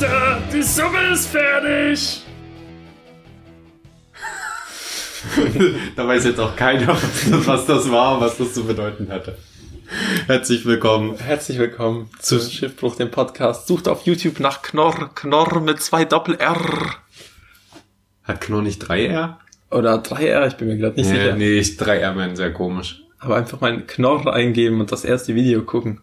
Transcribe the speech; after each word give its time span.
Meister, 0.00 0.40
die 0.50 0.62
Suppe 0.62 1.12
ist 1.12 1.26
fertig! 1.26 2.22
da 5.96 6.08
weiß 6.08 6.24
jetzt 6.24 6.40
auch 6.40 6.56
keiner, 6.56 6.96
was 7.44 7.66
das 7.66 7.90
war, 7.90 8.18
was 8.18 8.38
das 8.38 8.54
zu 8.54 8.64
bedeuten 8.64 9.10
hatte. 9.10 9.36
Herzlich 10.26 10.64
willkommen. 10.64 11.18
Herzlich 11.18 11.58
willkommen 11.58 12.08
zu 12.18 12.40
Schiffbruch, 12.40 12.96
dem 12.96 13.10
Podcast. 13.10 13.66
Sucht 13.66 13.88
auf 13.88 14.06
YouTube 14.06 14.40
nach 14.40 14.62
Knorr, 14.62 15.10
Knorr 15.14 15.60
mit 15.60 15.82
zwei 15.82 16.06
Doppel-R. 16.06 16.94
Hat 18.24 18.40
Knorr 18.40 18.62
nicht 18.62 18.82
3R? 18.82 19.34
Oder 19.70 19.96
3R, 19.96 20.46
ich 20.48 20.54
bin 20.54 20.68
mir 20.68 20.78
gerade 20.78 20.96
nicht 20.96 21.10
nee, 21.10 21.16
sicher. 21.16 21.36
Nee, 21.36 21.60
3R 21.60 22.16
wären 22.16 22.36
sehr 22.36 22.54
komisch. 22.54 23.02
Aber 23.18 23.36
einfach 23.36 23.60
mal 23.60 23.82
Knorr 23.82 24.32
eingeben 24.32 24.80
und 24.80 24.92
das 24.92 25.04
erste 25.04 25.34
Video 25.34 25.60
gucken. 25.60 26.00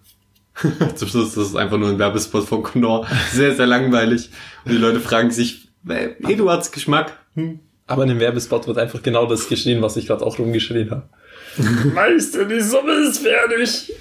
Zum 0.96 1.08
Schluss 1.08 1.30
ist 1.30 1.38
es 1.38 1.56
einfach 1.56 1.78
nur 1.78 1.90
ein 1.90 2.00
Werbespot 2.00 2.46
von 2.46 2.64
Knorr. 2.64 3.08
Sehr, 3.32 3.56
sehr 3.56 3.68
langweilig. 3.68 4.30
Und 4.66 4.72
die 4.72 4.78
Leute 4.78 5.00
fragen 5.00 5.32
sich, 5.32 5.70
äh, 5.88 6.10
Eduards 6.28 6.72
Geschmack. 6.72 7.18
Hm. 7.36 7.60
Aber 7.86 8.04
in 8.04 8.10
dem 8.10 8.20
Werbespot 8.20 8.68
wird 8.68 8.78
einfach 8.78 9.02
genau 9.02 9.26
das 9.26 9.48
geschrien, 9.48 9.82
was 9.82 9.96
ich 9.96 10.08
gerade 10.08 10.26
auch 10.26 10.38
rumgeschrien 10.40 10.92
habe. 10.92 11.10
Meister, 11.94 12.46
die 12.46 12.60
Suppe 12.60 12.92
ist 12.92 13.20
fertig! 13.20 13.94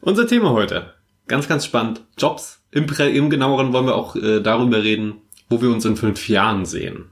Unser 0.00 0.26
Thema 0.26 0.50
heute. 0.50 0.92
Ganz, 1.26 1.48
ganz 1.48 1.64
spannend. 1.64 2.02
Jobs. 2.16 2.60
Im, 2.70 2.86
im 2.86 3.30
genaueren 3.30 3.72
wollen 3.72 3.86
wir 3.86 3.94
auch 3.94 4.16
äh, 4.16 4.40
darüber 4.40 4.82
reden, 4.82 5.16
wo 5.48 5.60
wir 5.60 5.70
uns 5.70 5.84
in 5.84 5.96
fünf 5.96 6.28
Jahren 6.28 6.64
sehen. 6.64 7.06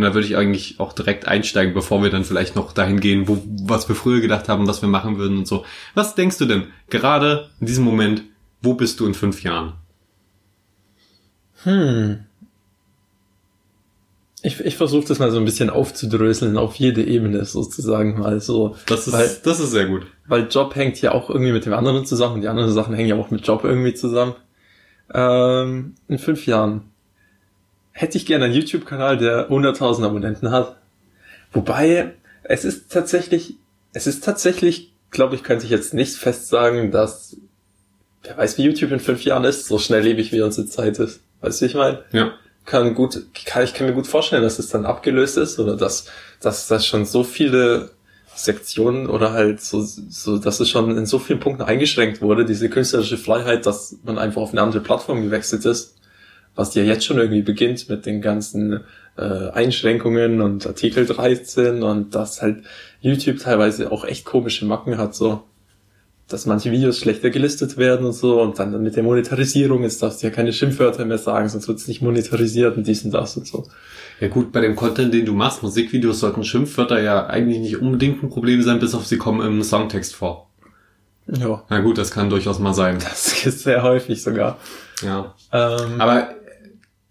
Und 0.00 0.06
da 0.06 0.14
würde 0.14 0.26
ich 0.26 0.34
eigentlich 0.38 0.80
auch 0.80 0.94
direkt 0.94 1.28
einsteigen, 1.28 1.74
bevor 1.74 2.02
wir 2.02 2.08
dann 2.08 2.24
vielleicht 2.24 2.56
noch 2.56 2.72
dahin 2.72 3.00
gehen, 3.00 3.28
wo, 3.28 3.42
was 3.64 3.86
wir 3.86 3.94
früher 3.94 4.22
gedacht 4.22 4.48
haben, 4.48 4.66
was 4.66 4.80
wir 4.80 4.88
machen 4.88 5.18
würden 5.18 5.36
und 5.36 5.46
so. 5.46 5.66
Was 5.94 6.14
denkst 6.14 6.38
du 6.38 6.46
denn 6.46 6.68
gerade 6.88 7.50
in 7.60 7.66
diesem 7.66 7.84
Moment, 7.84 8.22
wo 8.62 8.72
bist 8.72 8.98
du 8.98 9.06
in 9.06 9.12
fünf 9.12 9.42
Jahren? 9.42 9.74
Hm. 11.64 12.20
Ich, 14.40 14.58
ich 14.60 14.78
versuche 14.78 15.06
das 15.06 15.18
mal 15.18 15.30
so 15.30 15.36
ein 15.36 15.44
bisschen 15.44 15.68
aufzudröseln 15.68 16.56
auf 16.56 16.76
jede 16.76 17.04
Ebene 17.04 17.44
sozusagen 17.44 18.18
mal 18.18 18.40
so. 18.40 18.76
Das 18.86 19.06
ist, 19.06 19.12
weil, 19.12 19.30
das 19.44 19.60
ist 19.60 19.72
sehr 19.72 19.84
gut. 19.84 20.06
Weil 20.28 20.48
Job 20.50 20.74
hängt 20.76 20.98
ja 21.02 21.12
auch 21.12 21.28
irgendwie 21.28 21.52
mit 21.52 21.66
dem 21.66 21.74
anderen 21.74 22.06
zusammen 22.06 22.36
und 22.36 22.40
die 22.40 22.48
anderen 22.48 22.72
Sachen 22.72 22.94
hängen 22.94 23.10
ja 23.10 23.16
auch 23.16 23.30
mit 23.30 23.46
Job 23.46 23.64
irgendwie 23.64 23.92
zusammen. 23.92 24.32
Ähm, 25.12 25.94
in 26.08 26.18
fünf 26.18 26.46
Jahren 26.46 26.89
hätte 28.00 28.16
ich 28.16 28.24
gerne 28.24 28.46
einen 28.46 28.54
YouTube-Kanal, 28.54 29.18
der 29.18 29.50
100.000 29.50 30.06
Abonnenten 30.06 30.50
hat. 30.50 30.76
Wobei, 31.52 32.14
es 32.44 32.64
ist 32.64 32.90
tatsächlich, 32.90 33.56
es 33.92 34.06
ist 34.06 34.24
tatsächlich, 34.24 34.94
glaube 35.10 35.34
ich, 35.34 35.42
könnte 35.42 35.66
ich 35.66 35.70
jetzt 35.70 35.92
nicht 35.92 36.16
fest 36.16 36.48
sagen, 36.48 36.92
dass, 36.92 37.36
wer 38.22 38.38
weiß, 38.38 38.56
wie 38.56 38.62
YouTube 38.62 38.92
in 38.92 39.00
fünf 39.00 39.22
Jahren 39.24 39.44
ist, 39.44 39.66
so 39.66 39.78
schnelllebig 39.78 40.32
wie 40.32 40.40
unsere 40.40 40.66
Zeit 40.66 40.98
ist. 40.98 41.20
Weißt 41.42 41.60
du, 41.60 41.66
ich 41.66 41.74
meine? 41.74 42.02
Ja. 42.12 42.32
Kann 42.64 42.94
gut, 42.94 43.20
kann, 43.44 43.64
ich 43.64 43.74
kann 43.74 43.86
mir 43.86 43.92
gut 43.92 44.06
vorstellen, 44.06 44.42
dass 44.42 44.58
es 44.58 44.68
dann 44.68 44.86
abgelöst 44.86 45.36
ist 45.36 45.58
oder 45.58 45.76
dass, 45.76 46.06
dass 46.40 46.68
das 46.68 46.86
schon 46.86 47.04
so 47.04 47.22
viele 47.22 47.90
Sektionen 48.34 49.08
oder 49.08 49.32
halt 49.32 49.60
so, 49.60 49.82
so, 49.82 50.38
dass 50.38 50.60
es 50.60 50.70
schon 50.70 50.96
in 50.96 51.04
so 51.04 51.18
vielen 51.18 51.40
Punkten 51.40 51.64
eingeschränkt 51.64 52.22
wurde, 52.22 52.46
diese 52.46 52.70
künstlerische 52.70 53.18
Freiheit, 53.18 53.66
dass 53.66 53.96
man 54.04 54.18
einfach 54.18 54.40
auf 54.40 54.52
eine 54.52 54.62
andere 54.62 54.80
Plattform 54.80 55.22
gewechselt 55.22 55.66
ist 55.66 55.99
was 56.54 56.74
ja 56.74 56.82
jetzt 56.82 57.04
schon 57.04 57.18
irgendwie 57.18 57.42
beginnt 57.42 57.88
mit 57.88 58.06
den 58.06 58.20
ganzen 58.20 58.80
äh, 59.16 59.50
Einschränkungen 59.50 60.40
und 60.40 60.66
Artikel 60.66 61.06
13 61.06 61.82
und 61.82 62.14
dass 62.14 62.42
halt 62.42 62.62
YouTube 63.00 63.38
teilweise 63.38 63.92
auch 63.92 64.04
echt 64.04 64.24
komische 64.24 64.64
Macken 64.66 64.98
hat, 64.98 65.14
so 65.14 65.42
dass 66.28 66.46
manche 66.46 66.70
Videos 66.70 66.98
schlechter 66.98 67.30
gelistet 67.30 67.76
werden 67.76 68.06
und 68.06 68.12
so 68.12 68.40
und 68.40 68.58
dann 68.58 68.80
mit 68.82 68.94
der 68.94 69.02
Monetarisierung 69.02 69.82
ist 69.82 70.02
darfst 70.02 70.22
du 70.22 70.28
ja 70.28 70.32
keine 70.32 70.52
Schimpfwörter 70.52 71.04
mehr 71.04 71.18
sagen, 71.18 71.48
sonst 71.48 71.66
wird 71.66 71.78
es 71.78 71.88
nicht 71.88 72.02
monetarisiert 72.02 72.76
und 72.76 72.86
dies 72.86 73.04
und 73.04 73.10
das 73.12 73.36
und 73.36 73.46
so. 73.46 73.66
Ja 74.20 74.28
gut, 74.28 74.52
bei 74.52 74.60
dem 74.60 74.76
Content, 74.76 75.12
den 75.12 75.26
du 75.26 75.32
machst, 75.32 75.62
Musikvideos 75.62 76.20
sollten 76.20 76.44
Schimpfwörter 76.44 77.00
ja 77.00 77.26
eigentlich 77.26 77.58
nicht 77.58 77.80
unbedingt 77.80 78.22
ein 78.22 78.28
Problem 78.28 78.62
sein, 78.62 78.78
bis 78.78 78.94
auf 78.94 79.06
sie 79.06 79.18
kommen 79.18 79.44
im 79.44 79.62
Songtext 79.62 80.14
vor. 80.14 80.50
Ja. 81.26 81.62
Na 81.68 81.80
gut, 81.80 81.98
das 81.98 82.10
kann 82.10 82.30
durchaus 82.30 82.58
mal 82.58 82.74
sein. 82.74 82.98
Das 83.00 83.44
ist 83.46 83.60
sehr 83.60 83.82
häufig 83.82 84.22
sogar. 84.22 84.58
Ja. 85.02 85.34
Ähm, 85.52 86.00
Aber 86.00 86.34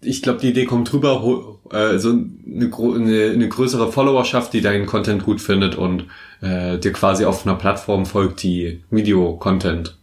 ich 0.02 0.22
glaube, 0.22 0.40
die 0.40 0.50
Idee 0.50 0.64
kommt 0.64 0.90
drüber, 0.90 1.58
äh, 1.70 1.98
so 1.98 2.10
eine, 2.10 2.70
eine, 2.74 3.30
eine 3.30 3.48
größere 3.48 3.92
Followerschaft, 3.92 4.52
die 4.52 4.60
deinen 4.60 4.86
Content 4.86 5.24
gut 5.24 5.40
findet 5.40 5.74
und 5.74 6.06
äh, 6.40 6.78
dir 6.78 6.92
quasi 6.92 7.24
auf 7.24 7.46
einer 7.46 7.56
Plattform 7.56 8.06
folgt, 8.06 8.42
die 8.42 8.82
Video-Content 8.90 9.98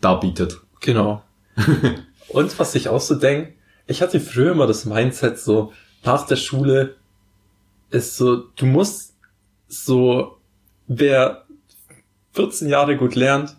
darbietet. 0.00 0.60
Genau. 0.80 1.22
und 2.28 2.58
was 2.58 2.74
ich 2.74 2.88
auch 2.88 3.00
so 3.00 3.14
denke, 3.16 3.54
ich 3.86 4.02
hatte 4.02 4.20
früher 4.20 4.52
immer 4.52 4.66
das 4.66 4.84
Mindset 4.84 5.38
so, 5.38 5.72
nach 6.04 6.26
der 6.26 6.36
Schule 6.36 6.96
ist 7.90 8.16
so, 8.16 8.36
du 8.56 8.66
musst 8.66 9.14
so, 9.68 10.38
wer 10.86 11.44
14 12.32 12.68
Jahre 12.68 12.96
gut 12.96 13.14
lernt, 13.14 13.56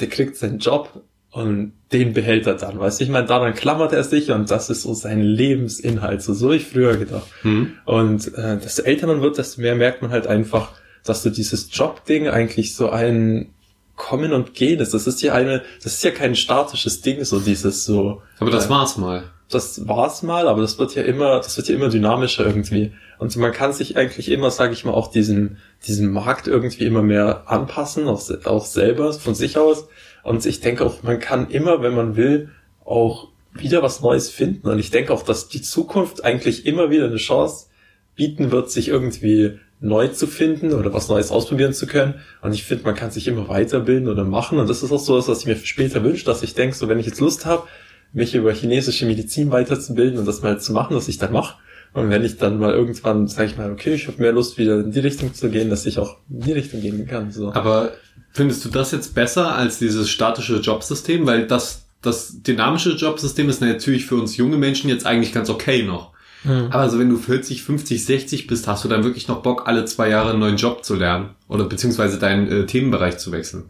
der 0.00 0.08
kriegt 0.08 0.36
seinen 0.36 0.58
Job 0.58 1.02
und 1.32 1.72
den 1.92 2.12
behält 2.12 2.46
er 2.46 2.54
dann, 2.54 2.78
weißt 2.78 3.00
du? 3.00 3.04
Ich 3.04 3.10
meine, 3.10 3.26
daran 3.26 3.54
klammert 3.54 3.92
er 3.94 4.04
sich 4.04 4.30
und 4.30 4.50
das 4.50 4.68
ist 4.68 4.82
so 4.82 4.92
sein 4.92 5.22
Lebensinhalt, 5.22 6.22
so 6.22 6.34
so 6.34 6.52
ich 6.52 6.66
früher 6.66 6.98
gedacht. 6.98 7.26
Mhm. 7.42 7.72
Und 7.86 8.34
äh, 8.34 8.58
desto 8.58 8.82
älter 8.82 9.06
man 9.06 9.22
wird, 9.22 9.38
desto 9.38 9.62
mehr 9.62 9.74
merkt 9.74 10.02
man 10.02 10.10
halt 10.10 10.26
einfach, 10.26 10.72
dass 11.04 11.22
so 11.22 11.30
dieses 11.30 11.68
Job-Ding 11.72 12.28
eigentlich 12.28 12.76
so 12.76 12.90
ein 12.90 13.54
Kommen 13.96 14.32
und 14.34 14.52
Gehen 14.52 14.80
ist. 14.80 14.92
Das 14.92 15.06
ist 15.06 15.22
ja 15.22 15.32
eine, 15.32 15.62
das 15.82 15.94
ist 15.94 16.04
ja 16.04 16.10
kein 16.10 16.34
statisches 16.34 17.00
Ding, 17.00 17.24
so 17.24 17.40
dieses 17.40 17.84
so. 17.86 18.20
Aber 18.38 18.50
das 18.50 18.66
äh, 18.66 18.70
war's 18.70 18.98
mal. 18.98 19.24
Das 19.48 19.86
war's 19.88 20.22
mal, 20.22 20.48
aber 20.48 20.60
das 20.60 20.78
wird 20.78 20.94
ja 20.94 21.02
immer, 21.02 21.38
das 21.38 21.56
wird 21.56 21.68
ja 21.68 21.74
immer 21.74 21.88
dynamischer 21.88 22.44
irgendwie. 22.44 22.92
Und 23.18 23.34
man 23.36 23.52
kann 23.52 23.72
sich 23.72 23.96
eigentlich 23.96 24.30
immer, 24.30 24.50
sage 24.50 24.72
ich 24.72 24.84
mal, 24.84 24.92
auch 24.92 25.10
diesen, 25.10 25.58
diesen 25.86 26.10
Markt 26.10 26.46
irgendwie 26.46 26.84
immer 26.84 27.02
mehr 27.02 27.44
anpassen, 27.46 28.06
auch, 28.08 28.22
auch 28.44 28.66
selber 28.66 29.12
von 29.14 29.34
sich 29.34 29.56
aus. 29.56 29.88
Und 30.22 30.46
ich 30.46 30.60
denke 30.60 30.84
auch, 30.84 31.02
man 31.02 31.18
kann 31.18 31.50
immer, 31.50 31.82
wenn 31.82 31.94
man 31.94 32.16
will, 32.16 32.50
auch 32.84 33.28
wieder 33.54 33.82
was 33.82 34.00
Neues 34.00 34.30
finden. 34.30 34.68
Und 34.68 34.78
ich 34.78 34.90
denke 34.90 35.12
auch, 35.12 35.22
dass 35.22 35.48
die 35.48 35.62
Zukunft 35.62 36.24
eigentlich 36.24 36.66
immer 36.66 36.90
wieder 36.90 37.06
eine 37.06 37.16
Chance 37.16 37.66
bieten 38.14 38.50
wird, 38.50 38.70
sich 38.70 38.88
irgendwie 38.88 39.58
neu 39.80 40.08
zu 40.08 40.26
finden 40.26 40.72
oder 40.72 40.92
was 40.92 41.08
Neues 41.08 41.30
ausprobieren 41.30 41.74
zu 41.74 41.86
können. 41.86 42.14
Und 42.40 42.54
ich 42.54 42.62
finde, 42.62 42.84
man 42.84 42.94
kann 42.94 43.10
sich 43.10 43.26
immer 43.26 43.48
weiterbilden 43.48 44.08
oder 44.08 44.24
machen. 44.24 44.58
Und 44.58 44.70
das 44.70 44.82
ist 44.82 44.92
auch 44.92 45.00
so 45.00 45.16
was, 45.16 45.28
was 45.28 45.40
ich 45.40 45.46
mir 45.46 45.56
später 45.56 46.04
wünsche, 46.04 46.24
dass 46.24 46.42
ich 46.42 46.54
denke, 46.54 46.76
so 46.76 46.88
wenn 46.88 47.00
ich 47.00 47.06
jetzt 47.06 47.20
Lust 47.20 47.46
habe, 47.46 47.66
mich 48.12 48.34
über 48.34 48.52
chinesische 48.52 49.06
Medizin 49.06 49.50
weiterzubilden 49.50 50.18
und 50.18 50.26
das 50.26 50.42
mal 50.42 50.60
zu 50.60 50.72
machen, 50.72 50.94
was 50.96 51.08
ich 51.08 51.18
dann 51.18 51.32
mache. 51.32 51.56
Und 51.94 52.08
wenn 52.08 52.24
ich 52.24 52.38
dann 52.38 52.58
mal 52.58 52.72
irgendwann 52.72 53.28
sage 53.28 53.50
ich 53.50 53.58
mal, 53.58 53.70
okay, 53.70 53.94
ich 53.94 54.06
habe 54.08 54.20
mehr 54.20 54.32
Lust, 54.32 54.56
wieder 54.56 54.80
in 54.80 54.92
die 54.92 55.00
Richtung 55.00 55.34
zu 55.34 55.50
gehen, 55.50 55.68
dass 55.68 55.84
ich 55.84 55.98
auch 55.98 56.16
in 56.30 56.40
die 56.40 56.52
Richtung 56.52 56.80
gehen 56.80 57.06
kann. 57.06 57.30
So. 57.30 57.52
Aber 57.52 57.92
Findest 58.32 58.64
du 58.64 58.70
das 58.70 58.92
jetzt 58.92 59.14
besser 59.14 59.54
als 59.54 59.78
dieses 59.78 60.08
statische 60.08 60.56
Jobsystem? 60.56 61.26
Weil 61.26 61.46
das, 61.46 61.84
das 62.00 62.42
dynamische 62.42 62.92
Jobsystem 62.92 63.48
ist 63.48 63.60
natürlich 63.60 64.06
für 64.06 64.16
uns 64.16 64.36
junge 64.38 64.56
Menschen 64.56 64.88
jetzt 64.88 65.04
eigentlich 65.04 65.34
ganz 65.34 65.50
okay 65.50 65.82
noch. 65.82 66.12
Mhm. 66.44 66.68
Aber 66.70 66.80
also 66.80 66.98
wenn 66.98 67.10
du 67.10 67.18
40, 67.18 67.62
50, 67.62 68.04
60 68.04 68.46
bist, 68.46 68.66
hast 68.66 68.84
du 68.84 68.88
dann 68.88 69.04
wirklich 69.04 69.28
noch 69.28 69.42
Bock, 69.42 69.66
alle 69.66 69.84
zwei 69.84 70.08
Jahre 70.08 70.30
einen 70.30 70.40
neuen 70.40 70.56
Job 70.56 70.82
zu 70.82 70.94
lernen? 70.94 71.30
Oder 71.46 71.64
beziehungsweise 71.66 72.18
deinen 72.18 72.50
äh, 72.50 72.66
Themenbereich 72.66 73.18
zu 73.18 73.32
wechseln? 73.32 73.64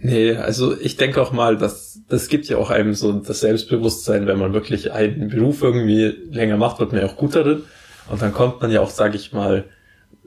Nee, 0.00 0.36
also 0.36 0.78
ich 0.78 0.96
denke 0.96 1.20
auch 1.20 1.32
mal, 1.32 1.56
dass 1.56 2.00
das 2.08 2.28
gibt 2.28 2.46
ja 2.46 2.56
auch 2.56 2.70
einem 2.70 2.94
so 2.94 3.12
das 3.12 3.40
Selbstbewusstsein, 3.40 4.26
wenn 4.26 4.38
man 4.38 4.52
wirklich 4.52 4.92
einen 4.92 5.28
Beruf 5.28 5.62
irgendwie 5.62 6.14
länger 6.30 6.56
macht, 6.56 6.78
wird 6.78 6.92
man 6.92 7.00
ja 7.00 7.06
auch 7.08 7.16
gut 7.16 7.34
darin. 7.34 7.62
Und 8.08 8.22
dann 8.22 8.32
kommt 8.32 8.60
man 8.60 8.70
ja 8.70 8.80
auch, 8.80 8.90
sage 8.90 9.16
ich 9.16 9.32
mal, 9.32 9.64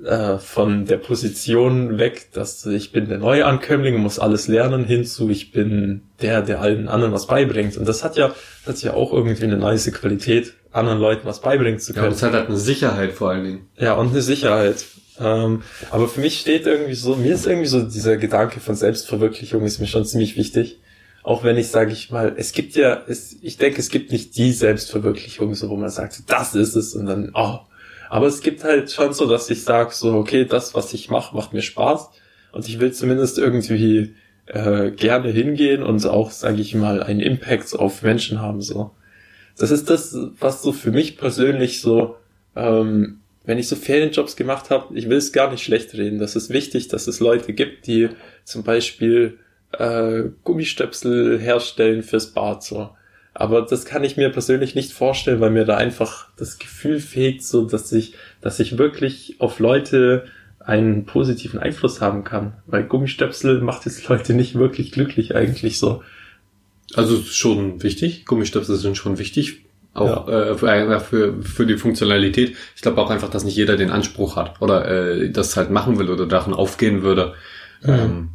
äh, 0.03 0.37
von 0.37 0.85
der 0.85 0.97
Position 0.97 1.97
weg, 1.97 2.29
dass 2.33 2.65
ich 2.65 2.91
bin 2.91 3.07
der 3.07 3.19
Neuankömmling 3.19 3.95
und 3.95 4.01
muss 4.01 4.19
alles 4.19 4.47
lernen, 4.47 4.85
hinzu 4.85 5.29
ich 5.29 5.51
bin 5.51 6.01
der, 6.21 6.41
der 6.41 6.61
allen 6.61 6.87
anderen 6.87 7.13
was 7.13 7.27
beibringt. 7.27 7.77
Und 7.77 7.87
das 7.87 8.03
hat 8.03 8.17
ja, 8.17 8.31
das 8.65 8.75
hat 8.75 8.83
ja 8.83 8.93
auch 8.93 9.13
irgendwie 9.13 9.43
eine 9.43 9.57
nice 9.57 9.91
Qualität, 9.91 10.53
anderen 10.71 10.99
Leuten 10.99 11.27
was 11.27 11.41
beibringen 11.41 11.79
zu 11.79 11.93
können. 11.93 12.05
Ja, 12.05 12.11
das 12.11 12.23
hat 12.23 12.33
halt 12.33 12.47
eine 12.47 12.57
Sicherheit 12.57 13.13
vor 13.13 13.31
allen 13.31 13.43
Dingen. 13.43 13.67
Ja, 13.77 13.93
und 13.93 14.09
eine 14.09 14.21
Sicherheit. 14.21 14.85
Ähm, 15.19 15.63
aber 15.89 16.07
für 16.07 16.21
mich 16.21 16.39
steht 16.39 16.65
irgendwie 16.65 16.93
so, 16.93 17.15
mir 17.15 17.33
ist 17.33 17.45
irgendwie 17.45 17.67
so 17.67 17.81
dieser 17.81 18.17
Gedanke 18.17 18.59
von 18.59 18.75
Selbstverwirklichung 18.75 19.63
ist 19.63 19.79
mir 19.79 19.87
schon 19.87 20.05
ziemlich 20.05 20.37
wichtig. 20.37 20.79
Auch 21.23 21.43
wenn 21.43 21.57
ich, 21.57 21.67
sage 21.67 21.91
ich 21.91 22.09
mal, 22.09 22.33
es 22.37 22.51
gibt 22.51 22.75
ja, 22.75 23.03
es, 23.07 23.35
ich 23.41 23.57
denke, 23.57 23.79
es 23.79 23.89
gibt 23.89 24.11
nicht 24.11 24.35
die 24.37 24.51
Selbstverwirklichung, 24.51 25.53
so 25.53 25.69
wo 25.69 25.75
man 25.75 25.89
sagt, 25.89 26.23
das 26.27 26.55
ist 26.55 26.75
es 26.75 26.95
und 26.95 27.05
dann, 27.05 27.31
oh, 27.35 27.59
aber 28.09 28.27
es 28.27 28.41
gibt 28.41 28.65
halt 28.65 28.91
schon 28.91 29.13
so, 29.13 29.25
dass 29.25 29.49
ich 29.49 29.63
sage, 29.63 29.91
so, 29.93 30.15
okay, 30.15 30.43
das, 30.43 30.73
was 30.75 30.93
ich 30.93 31.09
mache, 31.09 31.33
macht 31.33 31.53
mir 31.53 31.61
Spaß. 31.61 32.09
Und 32.51 32.67
ich 32.67 32.79
will 32.81 32.91
zumindest 32.91 33.37
irgendwie 33.37 34.15
äh, 34.47 34.91
gerne 34.91 35.29
hingehen 35.29 35.81
und 35.81 36.05
auch, 36.05 36.31
sage 36.31 36.59
ich 36.59 36.75
mal, 36.75 37.01
einen 37.01 37.21
Impact 37.21 37.73
auf 37.73 38.01
Menschen 38.01 38.41
haben. 38.41 38.61
so. 38.61 38.91
Das 39.57 39.71
ist 39.71 39.89
das, 39.89 40.13
was 40.39 40.61
so 40.61 40.73
für 40.73 40.91
mich 40.91 41.17
persönlich 41.17 41.79
so, 41.79 42.17
ähm, 42.55 43.20
wenn 43.43 43.57
ich 43.57 43.67
so 43.67 43.75
Ferienjobs 43.75 44.35
gemacht 44.35 44.69
habe, 44.69 44.97
ich 44.97 45.09
will 45.09 45.17
es 45.17 45.33
gar 45.33 45.49
nicht 45.51 45.63
schlecht 45.63 45.93
reden. 45.93 46.19
Das 46.19 46.35
ist 46.35 46.51
wichtig, 46.51 46.87
dass 46.89 47.07
es 47.07 47.19
Leute 47.19 47.53
gibt, 47.53 47.87
die 47.87 48.09
zum 48.43 48.63
Beispiel 48.63 49.39
äh, 49.71 50.23
Gummistöpsel 50.43 51.39
herstellen 51.39 52.03
fürs 52.03 52.33
Bad 52.33 52.63
so. 52.63 52.89
Aber 53.33 53.61
das 53.61 53.85
kann 53.85 54.03
ich 54.03 54.17
mir 54.17 54.29
persönlich 54.29 54.75
nicht 54.75 54.91
vorstellen, 54.91 55.39
weil 55.39 55.51
mir 55.51 55.65
da 55.65 55.77
einfach 55.77 56.27
das 56.37 56.59
Gefühl 56.59 56.99
fehlt, 56.99 57.43
so 57.43 57.65
dass 57.65 57.91
ich, 57.91 58.13
dass 58.41 58.59
ich 58.59 58.77
wirklich 58.77 59.37
auf 59.39 59.59
Leute 59.59 60.25
einen 60.59 61.05
positiven 61.05 61.59
Einfluss 61.59 62.01
haben 62.01 62.23
kann. 62.23 62.53
Weil 62.67 62.83
Gummistöpsel 62.83 63.61
macht 63.61 63.85
jetzt 63.85 64.07
Leute 64.07 64.33
nicht 64.33 64.55
wirklich 64.55 64.91
glücklich 64.91 65.35
eigentlich 65.35 65.79
so. 65.79 66.03
Also 66.93 67.21
schon 67.21 67.81
wichtig. 67.81 68.25
Gummistöpsel 68.25 68.75
sind 68.75 68.97
schon 68.97 69.17
wichtig. 69.17 69.63
Auch 69.93 70.27
äh, 70.29 70.55
für, 70.55 70.67
äh, 70.69 70.99
für, 70.99 71.43
für 71.43 71.65
die 71.65 71.77
Funktionalität. 71.77 72.55
Ich 72.75 72.81
glaube 72.81 73.01
auch 73.01 73.09
einfach, 73.09 73.29
dass 73.29 73.43
nicht 73.43 73.57
jeder 73.57 73.75
den 73.75 73.91
Anspruch 73.91 74.37
hat 74.37 74.61
oder 74.61 74.87
äh, 74.87 75.29
das 75.29 75.57
halt 75.57 75.69
machen 75.69 75.99
will 75.99 76.09
oder 76.09 76.25
darin 76.25 76.53
aufgehen 76.53 77.01
würde. 77.03 77.33
Mhm. 77.81 77.89
Ähm, 77.89 78.29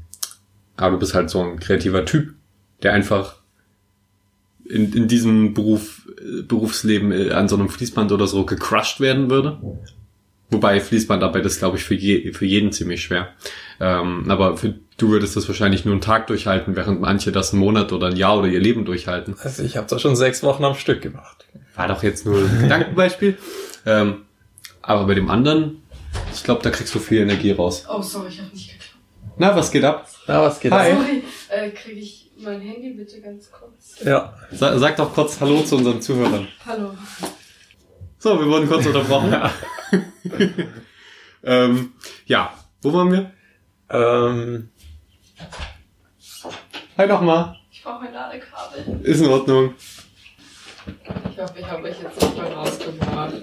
aber 0.77 0.93
du 0.93 0.99
bist 0.99 1.15
halt 1.15 1.31
so 1.31 1.41
ein 1.41 1.59
kreativer 1.59 2.05
Typ, 2.05 2.35
der 2.83 2.93
einfach 2.93 3.37
in, 4.69 4.93
in 4.93 5.09
diesem 5.09 5.55
Beruf, 5.55 6.07
äh, 6.19 6.43
Berufsleben 6.43 7.13
äh, 7.13 7.31
an 7.31 7.49
so 7.49 7.57
einem 7.57 7.69
Fließband 7.69 8.13
oder 8.13 8.27
so 8.27 8.45
gecrushed 8.45 9.01
werden 9.01 9.31
würde. 9.31 9.59
Wobei 10.51 10.81
Fließbandarbeit 10.81 11.45
ist, 11.45 11.59
glaube 11.59 11.77
ich, 11.77 11.85
für, 11.85 11.95
je, 11.95 12.33
für 12.33 12.47
jeden 12.47 12.71
ziemlich 12.71 13.03
schwer. 13.03 13.31
Ähm, 13.81 14.31
aber 14.31 14.57
für, 14.57 14.75
du 14.97 15.09
würdest 15.09 15.37
das 15.37 15.49
wahrscheinlich 15.49 15.85
nur 15.85 15.93
einen 15.93 16.01
Tag 16.01 16.29
durchhalten, 16.29 16.77
während 16.77 17.01
manche 17.01 17.33
das 17.33 17.53
einen 17.53 17.61
Monat 17.61 17.93
oder 17.93 18.09
ein 18.09 18.17
Jahr 18.17 18.39
oder 18.39 18.49
ihr 18.49 18.61
Leben 18.61 18.85
durchhalten. 18.85 19.35
Also 19.43 19.63
ich 19.63 19.77
habe 19.77 19.89
das 19.89 20.01
schon 20.01 20.15
sechs 20.15 20.43
Wochen 20.43 20.65
am 20.65 20.75
Stück 20.75 21.03
gemacht. 21.03 21.36
War 21.77 21.89
doch 21.89 22.03
jetzt 22.03 22.25
nur 22.27 22.39
ein 22.39 22.59
Gedankenbeispiel. 22.63 23.39
ähm, 23.85 24.25
aber 24.83 25.07
bei 25.07 25.15
dem 25.15 25.31
anderen, 25.31 25.83
ich 26.33 26.43
glaube, 26.43 26.63
da 26.63 26.71
kriegst 26.71 26.95
du 26.95 26.99
viel 26.99 27.21
Energie 27.23 27.53
raus. 27.53 27.85
Oh, 27.89 28.01
sorry, 28.03 28.29
ich 28.29 28.41
habe 28.41 28.51
nicht 28.51 28.69
geklappt. 28.71 28.95
Na, 29.39 29.55
was 29.55 29.71
geht 29.71 29.85
ab? 29.85 30.09
Na, 30.27 30.43
was 30.43 30.59
geht 30.61 30.73
Hi. 30.73 30.93
ab? 30.93 30.99
Sorry, 30.99 31.23
äh, 31.51 31.71
kriege 31.71 32.01
ich 32.01 32.31
mein 32.39 32.61
Handy 32.61 32.91
bitte 32.91 33.21
ganz 33.21 33.51
kurz? 33.51 34.01
Ja. 34.05 34.35
Sa 34.53 34.79
sag 34.79 34.97
doch 34.97 35.13
kurz 35.13 35.41
Hallo 35.41 35.63
zu 35.63 35.77
unseren 35.77 36.01
Zuhörern. 36.01 36.49
Hallo. 36.65 36.95
So, 38.19 38.39
wir 38.39 38.47
wurden 38.47 38.67
kurz 38.69 38.87
unterbrochen. 38.87 39.35
ähm, 41.45 41.93
ja, 42.27 42.55
wo 42.83 42.93
waren 42.93 43.13
wir? 43.13 43.31
Ähm, 43.91 44.71
Hi 46.97 47.07
nochmal. 47.07 47.57
Ich 47.71 47.83
brauche 47.83 48.07
ein 48.07 48.15
Ladekabel. 48.15 49.01
Ist 49.03 49.21
in 49.21 49.29
Ordnung. 49.29 49.75
Ich 51.37 51.43
hoffe, 51.43 51.53
ich 51.59 51.67
habe 51.67 51.83
euch 51.83 51.97
jetzt 52.03 52.21
nicht 52.23 52.37
mal 52.37 52.47
rausgebracht. 52.53 53.35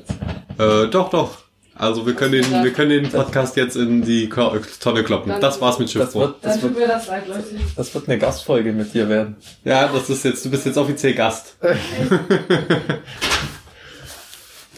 Äh, 0.57 0.87
doch, 0.89 1.09
doch. 1.11 1.37
Also 1.75 2.05
wir 2.05 2.13
können 2.13 2.31
den, 2.33 2.63
wir 2.63 2.71
können 2.73 2.89
den 2.89 3.09
Podcast 3.11 3.55
jetzt 3.55 3.75
in 3.75 4.03
die 4.03 4.29
Ko- 4.29 4.55
Tonne 4.79 5.03
kloppen. 5.03 5.33
Das 5.41 5.59
war's 5.61 5.79
mit 5.79 5.87
das 5.87 5.93
Schiffbruch. 5.93 6.21
wird, 6.21 6.35
Dann 6.43 6.51
das 6.51 6.61
tut 6.61 6.75
wird, 6.75 6.79
mir 6.79 6.87
das 6.87 7.07
leid, 7.07 7.27
Leute. 7.27 7.43
das 7.75 7.93
wird 7.93 8.07
eine 8.07 8.19
Gastfolge 8.19 8.71
mit 8.73 8.93
dir 8.93 9.09
werden. 9.09 9.35
Ja, 9.63 9.87
das 9.87 10.09
ist 10.09 10.23
jetzt, 10.23 10.45
du 10.45 10.51
bist 10.51 10.65
jetzt 10.67 10.77
offiziell 10.77 11.13
Gast. 11.15 11.57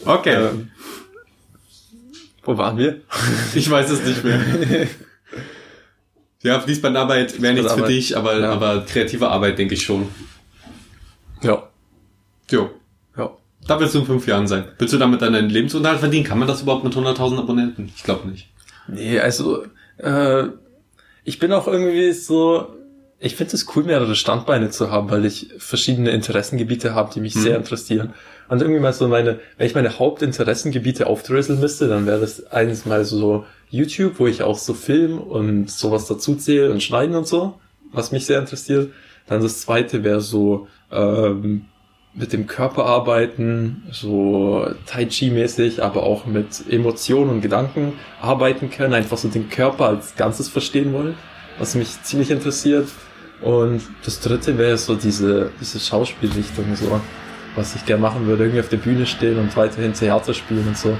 okay. 0.04 0.34
Ähm, 0.34 0.70
wo 2.44 2.56
waren 2.56 2.78
wir? 2.78 3.00
Ich 3.54 3.70
weiß 3.70 3.90
es 3.90 4.02
nicht 4.02 4.24
mehr. 4.24 4.40
Ja, 6.42 6.60
Fließbandarbeit 6.60 7.40
wäre 7.42 7.54
nichts 7.54 7.72
für 7.72 7.84
Fließbandarbeit. 7.86 7.88
dich, 7.90 8.16
aber, 8.16 8.38
Ja. 8.40 8.52
aber 8.52 8.84
kreative 8.86 9.28
Arbeit 9.28 9.58
denke 9.58 9.74
ich 9.74 9.82
schon. 9.82 10.08
Ja. 11.42 11.68
Jo. 12.50 12.70
Da 13.66 13.80
willst 13.80 13.94
du 13.94 14.00
in 14.00 14.06
fünf 14.06 14.26
Jahren 14.26 14.46
sein. 14.46 14.64
Willst 14.78 14.94
du 14.94 14.98
damit 14.98 15.22
deinen 15.22 15.50
Lebensunterhalt 15.50 16.00
verdienen? 16.00 16.24
Kann 16.24 16.38
man 16.38 16.48
das 16.48 16.62
überhaupt 16.62 16.84
mit 16.84 16.94
100.000 16.94 17.38
Abonnenten? 17.38 17.90
Ich 17.94 18.02
glaube 18.04 18.28
nicht. 18.28 18.48
Nee, 18.88 19.18
also, 19.18 19.64
äh, 19.98 20.44
ich 21.24 21.38
bin 21.40 21.52
auch 21.52 21.66
irgendwie 21.66 22.12
so, 22.12 22.68
ich 23.18 23.34
finde 23.34 23.54
es 23.56 23.66
cool, 23.74 23.82
mehrere 23.82 24.14
Standbeine 24.14 24.70
zu 24.70 24.90
haben, 24.92 25.10
weil 25.10 25.24
ich 25.24 25.48
verschiedene 25.58 26.10
Interessengebiete 26.10 26.94
habe, 26.94 27.10
die 27.12 27.20
mich 27.20 27.34
Mhm. 27.34 27.40
sehr 27.40 27.56
interessieren. 27.56 28.14
Und 28.48 28.62
irgendwie 28.62 28.80
mal 28.80 28.92
so 28.92 29.08
meine, 29.08 29.40
wenn 29.58 29.66
ich 29.66 29.74
meine 29.74 29.98
Hauptinteressengebiete 29.98 31.08
aufdröseln 31.08 31.58
müsste, 31.58 31.88
dann 31.88 32.06
wäre 32.06 32.20
das 32.20 32.46
eines 32.52 32.86
mal 32.86 33.04
so 33.04 33.44
YouTube, 33.70 34.20
wo 34.20 34.28
ich 34.28 34.42
auch 34.42 34.58
so 34.58 34.74
Film 34.74 35.18
und 35.18 35.68
sowas 35.68 36.06
dazu 36.06 36.36
zähle 36.36 36.70
und 36.70 36.82
Schneiden 36.82 37.16
und 37.16 37.26
so, 37.26 37.58
was 37.92 38.12
mich 38.12 38.26
sehr 38.26 38.38
interessiert. 38.38 38.92
Dann 39.26 39.42
das 39.42 39.62
zweite 39.62 40.04
wäre 40.04 40.20
so, 40.20 40.68
ähm, 40.92 41.64
mit 42.16 42.32
dem 42.32 42.46
Körper 42.46 42.86
arbeiten, 42.86 43.82
so 43.92 44.66
Tai 44.86 45.04
Chi 45.04 45.30
mäßig, 45.30 45.82
aber 45.82 46.02
auch 46.02 46.24
mit 46.24 46.64
Emotionen 46.68 47.30
und 47.30 47.40
Gedanken 47.42 47.92
arbeiten 48.20 48.70
können, 48.70 48.94
einfach 48.94 49.18
so 49.18 49.28
den 49.28 49.50
Körper 49.50 49.86
als 49.86 50.16
Ganzes 50.16 50.48
verstehen 50.48 50.92
wollen, 50.94 51.14
was 51.58 51.74
mich 51.74 52.02
ziemlich 52.02 52.30
interessiert. 52.30 52.88
Und 53.42 53.82
das 54.04 54.20
dritte 54.20 54.56
wäre 54.56 54.78
so 54.78 54.94
diese, 54.94 55.50
diese 55.60 55.78
Schauspielrichtung, 55.78 56.74
so, 56.74 57.00
was 57.54 57.76
ich 57.76 57.84
gerne 57.84 58.00
machen 58.00 58.26
würde, 58.26 58.44
irgendwie 58.44 58.60
auf 58.60 58.70
der 58.70 58.78
Bühne 58.78 59.04
stehen 59.04 59.38
und 59.38 59.54
weiterhin 59.54 59.92
Theater 59.92 60.32
spielen 60.32 60.66
und 60.68 60.78
so. 60.78 60.96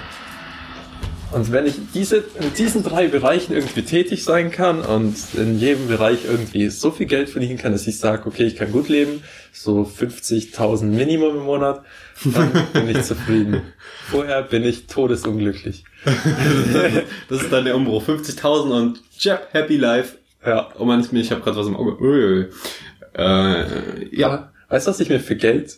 Und 1.33 1.51
wenn 1.51 1.67
ich 1.67 1.75
diese, 1.93 2.19
in 2.19 2.55
diesen 2.57 2.83
drei 2.83 3.09
Bereichen 3.09 3.53
irgendwie 3.53 3.83
tätig 3.83 4.25
sein 4.25 4.51
kann 4.51 4.81
und 4.81 5.17
in 5.35 5.59
jedem 5.59 5.89
Bereich 5.89 6.25
irgendwie 6.25 6.69
so 6.69 6.91
viel 6.91 7.07
Geld 7.07 7.29
verdienen 7.29 7.59
kann, 7.59 7.73
dass 7.73 7.87
ich 7.87 7.99
sage, 7.99 8.27
okay, 8.27 8.45
ich 8.45 8.57
kann 8.57 8.71
gut 8.71 8.89
leben, 8.89 9.23
so 9.53 9.83
50.000 9.83 10.85
Minimum 10.85 11.37
im 11.37 11.45
Monat, 11.45 11.83
dann 12.25 12.53
bin 12.73 12.89
ich 12.89 13.03
zufrieden. 13.03 13.63
Vorher 14.11 14.43
bin 14.43 14.65
ich 14.65 14.87
todesunglücklich. 14.87 15.85
Das 17.29 17.43
ist 17.43 17.53
dann 17.53 17.65
der 17.65 17.75
Umbruch. 17.75 18.07
50.000 18.07 18.71
und 18.71 19.03
Jab, 19.19 19.53
Happy 19.53 19.77
Life. 19.77 20.19
Ja. 20.45 20.69
Oh 20.79 20.85
Mann, 20.85 21.07
ich 21.11 21.31
habe 21.33 21.41
gerade 21.41 21.57
was 21.57 21.67
im 21.67 21.77
Auge. 21.77 22.51
Äh, 23.17 24.17
ja. 24.17 24.53
Weißt 24.69 24.87
du, 24.87 24.91
was 24.91 25.01
ich 25.01 25.09
mir 25.09 25.21
für 25.21 25.37
Geld, 25.37 25.77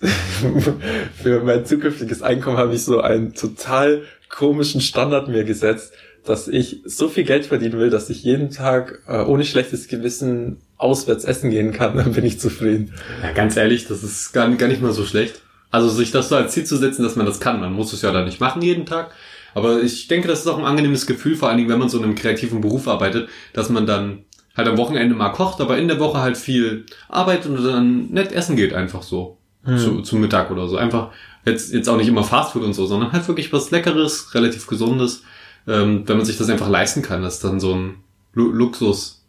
für 1.23 1.41
mein 1.45 1.67
zukünftiges 1.67 2.23
Einkommen 2.23 2.57
habe 2.57 2.75
ich 2.75 2.85
so 2.85 3.03
einen 3.03 3.35
total 3.35 4.05
komischen 4.29 4.81
Standard 4.81 5.29
mir 5.29 5.45
gesetzt, 5.45 5.93
dass 6.25 6.49
ich 6.49 6.83
so 6.85 7.09
viel 7.09 7.25
Geld 7.25 7.47
verdienen 7.47 7.79
will, 7.79 7.91
dass 7.91 8.11
ich 8.11 8.23
jeden 8.23 8.51
Tag 8.51 9.03
äh, 9.09 9.23
ohne 9.23 9.45
schlechtes 9.45 9.89
Gewissen 9.89 10.59
auswärts 10.77 11.25
essen 11.25 11.51
gehen 11.51 11.73
kann, 11.73 11.97
dann 11.97 12.13
bin 12.13 12.25
ich 12.25 12.39
zufrieden. 12.39 12.95
ja, 13.23 13.33
ganz 13.33 13.57
ehrlich, 13.57 13.87
das 13.87 14.03
ist 14.03 14.33
gar, 14.33 14.49
gar 14.57 14.69
nicht 14.69 14.83
mal 14.83 14.93
so 14.93 15.05
schlecht. 15.05 15.41
Also 15.71 15.89
sich 15.89 16.11
das 16.11 16.29
so 16.29 16.37
als 16.37 16.53
Ziel 16.53 16.65
zu 16.65 16.77
setzen, 16.77 17.03
dass 17.03 17.17
man 17.17 17.27
das 17.27 17.41
kann. 17.41 17.61
Man 17.61 17.75
muss 17.75 17.93
es 17.93 18.03
ja 18.03 18.11
dann 18.11 18.25
nicht 18.25 18.41
machen 18.41 18.63
jeden 18.63 18.87
Tag. 18.87 19.11
Aber 19.55 19.83
ich 19.83 20.09
denke, 20.09 20.29
das 20.29 20.41
ist 20.41 20.47
auch 20.47 20.59
ein 20.59 20.65
angenehmes 20.65 21.07
Gefühl, 21.07 21.35
vor 21.35 21.49
allen 21.49 21.59
Dingen, 21.59 21.69
wenn 21.69 21.79
man 21.79 21.89
so 21.89 21.99
in 21.99 22.05
einem 22.05 22.15
kreativen 22.15 22.61
Beruf 22.61 22.89
arbeitet, 22.89 23.29
dass 23.53 23.69
man 23.69 23.87
dann 23.87 24.25
halt 24.57 24.69
am 24.69 24.79
Wochenende 24.79 25.15
mal 25.15 25.31
kocht, 25.31 25.61
aber 25.61 25.79
in 25.79 25.89
der 25.89 26.01
Woche 26.01 26.21
halt 26.21 26.37
viel 26.37 26.85
arbeitet 27.09 27.47
und 27.47 27.65
dann 27.65 28.11
nett 28.11 28.33
essen 28.33 28.57
geht 28.57 28.73
einfach 28.73 29.03
so. 29.03 29.39
Zu, 29.65 30.01
zu 30.01 30.17
Mittag 30.17 30.51
oder 30.51 30.67
so. 30.67 30.79
Einfach 30.79 31.11
jetzt, 31.45 31.73
jetzt 31.73 31.89
auch 31.89 31.97
nicht 31.97 32.09
immer 32.09 32.25
Fastfood 32.25 32.63
und 32.63 32.73
so, 32.75 32.87
sondern 32.87 33.13
halt 33.13 33.27
wirklich 33.29 33.53
was 33.53 33.71
Leckeres, 33.71 34.35
relativ 34.35 34.67
Gesundes, 34.67 35.23
ähm, 35.67 36.03
wenn 36.07 36.17
man 36.17 36.27
sich 36.27 36.39
das 36.39 36.49
einfach 36.49 36.69
leisten 36.69 37.03
kann, 37.03 37.23
dass 37.23 37.41
dann 37.41 37.61
so 37.61 37.75
ein 37.75 37.97
Lu 38.35 38.51
Luxus 38.53 39.25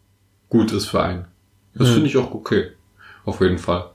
gut 0.50 0.72
ist 0.72 0.88
für 0.88 1.02
einen. 1.02 1.26
Das 1.76 1.90
Mhm. 1.90 1.94
finde 1.94 2.08
ich 2.08 2.18
auch 2.18 2.34
okay. 2.34 2.72
Auf 3.26 3.42
jeden 3.42 3.58
Fall. 3.60 3.92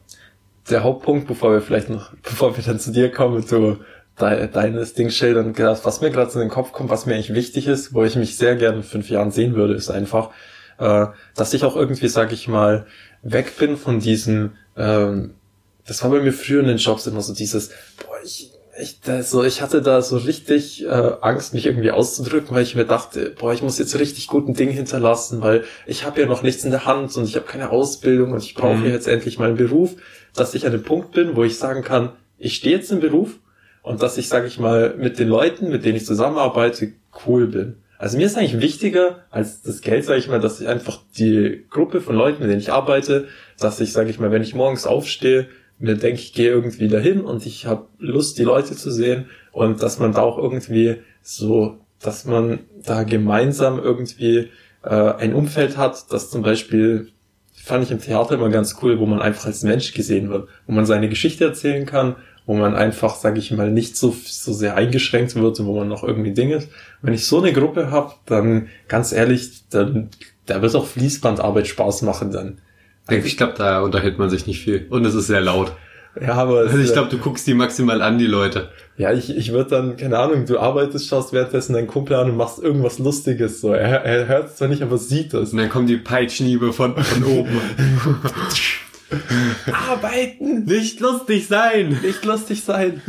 der 0.71 0.83
Hauptpunkt, 0.83 1.27
bevor 1.29 1.53
wir 1.53 1.61
vielleicht 1.61 1.91
noch, 1.91 2.13
bevor 2.23 2.57
wir 2.57 2.65
dann 2.65 2.79
zu 2.81 2.91
dir 2.91 3.11
kommen, 3.13 3.45
du 3.47 3.79
de, 4.21 4.49
deines 4.49 4.95
Ding 4.95 5.11
schildern, 5.11 5.55
was 5.59 6.01
mir 6.01 6.11
gerade 6.11 6.33
in 6.33 6.41
den 6.41 6.49
Kopf 6.49 6.73
kommt, 6.73 6.89
was 6.89 7.05
mir 7.05 7.15
eigentlich 7.15 7.35
wichtig 7.35 7.67
ist, 7.67 7.93
wo 7.93 8.03
ich 8.05 8.17
mich 8.17 8.37
sehr 8.39 8.57
gerne 8.57 8.79
in 8.79 8.83
fünf 8.83 9.11
Jahren 9.11 9.31
sehen 9.31 9.57
würde, 9.57 9.75
ist 9.75 9.91
einfach, 9.91 10.31
äh, 10.79 11.07
dass 11.35 11.53
ich 11.53 11.65
auch 11.65 11.77
irgendwie, 11.77 12.09
sag 12.09 12.33
ich 12.33 12.49
mal, 12.49 12.87
weg 13.23 13.59
bin 13.59 13.77
von 13.77 14.01
diesem, 14.01 14.53
ähm, 14.77 15.35
das 15.87 16.03
war 16.03 16.11
bei 16.11 16.21
mir 16.21 16.33
früher 16.33 16.61
in 16.61 16.67
den 16.67 16.79
Jobs 16.79 17.07
immer 17.07 17.21
so 17.21 17.35
dieses, 17.35 17.69
boah, 17.99 18.17
ich, 18.25 18.51
ich, 18.81 19.01
da, 19.03 19.23
so, 19.23 19.45
ich 19.45 19.63
hatte 19.63 19.83
da 19.83 20.03
so 20.03 20.17
richtig 20.17 20.85
äh, 20.85 20.89
Angst, 21.21 21.55
mich 21.55 21.67
irgendwie 21.67 21.91
auszudrücken, 21.93 22.55
weil 22.57 22.63
ich 22.65 22.75
mir 22.75 22.85
dachte, 22.85 23.33
boah, 23.39 23.53
ich 23.53 23.63
muss 23.63 23.79
jetzt 23.79 23.99
richtig 23.99 24.27
guten 24.27 24.55
Ding 24.55 24.71
hinterlassen, 24.71 25.41
weil 25.43 25.65
ich 25.87 26.05
habe 26.05 26.21
ja 26.21 26.27
noch 26.27 26.43
nichts 26.43 26.65
in 26.65 26.71
der 26.73 26.85
Hand 26.87 27.17
und 27.17 27.25
ich 27.25 27.37
habe 27.37 27.47
keine 27.47 27.71
Ausbildung 27.71 28.33
und 28.33 28.43
ich 28.43 28.55
brauche 28.55 28.77
Mhm. 28.77 28.85
ja 28.87 28.91
jetzt 28.91 29.07
endlich 29.07 29.39
mal 29.39 29.49
einen 29.49 29.57
Beruf, 29.57 29.95
dass 30.35 30.55
ich 30.55 30.67
an 30.67 30.73
dem 30.73 30.83
Punkt 30.83 31.13
bin, 31.13 31.37
wo 31.37 31.45
ich 31.45 31.57
sagen 31.59 31.83
kann, 31.83 32.13
ich 32.39 32.57
stehe 32.57 32.77
jetzt 32.77 32.91
im 32.91 32.99
Beruf 33.01 33.39
und 33.83 34.03
dass 34.03 34.19
ich, 34.19 34.29
sage 34.29 34.47
ich 34.49 34.59
mal, 34.59 34.95
mit 34.99 35.19
den 35.21 35.29
Leuten, 35.29 35.69
mit 35.71 35.85
denen 35.85 35.97
ich 35.97 36.07
zusammenarbeite, 36.07 36.93
cool 37.27 37.47
bin. 37.47 37.77
Also 37.97 38.17
mir 38.19 38.27
ist 38.27 38.37
eigentlich 38.37 38.61
wichtiger 38.61 39.25
als 39.31 39.63
das 39.63 39.81
Geld, 39.83 40.05
sage 40.05 40.19
ich 40.19 40.29
mal, 40.29 40.41
dass 40.41 40.61
ich 40.61 40.67
einfach 40.67 40.99
die 41.17 41.65
Gruppe 41.71 42.01
von 42.01 42.17
Leuten, 42.17 42.41
mit 42.43 42.51
denen 42.51 42.61
ich 42.61 42.73
arbeite, 42.73 43.29
dass 43.61 43.79
ich, 43.81 43.93
sage 43.93 44.11
ich 44.11 44.19
mal, 44.19 44.33
wenn 44.33 44.43
ich 44.43 44.55
morgens 44.55 44.85
aufstehe, 44.85 45.47
mir 45.79 45.97
denke, 45.97 46.21
ich 46.21 46.33
gehe 46.33 46.51
irgendwie 46.51 46.89
dahin 46.89 47.21
und 47.23 47.47
ich 47.47 47.67
habe 47.67 47.87
Lust, 47.99 48.39
die 48.39 48.45
Leute 48.45 48.77
zu 48.77 48.91
sehen 48.91 49.27
und 49.53 49.83
dass 49.83 49.99
man 49.99 50.13
da 50.13 50.23
auch 50.23 50.39
irgendwie 50.39 50.97
so, 51.23 51.79
dass 52.01 52.25
man 52.25 52.61
da 52.85 53.03
gemeinsam 53.03 53.79
irgendwie 53.79 54.51
äh, 54.83 54.89
ein 54.89 55.35
Umfeld 55.35 55.77
hat, 55.77 56.13
das 56.13 56.31
zum 56.31 56.43
Beispiel 56.43 57.11
fand 57.55 57.85
ich 57.85 57.91
im 57.91 58.01
Theater 58.01 58.35
immer 58.35 58.51
ganz 58.51 58.77
cool, 58.83 58.99
wo 58.99 59.07
man 59.07 59.23
einfach 59.23 59.47
als 59.47 59.63
Mensch 59.63 59.95
gesehen 59.95 60.29
wird, 60.29 60.49
wo 60.67 60.73
man 60.73 60.85
seine 60.85 61.09
Geschichte 61.09 61.45
erzählen 61.45 61.87
kann, 61.87 62.17
wo 62.47 62.55
man 62.55 62.75
einfach, 62.75 63.15
sage 63.15 63.39
ich 63.39 63.51
mal, 63.53 63.71
nicht 63.71 63.97
so, 63.97 64.15
so 64.25 64.53
sehr 64.53 64.77
eingeschränkt 64.77 65.35
wird 65.35 65.59
und 65.59 65.67
wo 65.67 65.79
man 65.79 65.89
noch 65.89 66.05
irgendwie 66.05 66.33
Dinge. 66.33 66.63
Wenn 67.01 67.15
ich 67.15 67.27
so 67.27 67.41
eine 67.41 67.55
Gruppe 67.55 67.91
habe, 67.91 68.13
dann 68.27 68.69
ganz 68.87 69.13
ehrlich, 69.13 69.69
dann 69.71 70.11
da 70.45 70.61
wird 70.61 70.75
auch 70.75 70.87
Fließbandarbeit 70.87 71.67
Spaß 71.67 72.03
machen 72.03 72.31
dann. 72.31 72.59
Ich 73.11 73.37
glaube, 73.37 73.55
da 73.57 73.81
unterhält 73.81 74.19
man 74.19 74.31
sich 74.31 74.47
nicht 74.47 74.63
viel. 74.63 74.87
Und 74.89 75.05
es 75.05 75.15
ist 75.15 75.27
sehr 75.27 75.41
laut. 75.41 75.73
Ja, 76.21 76.35
aber 76.35 76.61
Also 76.61 76.79
ich 76.79 76.93
glaube, 76.93 77.11
du 77.11 77.19
guckst 77.19 77.47
die 77.47 77.55
maximal 77.55 78.01
an, 78.01 78.19
die 78.19 78.27
Leute. 78.27 78.71
ja, 78.97 79.13
ich, 79.13 79.37
ich 79.37 79.53
würde 79.53 79.71
dann, 79.71 79.97
keine 79.97 80.19
Ahnung, 80.19 80.47
du 80.47 80.59
arbeitest, 80.61 81.09
schaust 81.09 81.33
währenddessen 81.33 81.73
deinen 81.73 81.89
Kumpel 81.89 82.17
an 82.17 82.31
und 82.31 82.37
machst 82.37 82.61
irgendwas 82.61 83.01
Lustiges. 83.01 83.61
So, 83.61 83.73
er, 83.73 84.05
er 84.05 84.29
hört 84.29 84.51
es 84.51 84.57
zwar 84.57 84.69
nicht, 84.69 84.83
aber 84.83 84.97
sieht 84.97 85.35
es. 85.35 85.53
Und 85.53 85.59
dann 85.59 85.69
kommen 85.69 85.89
die 85.89 85.97
Peitschniebe 85.97 86.73
von, 86.73 86.97
von 86.97 87.25
oben. 87.25 87.61
Arbeiten, 89.91 90.65
nicht 90.65 91.01
lustig 91.01 91.47
sein! 91.47 91.99
nicht 92.03 92.25
lustig 92.25 92.63
sein. 92.65 93.03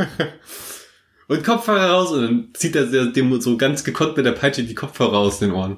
Und 1.28 1.44
Kopfhörer 1.44 1.92
raus 1.92 2.12
und 2.12 2.22
dann 2.22 2.48
zieht 2.54 2.76
er 2.76 2.86
dem 2.86 3.42
so 3.42 3.58
ganz 3.58 3.84
gekonnt 3.84 4.18
mit 4.18 4.26
der 4.26 4.32
Peitsche 4.34 4.64
die 4.64 4.76
Kopfhörer 4.76 5.18
aus 5.18 5.40
den 5.40 5.52
Ohren. 5.52 5.78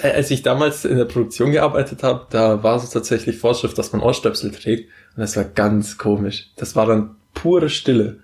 Äh, 0.00 0.12
Als 0.12 0.30
ich 0.30 0.42
damals 0.42 0.84
in 0.84 0.96
der 0.96 1.04
Produktion 1.04 1.52
gearbeitet 1.52 2.02
habe, 2.02 2.26
da 2.30 2.62
war 2.62 2.76
es 2.76 2.90
tatsächlich 2.90 3.38
Vorschrift, 3.38 3.76
dass 3.78 3.92
man 3.92 4.02
Ohrstöpsel 4.02 4.50
trägt. 4.50 4.90
Und 5.16 5.20
das 5.20 5.36
war 5.36 5.44
ganz 5.44 5.98
komisch. 5.98 6.50
Das 6.56 6.76
war 6.76 6.86
dann 6.86 7.16
pure 7.34 7.68
Stille. 7.68 8.18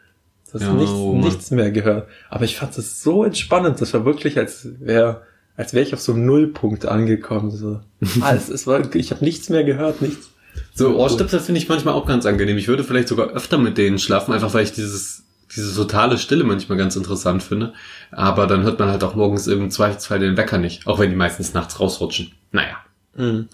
Du 0.51 0.55
hast 0.55 0.63
Ja, 0.67 0.73
nichts, 0.75 0.93
oh 0.93 1.15
nichts 1.17 1.51
mehr 1.51 1.71
gehört. 1.71 2.09
Aber 2.29 2.45
ich 2.45 2.57
fand 2.57 2.77
das 2.77 3.03
so 3.03 3.25
entspannend. 3.25 3.81
Das 3.81 3.95
war 3.95 4.05
wirklich, 4.05 4.39
als 4.39 4.69
wäre 4.81 5.23
als 5.57 5.75
wäre 5.75 5.85
ich 5.85 5.95
auf 5.95 6.01
so 6.01 6.13
einem 6.13 6.27
Nullpunkt 6.27 6.87
angekommen. 6.87 7.51
So. 7.51 7.81
Alles, 8.21 8.49
es 8.49 8.67
war, 8.67 8.95
ich 8.95 9.11
habe 9.11 9.25
nichts 9.25 9.49
mehr 9.49 9.65
gehört, 9.65 10.03
nichts. 10.03 10.31
So 10.75 10.97
Ohrstöpsel 10.97 11.41
finde 11.41 11.61
ich 11.61 11.69
manchmal 11.69 11.95
auch 11.95 12.07
ganz 12.07 12.27
angenehm. 12.27 12.59
Ich 12.59 12.69
würde 12.69 12.85
vielleicht 12.85 13.09
sogar 13.09 13.29
öfter 13.31 13.59
mit 13.59 13.79
denen 13.79 13.99
schlafen, 13.99 14.33
einfach 14.33 14.53
weil 14.55 14.65
ich 14.65 14.73
dieses, 14.73 15.22
diese 15.55 15.75
totale 15.75 16.19
Stille 16.19 16.45
manchmal 16.45 16.79
ganz 16.79 16.97
interessant 16.97 17.43
finde. 17.43 17.75
Aber 18.11 18.47
dann 18.47 18.63
hört 18.63 18.79
man 18.79 18.89
halt 18.89 19.05
auch 19.05 19.15
morgens 19.15 19.47
im 19.47 19.71
Zweifelsfall 19.71 20.19
den 20.19 20.37
Wecker 20.37 20.59
nicht, 20.59 20.87
auch 20.87 20.99
wenn 20.99 21.11
die 21.11 21.17
meistens 21.17 21.55
nachts 21.55 21.81
rausrutschen. 21.81 22.33
Naja. 22.51 22.77
Mhm. 23.17 23.49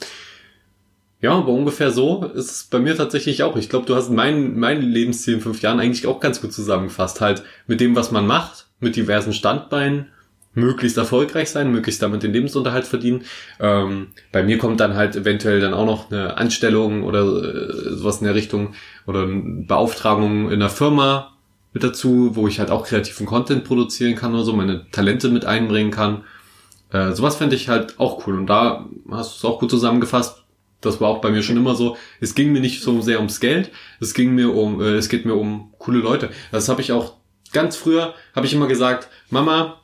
Ja, 1.21 1.33
aber 1.33 1.49
ungefähr 1.49 1.91
so 1.91 2.25
ist 2.35 2.51
es 2.51 2.65
bei 2.65 2.79
mir 2.79 2.97
tatsächlich 2.97 3.43
auch. 3.43 3.57
Ich 3.57 3.69
glaube, 3.69 3.87
du 3.87 3.97
hast 3.97 4.11
mein, 4.11 4.57
mein 4.59 4.81
Lebensziel 4.81 5.35
in 5.35 5.41
fünf 5.41 5.63
Jahren 5.63 5.81
eigentlich 5.81 6.07
auch 6.07 6.21
ganz 6.21 6.41
gut 6.41 6.53
zusammengefasst. 6.53 7.21
Halt 7.21 7.43
mit 7.67 7.81
dem, 7.81 7.97
was 7.97 8.13
man 8.13 8.27
macht, 8.27 8.67
mit 8.79 8.95
diversen 8.95 9.33
Standbeinen, 9.33 10.07
möglichst 10.55 10.97
erfolgreich 10.97 11.51
sein, 11.51 11.73
möglichst 11.73 12.03
damit 12.03 12.23
den 12.23 12.33
Lebensunterhalt 12.33 12.87
verdienen. 12.87 13.25
Ähm, 13.61 14.09
bei 14.33 14.43
mir 14.43 14.59
kommt 14.59 14.81
dann 14.81 14.95
halt 14.95 15.17
eventuell 15.17 15.61
dann 15.61 15.75
auch 15.75 15.87
noch 15.87 16.11
eine 16.11 16.37
Anstellung 16.37 17.03
oder 17.03 17.23
äh, 17.23 17.97
sowas 17.97 18.19
in 18.19 18.25
der 18.25 18.35
Richtung 18.35 18.75
oder 19.07 19.23
eine 19.23 19.65
Beauftragung 19.67 20.47
in 20.47 20.55
einer 20.55 20.71
Firma 20.71 21.38
mit 21.79 21.85
dazu, 21.85 22.35
wo 22.35 22.49
ich 22.49 22.59
halt 22.59 22.71
auch 22.71 22.85
kreativen 22.85 23.25
Content 23.25 23.65
produzieren 23.65 24.17
kann 24.17 24.35
oder 24.35 24.43
so, 24.43 24.53
meine 24.53 24.91
Talente 24.91 25.29
mit 25.29 25.45
einbringen 25.45 25.93
kann. 25.93 26.25
Äh, 26.91 27.13
sowas 27.13 27.37
fände 27.37 27.55
ich 27.55 27.69
halt 27.69 28.01
auch 28.01 28.27
cool. 28.27 28.37
Und 28.37 28.49
da 28.49 28.87
hast 29.11 29.33
du 29.33 29.37
es 29.37 29.45
auch 29.45 29.61
gut 29.61 29.71
zusammengefasst. 29.71 30.43
Das 30.81 31.01
war 31.01 31.09
auch 31.09 31.21
bei 31.21 31.31
mir 31.31 31.43
schon 31.43 31.57
immer 31.57 31.77
so. 31.77 31.97
Es 32.21 32.35
ging 32.35 32.53
mir 32.53 32.61
nicht 32.61 32.83
so 32.83 33.01
sehr 33.01 33.19
ums 33.19 33.39
Geld. 33.39 33.71
Es 34.01 34.13
ging 34.13 34.35
mir 34.35 34.55
um, 34.55 34.81
äh, 34.81 34.95
es 34.97 35.09
geht 35.09 35.25
mir 35.25 35.35
um 35.35 35.73
coole 35.79 36.01
Leute. 36.01 36.31
Das 36.51 36.69
habe 36.69 36.81
ich 36.81 36.91
auch 36.91 37.15
ganz 37.53 37.77
früher, 37.77 38.15
habe 38.35 38.47
ich 38.47 38.53
immer 38.53 38.67
gesagt, 38.67 39.09
Mama, 39.31 39.81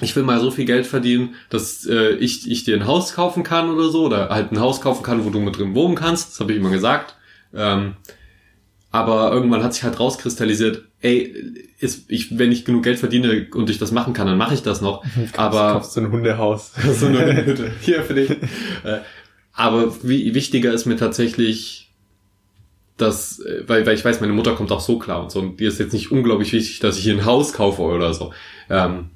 ich 0.00 0.14
will 0.16 0.24
mal 0.24 0.40
so 0.40 0.50
viel 0.50 0.64
Geld 0.64 0.86
verdienen, 0.86 1.36
dass 1.48 1.86
äh, 1.86 2.10
ich, 2.16 2.50
ich 2.50 2.64
dir 2.64 2.76
ein 2.76 2.86
Haus 2.86 3.14
kaufen 3.14 3.44
kann 3.44 3.70
oder 3.70 3.88
so, 3.88 4.04
oder 4.06 4.28
halt 4.28 4.52
ein 4.52 4.60
Haus 4.60 4.80
kaufen 4.80 5.02
kann, 5.02 5.24
wo 5.24 5.30
du 5.30 5.40
mit 5.40 5.56
drin 5.56 5.74
wohnen 5.74 5.94
kannst. 5.94 6.32
Das 6.32 6.40
habe 6.40 6.52
ich 6.52 6.58
immer 6.58 6.70
gesagt. 6.70 7.16
Ähm, 7.54 7.94
aber 8.94 9.32
irgendwann 9.32 9.64
hat 9.64 9.74
sich 9.74 9.82
halt 9.82 9.98
rauskristallisiert, 9.98 10.84
ey, 11.00 11.34
ist, 11.80 12.08
ich, 12.08 12.38
wenn 12.38 12.52
ich 12.52 12.64
genug 12.64 12.84
Geld 12.84 13.00
verdiene 13.00 13.48
und 13.52 13.68
ich 13.68 13.78
das 13.78 13.90
machen 13.90 14.12
kann, 14.12 14.28
dann 14.28 14.38
mache 14.38 14.54
ich 14.54 14.62
das 14.62 14.80
noch. 14.80 15.04
Aber 15.36 15.72
kaufst 15.72 15.96
du 15.96 16.02
ein 16.02 16.12
Hundehaus. 16.12 16.70
so 16.96 17.06
eine 17.06 17.44
Hütte. 17.44 17.72
Hier 17.80 18.04
für 18.04 18.14
dich. 18.14 18.30
Äh, 18.30 19.00
Aber 19.52 19.92
wie, 20.04 20.32
wichtiger 20.36 20.72
ist 20.72 20.86
mir 20.86 20.96
tatsächlich, 20.96 21.92
dass, 22.96 23.40
äh, 23.40 23.64
weil, 23.66 23.84
weil 23.84 23.96
ich 23.96 24.04
weiß, 24.04 24.20
meine 24.20 24.32
Mutter 24.32 24.54
kommt 24.54 24.70
auch 24.70 24.78
so 24.78 24.96
klar 25.00 25.24
und 25.24 25.32
so, 25.32 25.40
und 25.40 25.58
dir 25.58 25.66
ist 25.66 25.80
jetzt 25.80 25.92
nicht 25.92 26.12
unglaublich 26.12 26.52
wichtig, 26.52 26.78
dass 26.78 26.96
ich 26.96 27.02
hier 27.02 27.14
ein 27.14 27.24
Haus 27.24 27.52
kaufe 27.52 27.82
oder 27.82 28.14
so. 28.14 28.32
Ähm, 28.70 29.10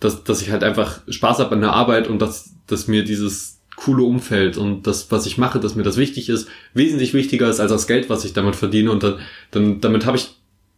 dass, 0.00 0.22
dass 0.22 0.42
ich 0.42 0.50
halt 0.50 0.62
einfach 0.62 1.00
Spaß 1.08 1.38
habe 1.38 1.54
an 1.54 1.62
der 1.62 1.72
Arbeit 1.72 2.08
und 2.08 2.20
dass, 2.20 2.50
dass 2.66 2.88
mir 2.88 3.04
dieses 3.04 3.55
coole 3.76 4.02
Umfeld 4.04 4.56
und 4.56 4.86
das, 4.86 5.10
was 5.10 5.26
ich 5.26 5.38
mache, 5.38 5.60
dass 5.60 5.74
mir 5.74 5.82
das 5.82 5.96
wichtig 5.98 6.28
ist, 6.28 6.48
wesentlich 6.74 7.14
wichtiger 7.14 7.48
ist 7.48 7.60
als 7.60 7.70
das 7.70 7.86
Geld, 7.86 8.08
was 8.10 8.24
ich 8.24 8.32
damit 8.32 8.56
verdiene. 8.56 8.90
Und 8.90 9.02
dann, 9.02 9.18
dann 9.50 9.80
damit 9.80 10.06
habe 10.06 10.16
ich, 10.16 10.30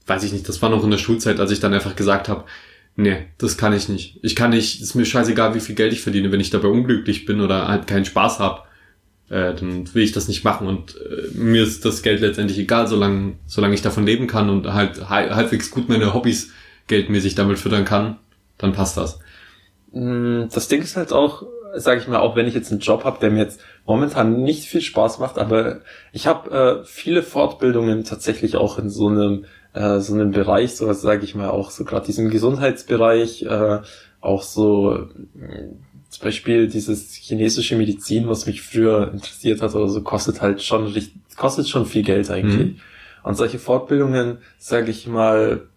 weiß 0.06 0.24
ich 0.24 0.32
nicht, 0.32 0.48
das 0.48 0.60
war 0.62 0.70
noch 0.70 0.84
in 0.84 0.90
der 0.90 0.98
Schulzeit, 0.98 1.38
als 1.40 1.50
ich 1.52 1.60
dann 1.60 1.74
einfach 1.74 1.96
gesagt 1.96 2.28
habe, 2.28 2.44
nee, 2.96 3.26
das 3.38 3.56
kann 3.56 3.72
ich 3.72 3.88
nicht. 3.88 4.18
Ich 4.22 4.34
kann 4.36 4.50
nicht, 4.50 4.80
ist 4.82 4.94
mir 4.96 5.04
scheißegal, 5.04 5.54
wie 5.54 5.60
viel 5.60 5.76
Geld 5.76 5.92
ich 5.92 6.00
verdiene, 6.02 6.32
wenn 6.32 6.40
ich 6.40 6.50
dabei 6.50 6.68
unglücklich 6.68 7.24
bin 7.24 7.40
oder 7.40 7.68
halt 7.68 7.86
keinen 7.86 8.04
Spaß 8.04 8.40
habe, 8.40 8.62
äh, 9.28 9.54
dann 9.54 9.92
will 9.94 10.02
ich 10.02 10.12
das 10.12 10.26
nicht 10.28 10.42
machen. 10.44 10.66
Und 10.66 10.96
äh, 10.96 11.28
mir 11.38 11.62
ist 11.62 11.84
das 11.84 12.02
Geld 12.02 12.20
letztendlich 12.20 12.58
egal, 12.58 12.88
solange, 12.88 13.34
solange 13.46 13.74
ich 13.74 13.82
davon 13.82 14.06
leben 14.06 14.26
kann 14.26 14.50
und 14.50 14.72
halt 14.72 15.08
hal- 15.08 15.34
halbwegs 15.36 15.70
gut 15.70 15.88
meine 15.88 16.14
Hobbys 16.14 16.50
geldmäßig 16.88 17.34
damit 17.36 17.58
füttern 17.58 17.84
kann, 17.84 18.16
dann 18.56 18.72
passt 18.72 18.96
das. 18.96 19.20
Mm, 19.92 20.44
Das 20.52 20.68
Ding 20.68 20.82
ist 20.82 20.96
halt 20.96 21.12
auch, 21.12 21.46
sage 21.76 22.00
ich 22.00 22.08
mal, 22.08 22.18
auch 22.18 22.36
wenn 22.36 22.46
ich 22.46 22.54
jetzt 22.54 22.70
einen 22.70 22.80
Job 22.80 23.04
habe, 23.04 23.18
der 23.20 23.30
mir 23.30 23.42
jetzt 23.42 23.60
momentan 23.86 24.42
nicht 24.42 24.64
viel 24.64 24.80
Spaß 24.80 25.18
macht, 25.18 25.38
aber 25.38 25.80
ich 26.12 26.26
habe 26.26 26.82
äh, 26.82 26.84
viele 26.84 27.22
Fortbildungen 27.22 28.04
tatsächlich 28.04 28.56
auch 28.56 28.78
in 28.78 28.90
so 28.90 29.08
einem 29.08 29.44
äh, 29.74 30.00
so 30.00 30.14
einem 30.14 30.30
Bereich, 30.30 30.76
so 30.76 30.92
sage 30.92 31.24
ich 31.24 31.34
mal 31.34 31.50
auch 31.50 31.70
so 31.70 31.84
gerade 31.84 32.06
diesem 32.06 32.30
Gesundheitsbereich, 32.30 33.42
äh, 33.42 33.78
auch 34.20 34.42
so 34.42 35.06
mh, 35.34 35.76
zum 36.08 36.24
Beispiel 36.24 36.68
dieses 36.68 37.14
chinesische 37.14 37.76
Medizin, 37.76 38.28
was 38.28 38.46
mich 38.46 38.62
früher 38.62 39.12
interessiert 39.12 39.60
hat 39.60 39.74
oder 39.74 39.88
so, 39.88 40.02
kostet 40.02 40.40
halt 40.40 40.62
schon 40.62 40.86
richtig, 40.86 41.20
kostet 41.36 41.68
schon 41.68 41.86
viel 41.86 42.02
Geld 42.02 42.30
eigentlich. 42.30 42.56
Mhm. 42.56 42.80
Und 43.22 43.36
solche 43.36 43.58
Fortbildungen, 43.58 44.38
sage 44.58 44.90
ich 44.90 45.06
mal, 45.06 45.68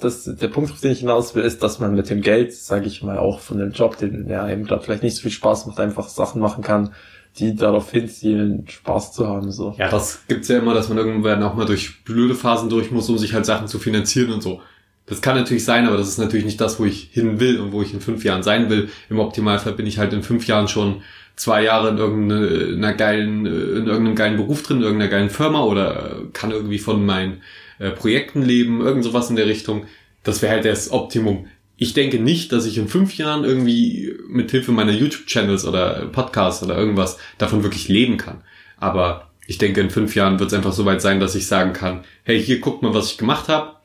das, 0.00 0.24
der 0.24 0.48
Punkt, 0.48 0.70
auf 0.70 0.80
den 0.80 0.92
ich 0.92 1.00
hinaus 1.00 1.34
will, 1.34 1.42
ist, 1.42 1.62
dass 1.62 1.78
man 1.78 1.94
mit 1.94 2.10
dem 2.10 2.20
Geld, 2.20 2.52
sage 2.52 2.86
ich 2.86 3.02
mal, 3.02 3.18
auch 3.18 3.40
von 3.40 3.58
dem 3.58 3.72
Job, 3.72 3.96
den 3.96 4.28
der 4.28 4.42
einem 4.42 4.64
gerade 4.64 4.82
vielleicht 4.82 5.02
nicht 5.02 5.16
so 5.16 5.22
viel 5.22 5.30
Spaß 5.30 5.66
macht, 5.66 5.80
einfach 5.80 6.08
Sachen 6.08 6.40
machen 6.40 6.62
kann, 6.62 6.92
die 7.38 7.54
darauf 7.54 7.90
hinzielen, 7.90 8.66
Spaß 8.68 9.12
zu 9.12 9.26
haben. 9.26 9.50
So. 9.52 9.74
Ja, 9.78 9.88
das 9.88 10.26
gibt's 10.28 10.48
ja 10.48 10.58
immer, 10.58 10.74
dass 10.74 10.88
man 10.88 10.98
irgendwann 10.98 11.42
auch 11.42 11.54
mal 11.54 11.66
durch 11.66 12.04
blöde 12.04 12.34
Phasen 12.34 12.68
durch 12.68 12.90
muss, 12.90 13.08
um 13.08 13.16
sich 13.16 13.32
halt 13.32 13.46
Sachen 13.46 13.68
zu 13.68 13.78
finanzieren 13.78 14.32
und 14.32 14.42
so. 14.42 14.60
Das 15.06 15.22
kann 15.22 15.36
natürlich 15.36 15.64
sein, 15.64 15.86
aber 15.86 15.96
das 15.96 16.08
ist 16.08 16.18
natürlich 16.18 16.44
nicht 16.44 16.60
das, 16.60 16.78
wo 16.78 16.84
ich 16.84 17.08
hin 17.12 17.40
will 17.40 17.58
und 17.58 17.72
wo 17.72 17.82
ich 17.82 17.92
in 17.92 18.00
fünf 18.00 18.22
Jahren 18.22 18.42
sein 18.42 18.70
will. 18.70 18.90
Im 19.08 19.18
Optimalfall 19.18 19.72
bin 19.72 19.86
ich 19.86 19.98
halt 19.98 20.12
in 20.12 20.22
fünf 20.22 20.46
Jahren 20.46 20.68
schon 20.68 21.02
zwei 21.36 21.64
Jahre 21.64 21.88
in 21.88 21.98
irgendeiner 21.98 22.92
geilen, 22.92 23.46
in 23.46 23.86
irgendeinem 23.86 24.14
geilen 24.14 24.36
Beruf 24.36 24.62
drin, 24.62 24.78
in 24.78 24.82
irgendeiner 24.82 25.10
geilen 25.10 25.30
Firma 25.30 25.64
oder 25.64 26.22
kann 26.32 26.50
irgendwie 26.50 26.78
von 26.78 27.04
meinen 27.04 27.40
äh, 27.80 27.90
Projekten 27.90 28.42
leben, 28.42 28.80
irgend 28.80 29.02
sowas 29.02 29.30
in 29.30 29.36
der 29.36 29.46
Richtung. 29.46 29.86
Das 30.22 30.42
wäre 30.42 30.52
halt 30.52 30.64
das 30.66 30.92
Optimum. 30.92 31.46
Ich 31.76 31.94
denke 31.94 32.20
nicht, 32.20 32.52
dass 32.52 32.66
ich 32.66 32.76
in 32.76 32.88
fünf 32.88 33.16
Jahren 33.16 33.42
irgendwie 33.42 34.14
mit 34.28 34.50
Hilfe 34.50 34.70
meiner 34.70 34.92
YouTube-Channels 34.92 35.64
oder 35.64 36.06
Podcasts 36.12 36.62
oder 36.62 36.76
irgendwas 36.76 37.16
davon 37.38 37.62
wirklich 37.62 37.88
leben 37.88 38.18
kann. 38.18 38.42
Aber 38.76 39.30
ich 39.46 39.56
denke, 39.56 39.80
in 39.80 39.88
fünf 39.88 40.14
Jahren 40.14 40.38
wird 40.38 40.52
es 40.52 40.54
einfach 40.54 40.74
so 40.74 40.84
weit 40.84 41.00
sein, 41.00 41.20
dass 41.20 41.34
ich 41.34 41.46
sagen 41.46 41.72
kann, 41.72 42.04
hey, 42.22 42.40
hier 42.40 42.60
guckt 42.60 42.82
mal, 42.82 42.92
was 42.92 43.12
ich 43.12 43.18
gemacht 43.18 43.48
habe. 43.48 43.76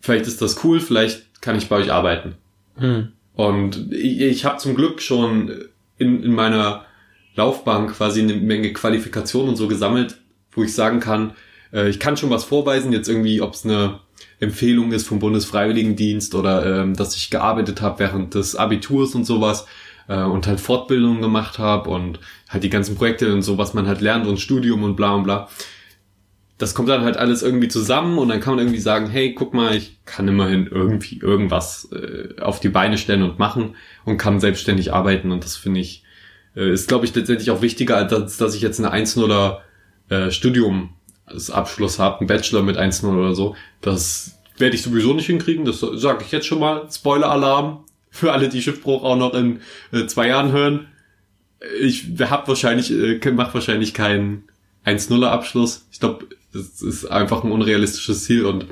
Vielleicht 0.00 0.26
ist 0.26 0.40
das 0.40 0.64
cool, 0.64 0.80
vielleicht 0.80 1.42
kann 1.42 1.56
ich 1.56 1.68
bei 1.68 1.76
euch 1.76 1.92
arbeiten. 1.92 2.36
Hm. 2.76 3.12
Und 3.34 3.92
ich, 3.92 4.22
ich 4.22 4.44
habe 4.46 4.56
zum 4.56 4.74
Glück 4.74 5.02
schon 5.02 5.66
in, 5.98 6.22
in 6.22 6.32
meiner 6.32 6.86
Laufbahn 7.34 7.88
quasi 7.88 8.22
eine 8.22 8.34
Menge 8.34 8.72
Qualifikationen 8.72 9.50
und 9.50 9.56
so 9.56 9.68
gesammelt, 9.68 10.16
wo 10.52 10.64
ich 10.64 10.74
sagen 10.74 10.98
kann, 10.98 11.34
äh, 11.72 11.88
ich 11.88 11.98
kann 11.98 12.16
schon 12.16 12.30
was 12.30 12.44
vorweisen, 12.44 12.92
jetzt 12.92 13.08
irgendwie, 13.08 13.40
ob 13.40 13.54
es 13.54 13.64
eine 13.64 14.00
Empfehlung 14.40 14.92
ist 14.92 15.06
vom 15.06 15.18
Bundesfreiwilligendienst 15.18 16.34
oder 16.34 16.82
ähm, 16.82 16.94
dass 16.94 17.16
ich 17.16 17.30
gearbeitet 17.30 17.80
habe 17.80 18.00
während 18.00 18.34
des 18.34 18.56
Abiturs 18.56 19.14
und 19.14 19.24
sowas 19.24 19.66
äh, 20.08 20.22
und 20.22 20.46
halt 20.46 20.60
Fortbildungen 20.60 21.22
gemacht 21.22 21.58
habe 21.58 21.90
und 21.90 22.18
halt 22.48 22.64
die 22.64 22.70
ganzen 22.70 22.96
Projekte 22.96 23.32
und 23.32 23.42
so, 23.42 23.58
was 23.58 23.74
man 23.74 23.86
halt 23.86 24.00
lernt 24.00 24.26
und 24.26 24.40
Studium 24.40 24.82
und 24.82 24.96
bla 24.96 25.14
und 25.14 25.24
bla. 25.24 25.48
Das 26.58 26.74
kommt 26.74 26.88
dann 26.88 27.02
halt 27.02 27.16
alles 27.16 27.42
irgendwie 27.42 27.68
zusammen 27.68 28.18
und 28.18 28.28
dann 28.28 28.40
kann 28.40 28.54
man 28.54 28.64
irgendwie 28.64 28.80
sagen, 28.80 29.08
hey, 29.08 29.34
guck 29.34 29.52
mal, 29.54 29.74
ich 29.74 29.98
kann 30.04 30.28
immerhin 30.28 30.66
irgendwie 30.66 31.18
irgendwas 31.18 31.88
äh, 31.92 32.40
auf 32.40 32.60
die 32.60 32.68
Beine 32.68 32.98
stellen 32.98 33.22
und 33.22 33.38
machen 33.38 33.76
und 34.04 34.18
kann 34.18 34.40
selbstständig 34.40 34.92
arbeiten 34.92 35.32
und 35.32 35.44
das 35.44 35.56
finde 35.56 35.80
ich, 35.80 36.04
äh, 36.56 36.72
ist 36.72 36.88
glaube 36.88 37.04
ich 37.04 37.14
letztendlich 37.14 37.50
auch 37.50 37.62
wichtiger, 37.62 37.96
als 37.96 38.36
dass 38.36 38.54
ich 38.54 38.62
jetzt 38.62 38.78
eine 38.80 38.92
1-0er 38.92 39.58
äh, 40.08 40.30
Studium 40.30 40.90
als 41.32 41.50
Abschluss 41.50 41.98
habe, 41.98 42.20
einen 42.20 42.26
Bachelor 42.26 42.62
mit 42.62 42.78
1-0 42.78 43.06
oder 43.06 43.34
so. 43.34 43.56
Das 43.80 44.38
werde 44.58 44.76
ich 44.76 44.82
sowieso 44.82 45.14
nicht 45.14 45.26
hinkriegen, 45.26 45.64
das 45.64 45.80
sage 45.80 46.24
ich 46.24 46.32
jetzt 46.32 46.46
schon 46.46 46.60
mal. 46.60 46.88
Spoiler-Alarm 46.90 47.84
für 48.10 48.32
alle, 48.32 48.48
die 48.48 48.62
Schiffbruch 48.62 49.02
auch 49.02 49.16
noch 49.16 49.34
in 49.34 49.60
äh, 49.92 50.06
zwei 50.06 50.28
Jahren 50.28 50.52
hören. 50.52 50.88
Ich 51.80 52.06
hab 52.20 52.46
wahrscheinlich, 52.48 52.92
äh, 52.92 53.18
mach 53.32 53.54
wahrscheinlich 53.54 53.94
keinen 53.94 54.44
1-0er 54.84 55.28
Abschluss. 55.28 55.86
Ich 55.90 56.00
glaube, 56.00 56.26
das 56.52 56.82
ist 56.82 57.06
einfach 57.06 57.44
ein 57.44 57.52
unrealistisches 57.52 58.24
Ziel 58.24 58.44
und 58.44 58.66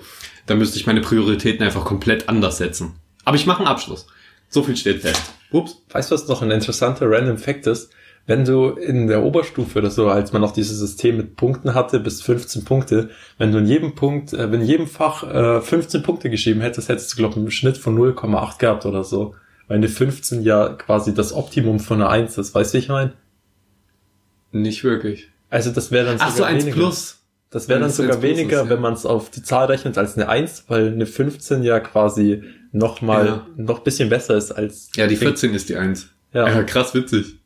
da 0.47 0.55
müsste 0.55 0.79
ich 0.79 0.87
meine 0.87 1.01
Prioritäten 1.01 1.65
einfach 1.65 1.85
komplett 1.85 2.29
anders 2.29 2.59
setzen. 2.59 2.97
Aber 3.25 3.37
ich 3.37 3.47
mache 3.47 3.61
einen 3.61 3.69
Abschluss. 3.69 4.07
So 4.49 4.63
viel 4.63 4.77
steht 4.77 5.03
fest. 5.03 5.23
Ups. 5.51 5.77
Weißt 5.91 6.11
du, 6.11 6.15
was 6.15 6.29
noch 6.29 6.43
ein 6.43 6.51
interessanter 6.51 7.09
Random 7.09 7.39
Fact 7.39 7.67
ist? 7.67 7.91
Wenn 8.31 8.45
du 8.45 8.69
in 8.69 9.09
der 9.09 9.25
Oberstufe 9.25 9.81
oder 9.81 9.91
so, 9.91 10.09
als 10.09 10.33
man 10.33 10.41
noch 10.41 10.53
dieses 10.53 10.79
System 10.79 11.17
mit 11.17 11.35
Punkten 11.35 11.75
hatte, 11.75 11.99
bis 11.99 12.23
15 12.23 12.65
Punkte, 12.65 13.11
wenn 13.39 13.51
du 13.51 13.59
in 13.59 13.67
jedem 13.67 13.97
Punkt, 13.97 14.33
äh, 14.33 14.53
wenn 14.53 14.61
in 14.61 14.67
jedem 14.69 14.87
Fach 14.87 15.25
äh, 15.25 15.61
15 15.61 16.05
Punkte 16.05 16.31
geschrieben 16.31 16.61
hättest, 16.61 16.89
hättest 16.89 17.13
du, 17.13 17.17
glaube 17.17 17.33
ich, 17.35 17.39
einen 17.39 17.51
Schnitt 17.51 17.77
von 17.77 17.99
0,8 17.99 18.59
gehabt 18.61 18.87
oder 18.87 19.03
so. 19.03 19.35
Weil 19.67 19.79
eine 19.79 19.89
15 19.89 20.43
ja 20.43 20.69
quasi 20.69 21.13
das 21.13 21.33
Optimum 21.33 21.81
von 21.81 22.01
einer 22.01 22.09
1 22.09 22.39
ist, 22.39 22.55
weißt 22.55 22.73
du, 22.73 22.79
ich 22.79 22.89
meine? 22.89 23.15
Nicht 24.53 24.85
wirklich. 24.85 25.29
Also 25.49 25.73
das 25.73 25.91
wäre 25.91 26.07
dann 26.07 26.17
Ach 26.21 26.31
so, 26.31 26.45
eins 26.45 26.63
weniger. 26.65 26.77
plus. 26.77 27.19
Das 27.51 27.69
wäre 27.69 27.81
dann 27.81 27.91
sogar 27.91 28.23
weniger, 28.23 28.59
ist, 28.63 28.65
ja. 28.65 28.71
wenn 28.71 28.81
man 28.81 28.93
es 28.93 29.05
auf 29.07 29.31
die 29.31 29.43
Zahl 29.43 29.67
rechnet, 29.67 29.99
als 29.99 30.17
eine 30.17 30.29
1, 30.29 30.67
weil 30.69 30.93
eine 30.93 31.07
15 31.07 31.65
ja 31.65 31.81
quasi 31.81 32.45
noch 32.71 33.01
mal 33.03 33.27
Ja. 33.27 33.47
noch 33.57 33.81
bisschen 33.81 34.09
besser 34.09 34.37
ist 34.37 34.53
als 34.53 34.91
Ja, 34.95 35.09
die 35.09 35.17
14 35.17 35.53
ist 35.53 35.69
die 35.69 35.75
1. 35.75 36.11
Ja. 36.33 36.49
Ja, 36.49 36.63
krass 36.63 36.95
witzig. 36.95 37.40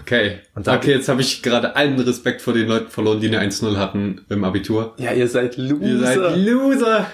Okay. 0.00 0.38
Und 0.54 0.66
da- 0.66 0.76
okay, 0.76 0.92
jetzt 0.92 1.08
habe 1.08 1.20
ich 1.22 1.42
gerade 1.42 1.74
allen 1.76 1.98
Respekt 1.98 2.42
vor 2.42 2.52
den 2.54 2.68
Leuten 2.68 2.90
verloren, 2.90 3.20
die 3.20 3.28
eine 3.28 3.40
1-0 3.40 3.76
hatten 3.76 4.20
im 4.28 4.44
Abitur. 4.44 4.94
Ja, 4.98 5.12
ihr 5.12 5.28
seid 5.28 5.56
Loser. 5.56 5.84
Ihr 5.86 5.98
seid 5.98 6.36
Loser. 6.36 7.10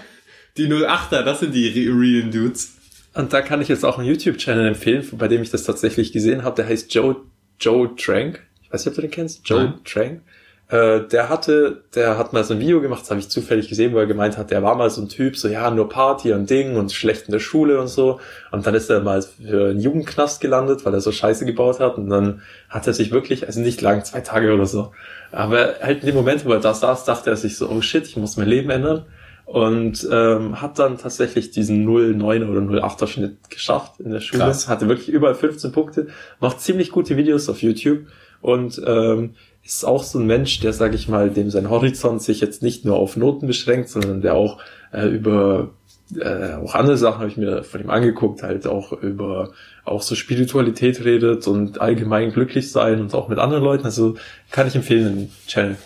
Die 0.57 0.67
08er, 0.67 1.23
das 1.23 1.41
sind 1.41 1.55
die 1.55 1.69
re- 1.69 1.99
realen 1.99 2.31
Dudes. 2.31 2.75
Und 3.15 3.33
da 3.33 3.41
kann 3.43 3.61
ich 3.63 3.69
jetzt 3.69 3.85
auch 3.85 3.99
einen 3.99 4.09
YouTube-Channel 4.09 4.67
empfehlen, 4.69 5.07
bei 5.13 5.29
dem 5.29 5.43
ich 5.43 5.51
das 5.51 5.65
tatsächlich 5.65 6.13
gesehen 6.13 6.43
habe. 6.45 6.57
Der 6.57 6.67
heißt 6.67 6.93
Joe, 6.93 7.17
Joe 7.61 7.95
Trank. 7.97 8.41
Ich 8.63 8.73
weiß 8.73 8.85
nicht, 8.85 8.93
ob 8.93 8.97
du 8.97 9.01
den 9.03 9.11
kennst. 9.11 9.49
Joe 9.49 9.65
Nein. 9.65 9.75
Trank. 9.85 10.21
Äh, 10.73 11.07
der 11.07 11.29
hatte, 11.29 11.83
der 11.95 12.17
hat 12.17 12.33
mal 12.33 12.43
so 12.45 12.55
ein 12.55 12.61
Video 12.61 12.81
gemacht, 12.81 13.03
das 13.03 13.11
habe 13.11 13.21
ich 13.21 13.29
zufällig 13.29 13.69
gesehen, 13.69 13.93
wo 13.93 13.99
er 13.99 14.07
gemeint 14.07 14.39
hat, 14.39 14.51
der 14.51 14.63
war 14.63 14.75
mal 14.75 14.89
so 14.89 15.03
ein 15.03 15.11
Typ, 15.11 15.37
so 15.37 15.47
ja, 15.49 15.71
nur 15.71 15.91
Party 15.91 16.33
und 16.33 16.49
Ding 16.49 16.77
und 16.77 16.91
schlecht 16.93 17.27
in 17.27 17.33
der 17.33 17.41
Schule 17.41 17.79
und 17.79 17.89
so. 17.89 18.21
Und 18.53 18.67
dann 18.67 18.75
ist 18.75 18.89
er 18.89 19.01
mal 19.01 19.21
für 19.21 19.69
einen 19.69 19.81
Jugendknast 19.81 20.41
gelandet, 20.41 20.87
weil 20.87 20.95
er 20.95 21.03
so 21.03 21.13
Scheiße 21.13 21.45
gebaut 21.45 21.79
hat. 21.79 21.99
Und 21.99 22.09
dann 22.09 22.41
hat 22.71 22.87
er 22.87 22.95
sich 22.95 23.13
wirklich, 23.13 23.47
also 23.47 23.61
nicht 23.61 23.83
lang, 23.83 24.03
zwei 24.05 24.23
Tage 24.23 24.55
oder 24.55 24.65
so. 24.65 24.93
Aber 25.31 25.75
halt 25.83 26.01
in 26.01 26.07
dem 26.07 26.15
Moment, 26.15 26.47
wo 26.47 26.53
er 26.53 26.61
da 26.61 26.73
saß, 26.73 27.05
dachte 27.05 27.29
er 27.29 27.37
sich 27.37 27.59
so, 27.59 27.69
oh 27.69 27.83
shit, 27.83 28.07
ich 28.07 28.17
muss 28.17 28.39
mein 28.39 28.49
Leben 28.49 28.71
ändern. 28.71 29.05
Und 29.45 30.09
ähm, 30.11 30.63
hat 30.63 30.79
dann 30.79 30.97
tatsächlich 30.97 31.51
diesen 31.51 31.87
0,9er 31.87 32.49
oder 32.49 32.61
0,8er 32.61 33.07
Schnitt 33.09 33.51
geschafft 33.51 34.01
in 34.01 34.11
der 34.11 34.21
Schule. 34.21 34.45
Krass. 34.45 34.69
Hatte 34.69 34.89
wirklich 34.89 35.11
überall 35.11 35.35
15 35.35 35.71
Punkte. 35.71 36.07
Macht 36.41 36.63
ziemlich 36.63 36.91
gute 36.91 37.19
Videos 37.19 37.51
auf 37.51 37.61
YouTube. 37.61 38.07
Und 38.41 38.81
ähm, 38.87 39.35
ist 39.65 39.85
auch 39.85 40.03
so 40.03 40.19
ein 40.19 40.27
Mensch, 40.27 40.61
der, 40.61 40.73
sag 40.73 40.95
ich 40.95 41.09
mal, 41.09 41.31
dem 41.31 41.51
sein 41.51 41.71
Horizont 41.71 42.23
sich 42.23 42.41
jetzt 42.41 42.63
nicht 42.63 42.85
nur 42.85 42.97
auf 42.97 43.17
Noten 43.17 43.47
beschränkt, 43.47 43.89
sondern 43.89 44.21
der 44.21 44.35
auch 44.35 44.59
äh, 44.93 45.07
über 45.07 45.71
äh, 46.19 46.55
auch 46.55 46.75
andere 46.75 46.99
Sachen 46.99 47.21
habe 47.21 47.29
ich 47.29 47.37
mir 47.37 47.63
von 47.63 47.81
ihm 47.81 47.91
angeguckt, 47.91 48.43
halt 48.43 48.67
auch 48.67 48.93
über 48.93 49.53
auch 49.85 50.03
so 50.03 50.15
Spiritualität 50.15 51.05
redet 51.05 51.47
und 51.47 51.81
allgemein 51.81 52.33
glücklich 52.33 52.71
sein 52.71 53.01
und 53.01 53.15
auch 53.15 53.29
mit 53.29 53.39
anderen 53.39 53.65
Leuten. 53.65 53.85
Also 53.85 54.17
kann 54.51 54.67
ich 54.67 54.75
empfehlen, 54.75 55.17
den 55.17 55.33
Channel. 55.47 55.77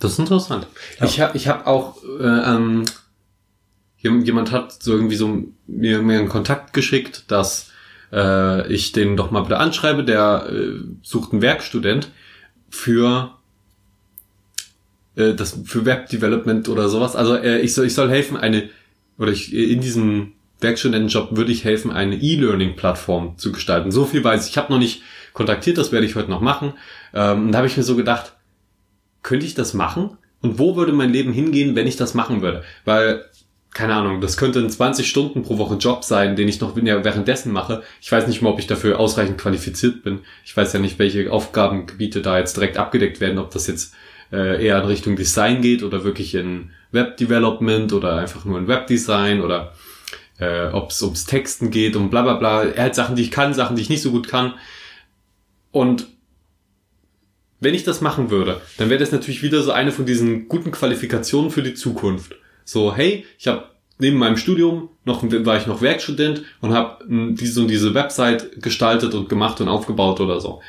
Das 0.00 0.12
ist 0.12 0.18
interessant. 0.18 0.66
Ja. 1.00 1.06
Ich 1.06 1.20
habe 1.20 1.36
ich 1.36 1.48
hab 1.48 1.66
auch, 1.66 1.96
äh, 2.20 2.24
ähm, 2.26 2.84
jem- 3.98 4.22
jemand 4.22 4.52
hat 4.52 4.82
so 4.82 4.92
irgendwie 4.92 5.16
so 5.16 5.44
mir, 5.66 6.02
mir 6.02 6.18
einen 6.18 6.28
Kontakt 6.28 6.74
geschickt, 6.74 7.24
dass 7.28 7.70
äh, 8.12 8.70
ich 8.70 8.92
den 8.92 9.16
doch 9.16 9.30
mal 9.30 9.42
bitte 9.42 9.58
anschreibe, 9.58 10.04
der 10.04 10.46
äh, 10.50 10.80
sucht 11.02 11.32
einen 11.32 11.40
Werkstudent 11.40 12.10
für 12.74 13.34
äh, 15.16 15.34
das 15.34 15.60
für 15.64 15.84
Web 15.84 16.08
Development 16.08 16.68
oder 16.68 16.88
sowas. 16.88 17.16
Also 17.16 17.36
äh, 17.36 17.60
ich 17.60 17.72
soll 17.72 17.86
ich 17.86 17.94
soll 17.94 18.10
helfen 18.10 18.36
eine 18.36 18.68
oder 19.18 19.30
ich 19.30 19.54
in 19.54 19.80
diesem 19.80 20.32
Werkstudentenjob 20.60 21.36
würde 21.36 21.52
ich 21.52 21.64
helfen 21.64 21.92
eine 21.92 22.16
E-Learning 22.16 22.74
Plattform 22.74 23.38
zu 23.38 23.52
gestalten. 23.52 23.92
So 23.92 24.04
viel 24.06 24.24
weiß 24.24 24.44
ich. 24.44 24.52
Ich 24.52 24.58
habe 24.58 24.72
noch 24.72 24.78
nicht 24.78 25.02
kontaktiert, 25.32 25.78
das 25.78 25.92
werde 25.92 26.06
ich 26.06 26.16
heute 26.16 26.30
noch 26.30 26.40
machen. 26.40 26.72
Ähm, 27.12 27.52
da 27.52 27.58
habe 27.58 27.68
ich 27.68 27.76
mir 27.76 27.82
so 27.82 27.96
gedacht, 27.96 28.32
könnte 29.22 29.46
ich 29.46 29.54
das 29.54 29.74
machen? 29.74 30.16
Und 30.40 30.58
wo 30.58 30.76
würde 30.76 30.92
mein 30.92 31.10
Leben 31.10 31.32
hingehen, 31.32 31.74
wenn 31.74 31.86
ich 31.86 31.96
das 31.96 32.14
machen 32.14 32.42
würde? 32.42 32.64
Weil, 32.84 33.24
keine 33.74 33.94
Ahnung, 33.94 34.20
das 34.20 34.36
könnte 34.36 34.60
ein 34.60 34.70
20 34.70 35.06
Stunden 35.06 35.42
pro 35.42 35.58
Woche 35.58 35.74
Job 35.74 36.04
sein, 36.04 36.36
den 36.36 36.48
ich 36.48 36.60
noch 36.60 36.76
währenddessen 36.76 37.52
mache. 37.52 37.82
Ich 38.00 38.10
weiß 38.10 38.28
nicht 38.28 38.40
mal, 38.40 38.50
ob 38.50 38.60
ich 38.60 38.68
dafür 38.68 39.00
ausreichend 39.00 39.36
qualifiziert 39.36 40.04
bin. 40.04 40.20
Ich 40.44 40.56
weiß 40.56 40.72
ja 40.72 40.78
nicht, 40.78 41.00
welche 41.00 41.30
Aufgabengebiete 41.32 42.22
da 42.22 42.38
jetzt 42.38 42.56
direkt 42.56 42.76
abgedeckt 42.76 43.20
werden, 43.20 43.38
ob 43.38 43.50
das 43.50 43.66
jetzt 43.66 43.92
äh, 44.32 44.64
eher 44.64 44.78
in 44.78 44.86
Richtung 44.86 45.16
Design 45.16 45.60
geht 45.60 45.82
oder 45.82 46.04
wirklich 46.04 46.36
in 46.36 46.70
Web 46.92 47.16
Development 47.16 47.92
oder 47.92 48.16
einfach 48.16 48.44
nur 48.44 48.60
in 48.60 48.68
Webdesign 48.68 49.40
oder 49.40 49.74
äh, 50.38 50.68
ob 50.68 50.90
es 50.90 51.02
ums 51.02 51.26
Texten 51.26 51.72
geht 51.72 51.96
und 51.96 52.10
bla 52.10 52.22
bla 52.22 52.34
bla. 52.34 52.62
Er 52.62 52.84
hat 52.84 52.94
Sachen, 52.94 53.16
die 53.16 53.22
ich 53.22 53.32
kann, 53.32 53.54
Sachen, 53.54 53.74
die 53.74 53.82
ich 53.82 53.90
nicht 53.90 54.02
so 54.02 54.12
gut 54.12 54.28
kann. 54.28 54.54
Und 55.72 56.06
wenn 57.58 57.74
ich 57.74 57.82
das 57.82 58.00
machen 58.00 58.30
würde, 58.30 58.60
dann 58.76 58.88
wäre 58.88 59.00
das 59.00 59.10
natürlich 59.10 59.42
wieder 59.42 59.62
so 59.62 59.72
eine 59.72 59.90
von 59.90 60.06
diesen 60.06 60.48
guten 60.48 60.70
Qualifikationen 60.70 61.50
für 61.50 61.62
die 61.62 61.74
Zukunft. 61.74 62.36
So, 62.64 62.94
hey, 62.94 63.24
ich 63.38 63.46
habe 63.46 63.64
neben 63.98 64.18
meinem 64.18 64.36
Studium 64.36 64.88
noch 65.04 65.22
war 65.22 65.56
ich 65.56 65.66
noch 65.66 65.82
Werkstudent 65.82 66.42
und 66.60 66.72
habe 66.72 67.04
diese 67.08 67.60
und 67.60 67.68
diese 67.68 67.94
Website 67.94 68.62
gestaltet 68.62 69.14
und 69.14 69.28
gemacht 69.28 69.60
und 69.60 69.68
aufgebaut 69.68 70.20
oder 70.20 70.40
so. 70.40 70.60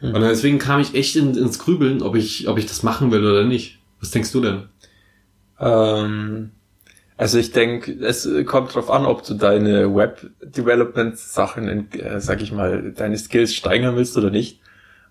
Und 0.00 0.20
deswegen 0.20 0.58
kam 0.58 0.80
ich 0.80 0.94
echt 0.94 1.16
in, 1.16 1.34
ins 1.36 1.58
Grübeln, 1.58 2.02
ob 2.02 2.16
ich 2.16 2.48
ob 2.48 2.58
ich 2.58 2.66
das 2.66 2.82
machen 2.82 3.10
will 3.12 3.24
oder 3.24 3.44
nicht. 3.44 3.78
Was 4.00 4.10
denkst 4.10 4.30
du 4.32 4.40
denn? 4.40 4.64
Ähm, 5.58 6.50
also 7.16 7.38
ich 7.38 7.52
denke, 7.52 7.92
es 8.04 8.28
kommt 8.44 8.74
drauf 8.74 8.90
an, 8.90 9.06
ob 9.06 9.24
du 9.24 9.34
deine 9.34 9.94
Web-Development-Sachen, 9.94 11.68
in, 11.68 11.92
äh, 11.92 12.20
sag 12.20 12.42
ich 12.42 12.52
mal, 12.52 12.92
deine 12.92 13.16
Skills 13.16 13.54
steigern 13.54 13.96
willst 13.96 14.18
oder 14.18 14.30
nicht. 14.30 14.60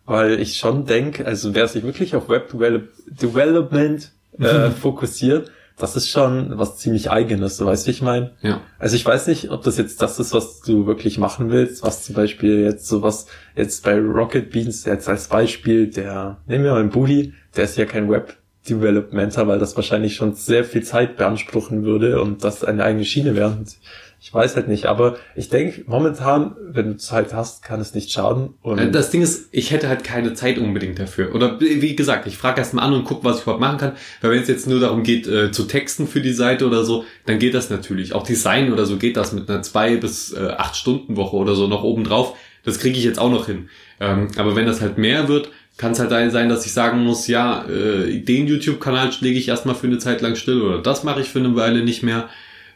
Weil 0.05 0.39
ich 0.39 0.57
schon 0.57 0.85
denke, 0.85 1.25
also 1.25 1.55
wer 1.55 1.67
sich 1.67 1.83
wirklich 1.83 2.15
auf 2.15 2.29
Web-Development 2.29 4.11
äh, 4.39 4.69
fokussiert, 4.81 5.49
das 5.77 5.95
ist 5.95 6.09
schon 6.09 6.57
was 6.57 6.77
ziemlich 6.77 7.11
eigenes, 7.11 7.57
du 7.57 7.65
weißt, 7.65 7.85
wie 7.87 7.91
ich 7.91 8.01
meine? 8.01 8.31
Ja. 8.41 8.61
Also 8.79 8.95
ich 8.95 9.05
weiß 9.05 9.27
nicht, 9.27 9.51
ob 9.51 9.63
das 9.63 9.77
jetzt 9.77 10.01
das 10.01 10.19
ist, 10.19 10.33
was 10.33 10.61
du 10.61 10.87
wirklich 10.87 11.17
machen 11.17 11.51
willst, 11.51 11.83
was 11.83 12.03
zum 12.03 12.15
Beispiel 12.15 12.61
jetzt 12.61 12.87
sowas, 12.87 13.27
jetzt 13.55 13.83
bei 13.83 13.99
Rocket 13.99 14.51
Beans, 14.51 14.85
jetzt 14.85 15.09
als 15.09 15.27
Beispiel, 15.27 15.87
der, 15.87 16.37
nehmen 16.47 16.63
wir 16.63 16.71
mal 16.71 16.79
einen 16.79 16.91
Bully, 16.91 17.33
der 17.57 17.65
ist 17.65 17.77
ja 17.77 17.85
kein 17.85 18.09
Web-Developmenter, 18.09 19.47
weil 19.47 19.59
das 19.59 19.75
wahrscheinlich 19.75 20.15
schon 20.15 20.33
sehr 20.33 20.63
viel 20.63 20.83
Zeit 20.83 21.17
beanspruchen 21.17 21.83
würde 21.83 22.21
und 22.21 22.43
das 22.45 22.63
eine 22.63 22.83
eigene 22.83 23.03
Schiene 23.03 23.35
wäre. 23.35 23.49
Und 23.49 23.75
Ich 24.25 24.33
weiß 24.33 24.55
halt 24.55 24.67
nicht, 24.67 24.87
aber 24.87 25.17
ich 25.35 25.49
denke, 25.49 25.83
momentan, 25.85 26.55
wenn 26.59 26.87
du 26.93 26.97
Zeit 26.97 27.31
hast, 27.31 27.61
kann 27.61 27.79
es 27.79 27.93
nicht 27.93 28.11
schaden. 28.11 28.55
Und 28.63 28.79
Äh, 28.79 28.89
Das 28.89 29.11
Ding 29.11 29.21
ist, 29.21 29.49
ich 29.51 29.69
hätte 29.69 29.87
halt 29.87 30.03
keine 30.03 30.33
Zeit 30.33 30.57
unbedingt 30.57 30.97
dafür. 30.97 31.35
Oder 31.35 31.59
wie 31.59 31.95
gesagt, 31.95 32.25
ich 32.25 32.35
frage 32.35 32.59
erst 32.59 32.73
mal 32.73 32.81
an 32.81 32.93
und 32.93 33.05
guck, 33.05 33.23
was 33.23 33.37
ich 33.37 33.43
überhaupt 33.43 33.61
machen 33.61 33.77
kann. 33.77 33.91
Weil 34.21 34.31
wenn 34.31 34.41
es 34.41 34.47
jetzt 34.47 34.65
nur 34.67 34.79
darum 34.79 35.03
geht, 35.03 35.27
äh, 35.27 35.51
zu 35.51 35.65
texten 35.65 36.07
für 36.07 36.21
die 36.21 36.33
Seite 36.33 36.65
oder 36.65 36.83
so, 36.83 37.05
dann 37.27 37.37
geht 37.37 37.53
das 37.53 37.69
natürlich. 37.69 38.13
Auch 38.15 38.23
Design 38.23 38.73
oder 38.73 38.87
so 38.87 38.97
geht 38.97 39.15
das 39.15 39.31
mit 39.31 39.47
einer 39.47 39.61
zwei 39.61 39.95
bis 39.97 40.33
äh, 40.33 40.39
acht 40.57 40.75
Stunden 40.75 41.17
Woche 41.17 41.35
oder 41.35 41.53
so 41.53 41.67
noch 41.67 41.83
oben 41.83 42.03
drauf. 42.03 42.35
Das 42.63 42.79
kriege 42.79 42.97
ich 42.97 43.03
jetzt 43.03 43.19
auch 43.19 43.29
noch 43.29 43.45
hin. 43.45 43.69
Ähm, 43.99 44.29
aber 44.37 44.55
wenn 44.55 44.65
das 44.65 44.81
halt 44.81 44.97
mehr 44.97 45.27
wird, 45.27 45.51
kann 45.77 45.91
es 45.91 45.99
halt 45.99 46.09
sein, 46.31 46.49
dass 46.49 46.65
ich 46.65 46.73
sagen 46.73 47.03
muss, 47.03 47.27
ja, 47.27 47.63
äh, 47.67 48.21
den 48.21 48.47
YouTube-Kanal 48.47 49.11
lege 49.19 49.37
ich 49.37 49.49
erstmal 49.49 49.75
für 49.75 49.85
eine 49.85 49.99
Zeit 49.99 50.21
lang 50.21 50.35
still 50.35 50.63
oder 50.63 50.81
das 50.81 51.03
mache 51.03 51.21
ich 51.21 51.29
für 51.29 51.37
eine 51.37 51.55
Weile 51.55 51.83
nicht 51.83 52.01
mehr. 52.01 52.27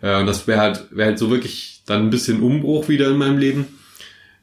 Äh, 0.01 0.19
und 0.19 0.25
das 0.25 0.47
wäre 0.47 0.59
halt, 0.59 0.87
wäre 0.91 1.09
halt 1.09 1.19
so 1.19 1.29
wirklich 1.29 1.83
dann 1.85 2.03
ein 2.03 2.09
bisschen 2.09 2.41
Umbruch 2.41 2.89
wieder 2.89 3.09
in 3.09 3.17
meinem 3.17 3.37
Leben 3.37 3.67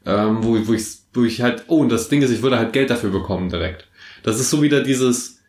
ähm, 0.07 0.37
wo, 0.41 0.57
wo, 0.67 0.73
ich, 0.73 0.85
wo 1.13 1.23
ich 1.25 1.41
halt, 1.41 1.65
oh, 1.67 1.81
und 1.81 1.91
das 1.91 2.07
Ding 2.09 2.21
ist, 2.21 2.31
ich 2.31 2.41
würde 2.41 2.57
halt 2.57 2.73
Geld 2.73 2.89
dafür 2.89 3.11
bekommen 3.11 3.49
direkt. 3.49 3.87
Das 4.23 4.39
ist 4.39 4.49
so 4.49 4.61
wieder 4.61 4.81
dieses 4.81 5.41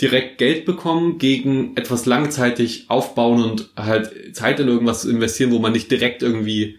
direkt 0.00 0.38
Geld 0.38 0.64
bekommen 0.64 1.18
gegen 1.18 1.76
etwas 1.76 2.06
langzeitig 2.06 2.86
aufbauen 2.88 3.42
und 3.42 3.70
halt 3.76 4.34
Zeit 4.34 4.60
in 4.60 4.68
irgendwas 4.68 5.04
investieren, 5.04 5.50
wo 5.50 5.58
man 5.58 5.72
nicht 5.72 5.90
direkt 5.90 6.22
irgendwie 6.22 6.78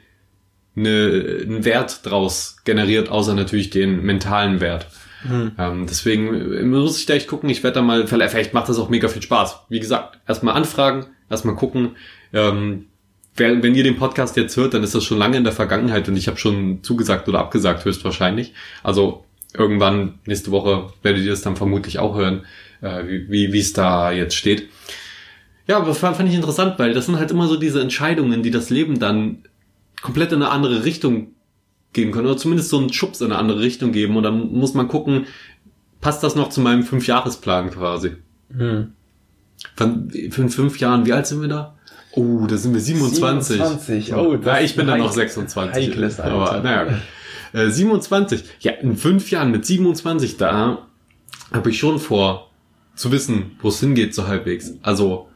eine, 0.75 1.43
einen 1.43 1.65
Wert 1.65 2.05
draus 2.05 2.57
generiert, 2.63 3.09
außer 3.09 3.35
natürlich 3.35 3.69
den 3.69 4.03
mentalen 4.03 4.59
Wert. 4.59 4.87
Hm. 5.23 5.51
Ähm, 5.57 5.85
deswegen 5.87 6.69
muss 6.69 6.97
ich 6.97 7.05
da 7.05 7.13
echt 7.13 7.27
gucken, 7.27 7.49
ich 7.49 7.61
werde 7.61 7.75
da 7.75 7.81
mal, 7.81 8.07
vielleicht 8.07 8.53
macht 8.53 8.69
das 8.69 8.79
auch 8.79 8.89
mega 8.89 9.09
viel 9.09 9.21
Spaß. 9.21 9.65
Wie 9.67 9.81
gesagt, 9.81 10.17
erstmal 10.27 10.55
anfragen, 10.55 11.07
erstmal 11.29 11.55
gucken. 11.55 11.97
Ähm, 12.33 12.85
wenn 13.35 13.75
ihr 13.75 13.83
den 13.83 13.95
Podcast 13.95 14.35
jetzt 14.37 14.57
hört, 14.57 14.73
dann 14.73 14.83
ist 14.83 14.95
das 14.95 15.03
schon 15.03 15.17
lange 15.17 15.37
in 15.37 15.43
der 15.43 15.53
Vergangenheit 15.53 16.07
und 16.09 16.17
ich 16.17 16.27
habe 16.27 16.37
schon 16.37 16.83
zugesagt 16.83 17.27
oder 17.29 17.39
abgesagt 17.39 17.85
höchstwahrscheinlich. 17.85 18.53
Also 18.83 19.23
irgendwann 19.53 20.19
nächste 20.25 20.51
Woche 20.51 20.89
werdet 21.01 21.23
ihr 21.23 21.33
es 21.33 21.41
dann 21.41 21.55
vermutlich 21.55 21.99
auch 21.99 22.15
hören, 22.15 22.45
äh, 22.81 23.03
wie 23.05 23.53
wie 23.53 23.59
es 23.59 23.73
da 23.73 24.11
jetzt 24.11 24.35
steht. 24.35 24.69
Ja, 25.67 25.77
aber 25.77 25.87
das 25.87 25.99
fand 25.99 26.17
fand 26.17 26.29
ich 26.29 26.35
interessant, 26.35 26.79
weil 26.79 26.93
das 26.93 27.05
sind 27.05 27.17
halt 27.17 27.31
immer 27.31 27.47
so 27.47 27.55
diese 27.55 27.81
Entscheidungen, 27.81 28.43
die 28.43 28.51
das 28.51 28.69
Leben 28.69 28.99
dann 28.99 29.43
komplett 30.01 30.31
in 30.31 30.41
eine 30.41 30.51
andere 30.51 30.83
Richtung 30.83 31.35
geben 31.93 32.11
können 32.11 32.27
oder 32.27 32.37
zumindest 32.37 32.69
so 32.69 32.77
einen 32.77 32.93
Schubs 32.93 33.21
in 33.21 33.27
eine 33.27 33.37
andere 33.37 33.59
Richtung 33.61 33.91
geben 33.91 34.17
und 34.17 34.23
dann 34.23 34.51
muss 34.51 34.73
man 34.73 34.87
gucken, 34.87 35.25
passt 36.01 36.23
das 36.23 36.35
noch 36.35 36.49
zu 36.49 36.61
meinem 36.61 36.83
Fünfjahresplan 36.83 37.71
quasi. 37.71 38.11
Hm. 38.55 38.93
Von, 39.75 40.09
in 40.11 40.49
fünf 40.49 40.79
Jahren, 40.79 41.05
wie 41.05 41.13
alt 41.13 41.27
sind 41.27 41.41
wir 41.41 41.49
da? 41.49 41.75
Oh, 42.13 42.45
da 42.47 42.57
sind 42.57 42.73
wir 42.73 42.81
27. 42.81 43.57
27, 43.57 44.13
oh, 44.15 44.35
das 44.37 44.45
ja, 44.45 44.61
ich 44.65 44.75
bin 44.75 44.87
dann 44.87 44.99
noch 44.99 45.09
heik- 45.09 45.29
26. 45.29 45.89
heikles 45.89 46.19
Alter. 46.19 46.35
Aber 46.35 46.59
naja. 46.63 46.99
Äh, 47.53 47.69
27. 47.69 48.43
Ja, 48.61 48.71
in 48.73 48.95
fünf 48.97 49.29
Jahren 49.31 49.51
mit 49.51 49.65
27, 49.65 50.37
da 50.37 50.87
habe 51.51 51.69
ich 51.69 51.79
schon 51.79 51.99
vor 51.99 52.49
zu 52.95 53.11
wissen, 53.11 53.57
wo 53.61 53.69
es 53.69 53.79
hingeht, 53.79 54.13
so 54.13 54.27
halbwegs. 54.27 54.73
Also, 54.81 55.27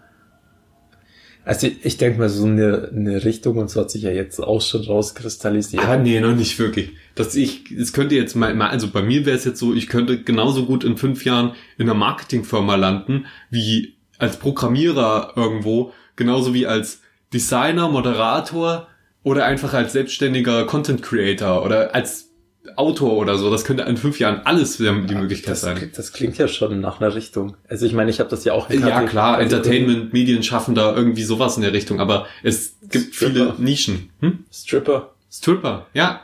Also 1.45 1.67
ich, 1.67 1.85
ich 1.85 1.97
denke 1.97 2.19
mal, 2.19 2.29
so 2.29 2.45
eine, 2.45 2.89
eine 2.95 3.23
Richtung 3.25 3.57
und 3.57 3.69
so 3.69 3.81
hat 3.81 3.91
sich 3.91 4.03
ja 4.03 4.11
jetzt 4.11 4.39
auch 4.39 4.61
schon 4.61 4.81
rauskristallisiert. 4.83 5.83
ah, 5.85 5.97
nee, 5.97 6.19
noch 6.19 6.35
nicht 6.35 6.57
wirklich. 6.59 6.91
Dass 7.15 7.35
ich, 7.35 7.71
es 7.71 7.93
könnte 7.93 8.15
jetzt 8.15 8.35
mal, 8.35 8.53
mal 8.55 8.69
also 8.69 8.87
bei 8.89 9.01
mir 9.01 9.25
wäre 9.25 9.35
es 9.37 9.45
jetzt 9.45 9.59
so, 9.59 9.73
ich 9.73 9.87
könnte 9.87 10.21
genauso 10.23 10.65
gut 10.65 10.83
in 10.83 10.97
fünf 10.97 11.25
Jahren 11.25 11.51
in 11.77 11.83
einer 11.89 11.97
Marketingfirma 11.97 12.75
landen, 12.75 13.25
wie 13.49 13.93
als 14.19 14.37
Programmierer 14.37 15.33
irgendwo, 15.35 15.93
genauso 16.15 16.53
wie 16.53 16.67
als 16.67 17.01
Designer, 17.33 17.89
Moderator 17.89 18.87
oder 19.23 19.45
einfach 19.45 19.73
als 19.73 19.93
selbstständiger 19.93 20.65
Content 20.65 21.01
Creator 21.01 21.65
oder 21.65 21.95
als 21.95 22.29
Autor 22.75 23.17
oder 23.17 23.37
so. 23.37 23.51
Das 23.51 23.65
könnte 23.65 23.83
in 23.83 23.97
fünf 23.97 24.19
Jahren 24.19 24.41
alles 24.45 24.77
die 24.77 24.83
Möglichkeit 24.89 25.51
das, 25.51 25.61
sein. 25.61 25.91
das 25.95 26.13
klingt 26.13 26.37
ja 26.37 26.47
schon 26.47 26.79
nach 26.79 27.01
einer 27.01 27.13
Richtung. 27.13 27.57
Also 27.67 27.85
ich 27.85 27.93
meine, 27.93 28.09
ich 28.09 28.19
habe 28.19 28.29
das 28.29 28.45
ja 28.45 28.53
auch 28.53 28.69
in 28.69 28.81
Ja 28.81 29.01
KT 29.01 29.09
klar, 29.09 29.41
Entertainment, 29.41 30.13
Medienschaffender, 30.13 30.95
irgendwie 30.95 31.23
sowas 31.23 31.57
in 31.57 31.63
der 31.63 31.73
Richtung, 31.73 31.99
aber 31.99 32.27
es 32.41 32.77
gibt 32.89 33.15
Stripper. 33.15 33.55
viele 33.55 33.55
Nischen. 33.57 34.09
Hm? 34.21 34.45
Stripper. 34.51 35.13
Stripper, 35.31 35.87
ja. 35.93 36.21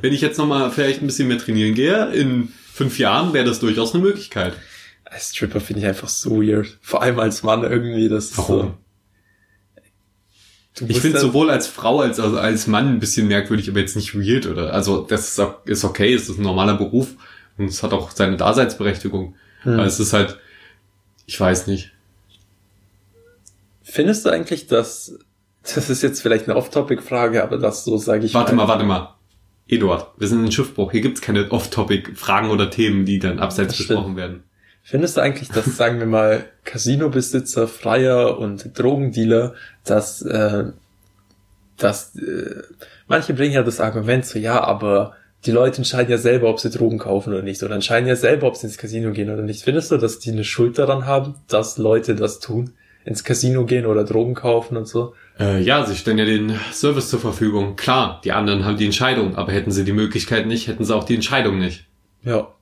Wenn 0.00 0.12
ich 0.12 0.20
jetzt 0.20 0.38
nochmal 0.38 0.70
vielleicht 0.70 1.02
ein 1.02 1.06
bisschen 1.06 1.28
mehr 1.28 1.38
trainieren 1.38 1.74
gehe, 1.74 2.10
in 2.12 2.52
fünf 2.72 2.98
Jahren 2.98 3.32
wäre 3.32 3.44
das 3.44 3.58
durchaus 3.58 3.92
eine 3.92 4.02
Möglichkeit. 4.02 4.54
Als 5.10 5.34
Stripper 5.34 5.60
finde 5.60 5.80
ich 5.80 5.86
einfach 5.86 6.08
so 6.08 6.42
weird. 6.42 6.78
Vor 6.82 7.02
allem 7.02 7.18
als 7.18 7.42
Mann 7.42 7.62
irgendwie, 7.62 8.08
das 8.08 8.26
ist 8.26 8.38
Warum? 8.38 8.74
so. 10.74 10.86
Ich 10.86 11.00
finde 11.00 11.18
dann- 11.18 11.26
sowohl 11.26 11.50
als 11.50 11.66
Frau 11.66 12.00
als 12.00 12.20
also 12.20 12.38
als 12.38 12.66
Mann 12.66 12.88
ein 12.88 13.00
bisschen 13.00 13.26
merkwürdig, 13.26 13.68
aber 13.68 13.80
jetzt 13.80 13.96
nicht 13.96 14.14
weird 14.14 14.46
oder. 14.46 14.72
Also 14.72 15.02
das 15.02 15.36
ist, 15.38 15.46
ist 15.64 15.84
okay, 15.84 16.14
es 16.14 16.28
ist 16.28 16.38
ein 16.38 16.42
normaler 16.42 16.74
Beruf 16.76 17.16
und 17.56 17.64
es 17.66 17.82
hat 17.82 17.92
auch 17.92 18.10
seine 18.10 18.36
Daseinsberechtigung. 18.36 19.34
Hm. 19.62 19.72
Aber 19.74 19.86
es 19.86 19.98
ist 19.98 20.12
halt, 20.12 20.38
ich 21.26 21.40
weiß 21.40 21.66
nicht. 21.66 21.92
Findest 23.82 24.24
du 24.24 24.30
eigentlich, 24.30 24.66
dass, 24.66 25.18
das 25.62 25.90
ist 25.90 26.02
jetzt 26.02 26.20
vielleicht 26.20 26.46
eine 26.46 26.56
Off-Topic-Frage, 26.56 27.42
aber 27.42 27.58
das 27.58 27.84
so 27.84 27.96
sage 27.96 28.26
ich 28.26 28.34
Warte 28.34 28.54
mal, 28.54 28.68
warte 28.68 28.84
mal. 28.84 29.14
Eduard, 29.66 30.12
wir 30.18 30.28
sind 30.28 30.44
in 30.44 30.52
Schiffbruch. 30.52 30.92
Hier 30.92 31.00
gibt's 31.00 31.20
keine 31.20 31.50
Off-Topic-Fragen 31.50 32.50
oder 32.50 32.70
Themen, 32.70 33.04
die 33.04 33.18
dann 33.18 33.38
abseits 33.38 33.76
besprochen 33.76 34.16
werden. 34.16 34.44
Findest 34.90 35.18
du 35.18 35.20
eigentlich, 35.20 35.50
dass, 35.50 35.76
sagen 35.76 35.98
wir 35.98 36.06
mal, 36.06 36.46
Casino-Besitzer, 36.64 37.68
Freier 37.68 38.38
und 38.38 38.78
Drogendealer, 38.78 39.52
dass, 39.84 40.22
äh, 40.22 40.64
dass 41.76 42.16
äh, 42.16 42.62
manche 43.06 43.34
bringen 43.34 43.52
ja 43.52 43.62
das 43.62 43.80
Argument 43.80 44.24
so, 44.24 44.38
ja, 44.38 44.64
aber 44.64 45.12
die 45.44 45.50
Leute 45.50 45.76
entscheiden 45.76 46.10
ja 46.10 46.16
selber, 46.16 46.48
ob 46.48 46.58
sie 46.58 46.70
Drogen 46.70 46.96
kaufen 46.96 47.34
oder 47.34 47.42
nicht, 47.42 47.62
oder 47.62 47.74
entscheiden 47.74 48.08
ja 48.08 48.16
selber, 48.16 48.46
ob 48.46 48.56
sie 48.56 48.66
ins 48.66 48.78
Casino 48.78 49.12
gehen 49.12 49.28
oder 49.28 49.42
nicht. 49.42 49.62
Findest 49.62 49.90
du, 49.90 49.98
dass 49.98 50.20
die 50.20 50.30
eine 50.30 50.42
Schuld 50.42 50.78
daran 50.78 51.04
haben, 51.04 51.34
dass 51.48 51.76
Leute 51.76 52.14
das 52.14 52.40
tun, 52.40 52.70
ins 53.04 53.24
Casino 53.24 53.66
gehen 53.66 53.84
oder 53.84 54.04
Drogen 54.04 54.32
kaufen 54.32 54.78
und 54.78 54.88
so? 54.88 55.12
Äh, 55.38 55.60
ja, 55.60 55.84
sie 55.84 55.96
stellen 55.96 56.16
ja 56.16 56.24
den 56.24 56.58
Service 56.72 57.10
zur 57.10 57.20
Verfügung. 57.20 57.76
Klar, 57.76 58.22
die 58.24 58.32
anderen 58.32 58.64
haben 58.64 58.78
die 58.78 58.86
Entscheidung, 58.86 59.36
aber 59.36 59.52
hätten 59.52 59.70
sie 59.70 59.84
die 59.84 59.92
Möglichkeit 59.92 60.46
nicht, 60.46 60.66
hätten 60.66 60.86
sie 60.86 60.96
auch 60.96 61.04
die 61.04 61.14
Entscheidung 61.16 61.58
nicht. 61.58 61.84
Ja. 62.22 62.54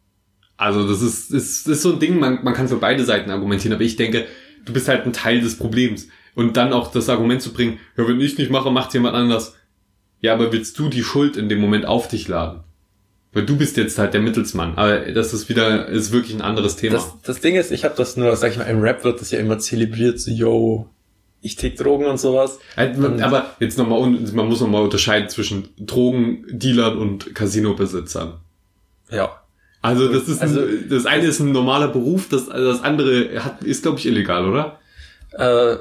Also 0.56 0.88
das 0.88 1.02
ist, 1.02 1.32
ist, 1.32 1.68
ist 1.68 1.82
so 1.82 1.92
ein 1.92 1.98
Ding, 1.98 2.18
man, 2.18 2.42
man 2.42 2.54
kann 2.54 2.68
für 2.68 2.76
beide 2.76 3.04
Seiten 3.04 3.30
argumentieren, 3.30 3.74
aber 3.74 3.84
ich 3.84 3.96
denke, 3.96 4.26
du 4.64 4.72
bist 4.72 4.88
halt 4.88 5.04
ein 5.06 5.12
Teil 5.12 5.40
des 5.40 5.56
Problems. 5.56 6.08
Und 6.34 6.56
dann 6.56 6.72
auch 6.72 6.92
das 6.92 7.08
Argument 7.08 7.40
zu 7.40 7.52
bringen, 7.52 7.78
ja, 7.96 8.06
wenn 8.06 8.20
ich 8.20 8.36
nicht 8.36 8.50
mache, 8.50 8.70
macht 8.70 8.92
jemand 8.92 9.14
anders. 9.14 9.54
Ja, 10.20 10.34
aber 10.34 10.52
willst 10.52 10.78
du 10.78 10.88
die 10.88 11.02
Schuld 11.02 11.36
in 11.36 11.48
dem 11.48 11.60
Moment 11.60 11.86
auf 11.86 12.08
dich 12.08 12.28
laden? 12.28 12.60
Weil 13.32 13.44
du 13.44 13.56
bist 13.56 13.76
jetzt 13.76 13.98
halt 13.98 14.14
der 14.14 14.20
Mittelsmann. 14.20 14.76
Aber 14.76 14.98
das 15.12 15.34
ist 15.34 15.48
wieder, 15.48 15.88
ist 15.88 16.12
wirklich 16.12 16.34
ein 16.34 16.42
anderes 16.42 16.76
Thema. 16.76 16.94
Das, 16.94 17.14
das 17.22 17.40
Ding 17.40 17.54
ist, 17.54 17.70
ich 17.70 17.84
habe 17.84 17.94
das 17.96 18.16
nur, 18.16 18.34
sag 18.36 18.52
ich 18.52 18.58
mal, 18.58 18.64
im 18.64 18.80
Rap 18.80 19.04
wird 19.04 19.20
das 19.20 19.30
ja 19.30 19.38
immer 19.38 19.58
zelebriert, 19.58 20.18
so, 20.20 20.30
yo, 20.30 20.88
ich 21.40 21.56
tick 21.56 21.76
Drogen 21.76 22.06
und 22.06 22.18
sowas. 22.18 22.58
Halt, 22.76 22.98
aber 22.98 23.54
jetzt 23.60 23.78
nochmal, 23.78 24.10
man 24.10 24.48
muss 24.48 24.60
nochmal 24.60 24.82
unterscheiden 24.82 25.28
zwischen 25.28 25.68
Drogendealern 25.78 26.98
und 26.98 27.34
Casino-Besitzern. 27.34 28.40
Ja. 29.10 29.40
Also 29.86 30.08
das 30.12 30.28
ist, 30.28 30.42
Also- 30.42 30.60
ein, 30.60 30.86
das 30.90 31.06
eine 31.06 31.24
ist 31.26 31.40
ein 31.40 31.52
normaler 31.52 31.88
Beruf, 31.88 32.28
das, 32.28 32.46
das 32.48 32.82
andere 32.82 33.42
hat, 33.44 33.62
ist 33.62 33.82
glaube 33.82 33.98
ich 33.98 34.06
illegal, 34.06 34.48
oder? 34.48 34.78
Äh, 35.32 35.76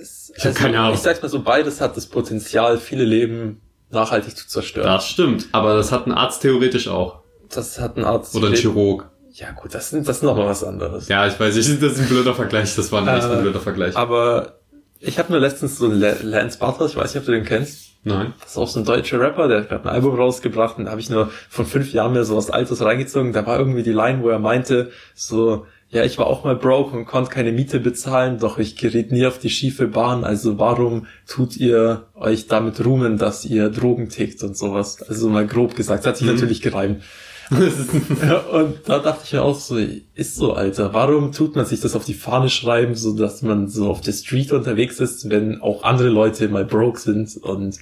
es- 0.00 0.32
Ich 0.36 0.44
hab 0.44 0.54
keine 0.54 0.78
Ahnung. 0.80 0.94
Ich 0.94 1.00
sag's 1.00 1.20
mal 1.22 1.28
so, 1.28 1.40
beides 1.42 1.80
hat 1.80 1.96
das 1.96 2.06
Potenzial, 2.06 2.78
viele 2.78 3.04
Leben 3.04 3.60
nachhaltig 3.90 4.36
zu 4.36 4.46
zerstören. 4.46 4.86
Das 4.86 5.08
stimmt, 5.08 5.48
aber 5.52 5.74
das 5.76 5.92
hat 5.92 6.06
ein 6.06 6.12
Arzt 6.12 6.42
theoretisch 6.42 6.88
auch. 6.88 7.20
Das 7.50 7.80
hat 7.80 7.96
ein 7.96 8.04
Arzt. 8.04 8.34
Oder 8.34 8.48
ein 8.48 8.54
Chirurg. 8.54 9.08
Ja 9.32 9.52
gut, 9.52 9.74
das, 9.74 9.90
sind, 9.90 10.06
das 10.08 10.16
ist 10.18 10.22
noch 10.22 10.36
mal 10.36 10.46
was 10.46 10.64
anderes. 10.64 11.08
Ja, 11.08 11.26
ich 11.26 11.38
weiß 11.38 11.54
nicht, 11.54 11.80
das 11.82 11.92
ist 11.92 12.00
ein 12.00 12.08
blöder 12.08 12.34
Vergleich, 12.34 12.74
das 12.74 12.90
war 12.92 13.06
ein 13.06 13.16
echt 13.16 13.26
ein 13.26 13.38
Äh, 13.38 13.42
blöder 13.42 13.60
Vergleich. 13.60 13.96
Aber 13.96 14.58
ich 15.00 15.18
habe 15.18 15.32
mir 15.32 15.38
letztens 15.38 15.78
so 15.78 15.86
La- 15.86 16.16
Lance 16.22 16.58
Butters, 16.58 16.90
ich 16.90 16.96
weiß 16.96 17.14
nicht, 17.14 17.20
ob 17.20 17.26
du 17.26 17.32
den 17.32 17.44
kennst. 17.44 17.87
Nein. 18.04 18.32
Das 18.40 18.52
ist 18.52 18.56
auch 18.58 18.68
so 18.68 18.78
ein 18.80 18.84
deutscher 18.86 19.20
Rapper, 19.20 19.48
der 19.48 19.68
hat 19.68 19.82
ein 19.84 19.88
Album 19.88 20.14
rausgebracht 20.14 20.78
und 20.78 20.84
da 20.84 20.90
habe 20.92 21.00
ich 21.00 21.10
nur 21.10 21.30
von 21.50 21.66
fünf 21.66 21.92
Jahren 21.92 22.12
mir 22.12 22.24
so 22.24 22.36
was 22.36 22.50
Altes 22.50 22.82
reingezogen. 22.82 23.32
Da 23.32 23.44
war 23.44 23.58
irgendwie 23.58 23.82
die 23.82 23.92
Line, 23.92 24.22
wo 24.22 24.28
er 24.28 24.38
meinte, 24.38 24.90
so, 25.14 25.66
ja, 25.90 26.04
ich 26.04 26.16
war 26.18 26.26
auch 26.26 26.44
mal 26.44 26.54
broke 26.54 26.96
und 26.96 27.06
konnte 27.06 27.30
keine 27.30 27.50
Miete 27.50 27.80
bezahlen, 27.80 28.38
doch 28.38 28.58
ich 28.58 28.76
geriet 28.76 29.10
nie 29.10 29.26
auf 29.26 29.38
die 29.38 29.50
schiefe 29.50 29.88
Bahn. 29.88 30.22
Also 30.24 30.58
warum 30.58 31.06
tut 31.26 31.56
ihr 31.56 32.04
euch 32.14 32.46
damit 32.46 32.84
ruhmen, 32.84 33.18
dass 33.18 33.44
ihr 33.44 33.68
Drogen 33.68 34.08
tickt 34.10 34.42
und 34.42 34.56
sowas? 34.56 35.02
Also 35.02 35.28
mal 35.28 35.46
grob 35.46 35.74
gesagt, 35.74 36.00
das 36.00 36.06
hat 36.10 36.16
sich 36.18 36.26
Mhm. 36.26 36.34
natürlich 36.34 36.62
gereimt. 36.62 37.02
Und 38.52 38.76
da 38.86 38.98
dachte 38.98 39.22
ich 39.24 39.32
mir 39.32 39.42
auch 39.42 39.58
so, 39.58 39.78
ist 39.78 40.36
so, 40.36 40.52
Alter, 40.52 40.92
warum 40.92 41.32
tut 41.32 41.56
man 41.56 41.64
sich 41.64 41.80
das 41.80 41.96
auf 41.96 42.04
die 42.04 42.14
Fahne 42.14 42.50
schreiben, 42.50 42.94
so 42.94 43.16
dass 43.16 43.42
man 43.42 43.68
so 43.68 43.88
auf 43.88 44.00
der 44.00 44.12
Street 44.12 44.52
unterwegs 44.52 45.00
ist, 45.00 45.30
wenn 45.30 45.60
auch 45.60 45.82
andere 45.82 46.08
Leute 46.08 46.48
mal 46.48 46.64
broke 46.64 47.00
sind? 47.00 47.36
Und 47.38 47.78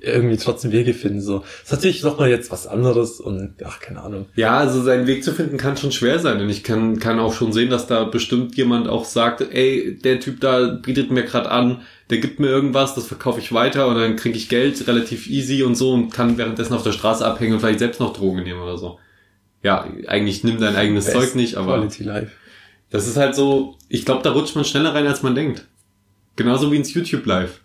irgendwie 0.00 0.36
trotzdem 0.36 0.72
Wege 0.72 0.94
finden, 0.94 1.20
so. 1.20 1.40
Das 1.40 1.64
ist 1.64 1.72
natürlich 1.72 2.02
noch 2.02 2.18
mal 2.18 2.30
jetzt 2.30 2.50
was 2.50 2.66
anderes 2.66 3.20
und, 3.20 3.54
ach, 3.64 3.80
keine 3.80 4.02
Ahnung. 4.02 4.26
Ja, 4.34 4.58
also 4.58 4.82
seinen 4.82 5.06
Weg 5.06 5.22
zu 5.22 5.32
finden 5.32 5.58
kann 5.58 5.76
schon 5.76 5.92
schwer 5.92 6.18
sein. 6.18 6.40
Und 6.40 6.48
ich 6.48 6.64
kann, 6.64 6.98
kann 6.98 7.18
auch 7.18 7.34
schon 7.34 7.52
sehen, 7.52 7.68
dass 7.68 7.86
da 7.86 8.04
bestimmt 8.04 8.56
jemand 8.56 8.88
auch 8.88 9.04
sagt, 9.04 9.42
ey, 9.42 9.98
der 10.02 10.20
Typ 10.20 10.40
da 10.40 10.68
bietet 10.68 11.10
mir 11.10 11.24
gerade 11.24 11.50
an, 11.50 11.82
der 12.10 12.18
gibt 12.18 12.40
mir 12.40 12.48
irgendwas, 12.48 12.94
das 12.94 13.06
verkaufe 13.06 13.40
ich 13.40 13.52
weiter 13.52 13.88
und 13.88 13.96
dann 13.96 14.16
kriege 14.16 14.38
ich 14.38 14.48
Geld 14.48 14.86
relativ 14.88 15.28
easy 15.28 15.62
und 15.62 15.74
so 15.74 15.92
und 15.92 16.10
kann 16.10 16.38
währenddessen 16.38 16.72
auf 16.72 16.82
der 16.82 16.92
Straße 16.92 17.26
abhängen 17.26 17.54
und 17.54 17.60
vielleicht 17.60 17.80
selbst 17.80 18.00
noch 18.00 18.14
Drogen 18.14 18.42
nehmen 18.44 18.60
oder 18.60 18.78
so. 18.78 18.98
Ja, 19.62 19.86
eigentlich 20.06 20.44
nimm 20.44 20.60
dein 20.60 20.76
eigenes 20.76 21.06
Best 21.06 21.16
Zeug 21.16 21.34
nicht, 21.34 21.56
aber 21.56 21.76
Quality 21.76 22.04
Life. 22.04 22.30
das 22.90 23.06
ist 23.06 23.16
halt 23.16 23.34
so, 23.34 23.76
ich 23.88 24.04
glaube, 24.06 24.22
da 24.22 24.32
rutscht 24.32 24.54
man 24.54 24.64
schneller 24.64 24.94
rein, 24.94 25.06
als 25.06 25.22
man 25.22 25.34
denkt. 25.34 25.66
Genauso 26.36 26.72
wie 26.72 26.76
ins 26.76 26.94
YouTube 26.94 27.26
Live. 27.26 27.60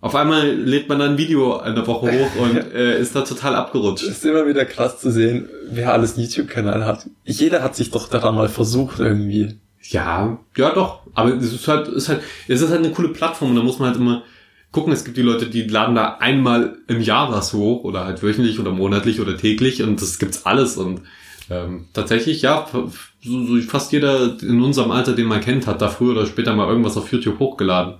Auf 0.00 0.14
einmal 0.14 0.50
lädt 0.50 0.88
man 0.88 0.98
dann 0.98 1.12
ein 1.12 1.18
Video 1.18 1.56
eine 1.58 1.86
Woche 1.86 2.12
hoch 2.12 2.36
und 2.40 2.56
äh, 2.74 3.00
ist 3.00 3.16
da 3.16 3.22
total 3.22 3.54
abgerutscht. 3.54 4.04
Es 4.04 4.18
ist 4.18 4.26
immer 4.26 4.46
wieder 4.46 4.64
krass 4.64 5.00
zu 5.00 5.10
sehen, 5.10 5.48
wer 5.70 5.92
alles 5.92 6.16
einen 6.16 6.26
YouTube-Kanal 6.26 6.84
hat. 6.84 7.08
Jeder 7.24 7.62
hat 7.62 7.74
sich 7.74 7.90
doch 7.90 8.08
daran 8.08 8.34
mal 8.34 8.48
versucht, 8.48 9.00
irgendwie. 9.00 9.56
Ja, 9.82 10.38
ja 10.56 10.70
doch. 10.70 11.00
Aber 11.14 11.34
es 11.34 11.52
ist 11.52 11.66
halt, 11.66 11.88
ist 11.88 12.08
halt, 12.08 12.20
es 12.46 12.60
ist 12.60 12.70
halt 12.70 12.84
eine 12.84 12.92
coole 12.92 13.08
Plattform 13.08 13.50
und 13.50 13.56
da 13.56 13.62
muss 13.62 13.78
man 13.78 13.88
halt 13.88 13.98
immer 13.98 14.22
gucken. 14.70 14.92
Es 14.92 15.04
gibt 15.04 15.16
die 15.16 15.22
Leute, 15.22 15.46
die 15.46 15.62
laden 15.62 15.94
da 15.94 16.18
einmal 16.20 16.76
im 16.88 17.00
Jahr 17.00 17.32
was 17.32 17.54
hoch 17.54 17.84
oder 17.84 18.04
halt 18.04 18.22
wöchentlich 18.22 18.60
oder 18.60 18.72
monatlich 18.72 19.20
oder 19.20 19.36
täglich 19.36 19.82
und 19.82 20.02
das 20.02 20.18
gibt's 20.18 20.44
alles 20.44 20.76
und 20.76 21.02
ähm, 21.48 21.86
tatsächlich, 21.92 22.42
ja, 22.42 22.66
so, 22.72 22.90
so 23.22 23.60
fast 23.62 23.92
jeder 23.92 24.36
in 24.42 24.60
unserem 24.60 24.90
Alter, 24.90 25.14
den 25.14 25.26
man 25.26 25.40
kennt, 25.40 25.66
hat 25.66 25.80
da 25.80 25.88
früher 25.88 26.10
oder 26.12 26.26
später 26.26 26.54
mal 26.54 26.68
irgendwas 26.68 26.96
auf 26.96 27.10
YouTube 27.12 27.38
hochgeladen 27.38 27.94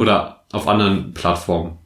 oder 0.00 0.35
auf 0.52 0.68
anderen 0.68 1.12
Plattformen. 1.14 1.78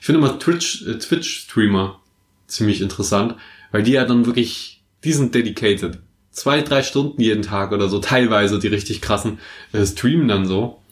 Ich 0.00 0.06
finde 0.06 0.20
immer 0.20 0.38
Twitch, 0.38 0.86
äh, 0.86 0.98
Twitch-Streamer 0.98 2.00
ziemlich 2.46 2.80
interessant, 2.80 3.36
weil 3.72 3.82
die 3.82 3.92
ja 3.92 4.04
dann 4.04 4.26
wirklich, 4.26 4.82
die 5.04 5.12
sind 5.12 5.34
dedicated. 5.34 5.98
Zwei, 6.30 6.60
drei 6.60 6.82
Stunden 6.82 7.20
jeden 7.20 7.42
Tag 7.42 7.72
oder 7.72 7.88
so, 7.88 7.98
teilweise 7.98 8.58
die 8.58 8.68
richtig 8.68 9.00
krassen, 9.00 9.38
äh, 9.72 9.84
streamen 9.84 10.28
dann 10.28 10.46
so. 10.46 10.82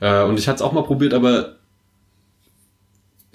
Äh, 0.00 0.22
und 0.24 0.38
ich 0.38 0.48
hatte 0.48 0.56
es 0.56 0.62
auch 0.62 0.72
mal 0.72 0.82
probiert, 0.82 1.14
aber 1.14 1.56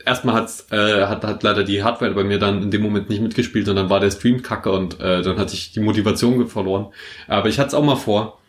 erstmal 0.06 0.36
hat's, 0.36 0.67
äh, 0.72 1.06
hat, 1.06 1.24
hat 1.24 1.43
leider 1.43 1.63
die 1.63 1.84
Hardware 1.84 2.13
bei 2.13 2.24
mir 2.24 2.39
dann 2.39 2.62
in 2.62 2.72
dem 2.72 2.82
Moment 2.82 3.10
nicht 3.10 3.22
mitgespielt 3.22 3.67
und 3.69 3.76
dann 3.76 3.89
war 3.89 4.00
der 4.00 4.12
Stream 4.12 4.41
kacke 4.41 4.72
und 4.72 5.00
äh, 5.00 5.22
dann 5.22 5.38
hatte 5.38 5.54
ich 5.54 5.72
die 5.72 5.80
Motivation 5.80 6.48
verloren. 6.48 6.88
Aber 7.28 7.50
ich 7.50 7.60
hatte 7.60 7.69
es 7.69 7.74
auch 7.74 7.84
mal 7.84 7.96
vor, 7.96 8.39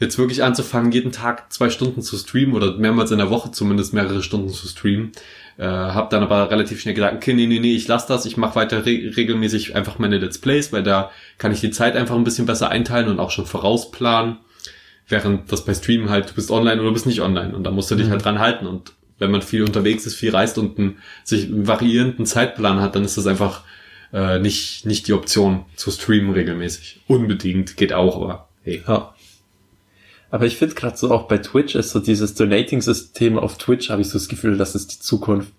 jetzt 0.00 0.18
wirklich 0.18 0.42
anzufangen, 0.42 0.92
jeden 0.92 1.12
Tag 1.12 1.52
zwei 1.52 1.70
Stunden 1.70 2.02
zu 2.02 2.16
streamen 2.16 2.54
oder 2.54 2.76
mehrmals 2.76 3.10
in 3.10 3.18
der 3.18 3.30
Woche 3.30 3.52
zumindest 3.52 3.94
mehrere 3.94 4.22
Stunden 4.22 4.48
zu 4.48 4.66
streamen. 4.66 5.12
Äh, 5.56 5.66
hab 5.66 6.10
dann 6.10 6.22
aber 6.24 6.50
relativ 6.50 6.80
schnell 6.80 6.94
gesagt, 6.94 7.14
okay, 7.14 7.32
nee, 7.32 7.46
nee, 7.46 7.60
nee, 7.60 7.76
ich 7.76 7.86
lass 7.86 8.06
das, 8.06 8.26
ich 8.26 8.36
mache 8.36 8.56
weiter 8.56 8.84
re 8.84 9.12
regelmäßig 9.16 9.76
einfach 9.76 10.00
meine 10.00 10.18
Let's 10.18 10.38
Plays, 10.38 10.72
weil 10.72 10.82
da 10.82 11.10
kann 11.38 11.52
ich 11.52 11.60
die 11.60 11.70
Zeit 11.70 11.94
einfach 11.94 12.16
ein 12.16 12.24
bisschen 12.24 12.46
besser 12.46 12.70
einteilen 12.70 13.08
und 13.08 13.20
auch 13.20 13.30
schon 13.30 13.46
vorausplanen. 13.46 14.38
Während 15.06 15.52
das 15.52 15.64
bei 15.64 15.74
Streamen 15.74 16.10
halt, 16.10 16.30
du 16.30 16.34
bist 16.34 16.50
online 16.50 16.80
oder 16.80 16.88
du 16.88 16.94
bist 16.94 17.06
nicht 17.06 17.20
online 17.20 17.54
und 17.54 17.62
da 17.64 17.70
musst 17.70 17.90
du 17.90 17.94
dich 17.94 18.06
Mhm. 18.06 18.10
halt 18.10 18.24
dran 18.24 18.38
halten 18.40 18.66
und 18.66 18.92
wenn 19.18 19.30
man 19.30 19.42
viel 19.42 19.62
unterwegs 19.62 20.06
ist, 20.06 20.16
viel 20.16 20.30
reist 20.30 20.58
und 20.58 20.76
einen, 20.76 20.98
sich 21.22 21.44
einen 21.44 21.68
variierenden 21.68 22.26
Zeitplan 22.26 22.80
hat, 22.80 22.96
dann 22.96 23.04
ist 23.04 23.16
das 23.16 23.26
einfach 23.28 23.62
äh, 24.12 24.38
nicht, 24.40 24.86
nicht 24.86 25.06
die 25.06 25.12
Option 25.12 25.66
zu 25.76 25.90
streamen 25.92 26.32
regelmäßig. 26.32 27.00
Unbedingt, 27.06 27.76
geht 27.76 27.92
auch, 27.92 28.16
aber 28.20 28.48
hey. 28.64 28.82
Ja. 28.88 29.13
Aber 30.34 30.46
ich 30.46 30.56
finde 30.56 30.74
gerade 30.74 30.96
so 30.96 31.12
auch 31.12 31.28
bei 31.28 31.38
Twitch 31.38 31.76
ist 31.76 31.90
so 31.90 32.00
dieses 32.00 32.34
Donating-System 32.34 33.38
auf 33.38 33.56
Twitch, 33.56 33.88
habe 33.88 34.02
ich 34.02 34.08
so 34.08 34.14
das 34.14 34.26
Gefühl, 34.28 34.58
das 34.58 34.74
ist 34.74 34.92
die 34.92 34.98
Zukunft. 34.98 35.52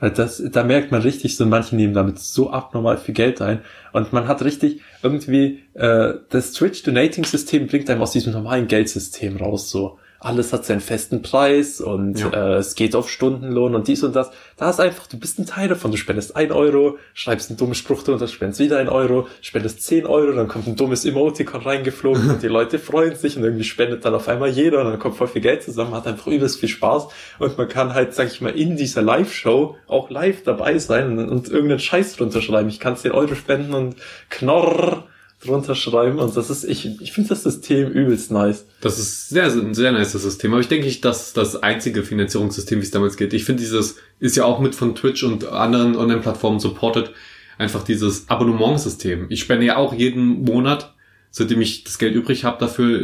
Das, 0.00 0.42
da 0.50 0.64
merkt 0.64 0.90
man 0.90 1.02
richtig, 1.02 1.36
so 1.36 1.44
manche 1.44 1.76
nehmen 1.76 1.92
damit 1.92 2.18
so 2.18 2.48
abnormal 2.48 2.96
viel 2.96 3.12
Geld 3.12 3.42
ein. 3.42 3.60
Und 3.92 4.14
man 4.14 4.26
hat 4.26 4.40
richtig 4.40 4.80
irgendwie, 5.02 5.60
äh, 5.74 6.14
das 6.30 6.52
Twitch-Donating-System 6.52 7.66
bringt 7.66 7.90
einem 7.90 8.00
aus 8.00 8.12
diesem 8.12 8.32
normalen 8.32 8.66
Geldsystem 8.66 9.36
raus, 9.36 9.68
so. 9.70 9.98
Alles 10.24 10.54
hat 10.54 10.64
seinen 10.64 10.80
festen 10.80 11.20
Preis 11.20 11.82
und 11.82 12.18
Ja. 12.18 12.30
äh, 12.30 12.54
es 12.54 12.74
geht 12.74 12.96
auf 12.96 13.10
Stundenlohn 13.10 13.74
und 13.74 13.88
dies 13.88 14.02
und 14.02 14.16
das. 14.16 14.30
Da 14.56 14.70
ist 14.70 14.80
einfach, 14.80 15.06
du 15.06 15.18
bist 15.18 15.38
ein 15.38 15.44
Teil 15.44 15.68
davon. 15.68 15.90
Du 15.90 15.98
spendest 15.98 16.34
ein 16.34 16.50
Euro, 16.50 16.96
schreibst 17.12 17.50
einen 17.50 17.58
dummen 17.58 17.74
Spruch 17.74 18.02
drunter, 18.02 18.26
spendest 18.26 18.58
wieder 18.58 18.78
ein 18.78 18.88
Euro, 18.88 19.28
spendest 19.42 19.82
10 19.82 20.06
Euro, 20.06 20.32
dann 20.32 20.48
kommt 20.48 20.66
ein 20.66 20.76
dummes 20.76 21.04
Emoticon 21.04 21.60
reingeflogen 21.60 22.30
und 22.30 22.42
die 22.42 22.48
Leute 22.58 22.78
freuen 22.78 23.14
sich 23.16 23.36
und 23.36 23.44
irgendwie 23.44 23.64
spendet 23.64 24.04
dann 24.06 24.14
auf 24.14 24.26
einmal 24.28 24.48
jeder 24.48 24.80
und 24.80 24.86
dann 24.90 24.98
kommt 24.98 25.16
voll 25.16 25.28
viel 25.28 25.42
Geld 25.42 25.62
zusammen, 25.62 25.92
hat 25.94 26.06
einfach 26.06 26.26
übelst 26.28 26.58
viel 26.58 26.70
Spaß 26.70 27.08
und 27.38 27.58
man 27.58 27.68
kann 27.68 27.92
halt, 27.92 28.14
sag 28.14 28.28
ich 28.28 28.40
mal, 28.40 28.56
in 28.58 28.76
dieser 28.78 29.02
Live-Show 29.02 29.76
auch 29.88 30.08
live 30.08 30.42
dabei 30.42 30.78
sein 30.78 31.18
und, 31.18 31.28
und 31.28 31.48
irgendeinen 31.50 31.80
Scheiß 31.80 32.16
drunter 32.16 32.40
schreiben. 32.40 32.70
Ich 32.70 32.80
kann 32.80 32.96
10 32.96 33.12
Euro 33.12 33.34
spenden 33.34 33.74
und 33.74 33.96
knorr 34.30 35.04
drunter 35.44 35.74
schreiben 35.74 36.18
und 36.18 36.36
das 36.36 36.50
ist, 36.50 36.64
ich, 36.64 37.00
ich 37.00 37.12
finde 37.12 37.30
das 37.30 37.42
System 37.42 37.90
übelst 37.90 38.30
nice. 38.30 38.66
Das 38.80 38.98
ist 38.98 39.28
sehr, 39.28 39.46
ein 39.46 39.74
sehr 39.74 39.92
nice 39.92 40.12
System. 40.12 40.52
Aber 40.52 40.60
ich 40.60 40.68
denke 40.68 40.86
nicht, 40.86 41.04
dass 41.04 41.32
das 41.32 41.62
einzige 41.62 42.02
Finanzierungssystem, 42.02 42.80
wie 42.80 42.84
es 42.84 42.90
damals 42.90 43.16
geht. 43.16 43.32
Ich 43.32 43.44
finde, 43.44 43.62
dieses 43.62 43.96
ist 44.20 44.36
ja 44.36 44.44
auch 44.44 44.60
mit 44.60 44.74
von 44.74 44.94
Twitch 44.94 45.22
und 45.22 45.46
anderen 45.46 45.96
Online-Plattformen 45.96 46.60
supported. 46.60 47.10
Einfach 47.56 47.84
dieses 47.84 48.28
Abonnementsystem. 48.28 49.26
Ich 49.28 49.40
spende 49.40 49.66
ja 49.66 49.76
auch 49.76 49.92
jeden 49.94 50.42
Monat, 50.42 50.94
seitdem 51.30 51.60
ich 51.60 51.84
das 51.84 51.98
Geld 51.98 52.14
übrig 52.14 52.44
habe, 52.44 52.58
dafür 52.58 53.00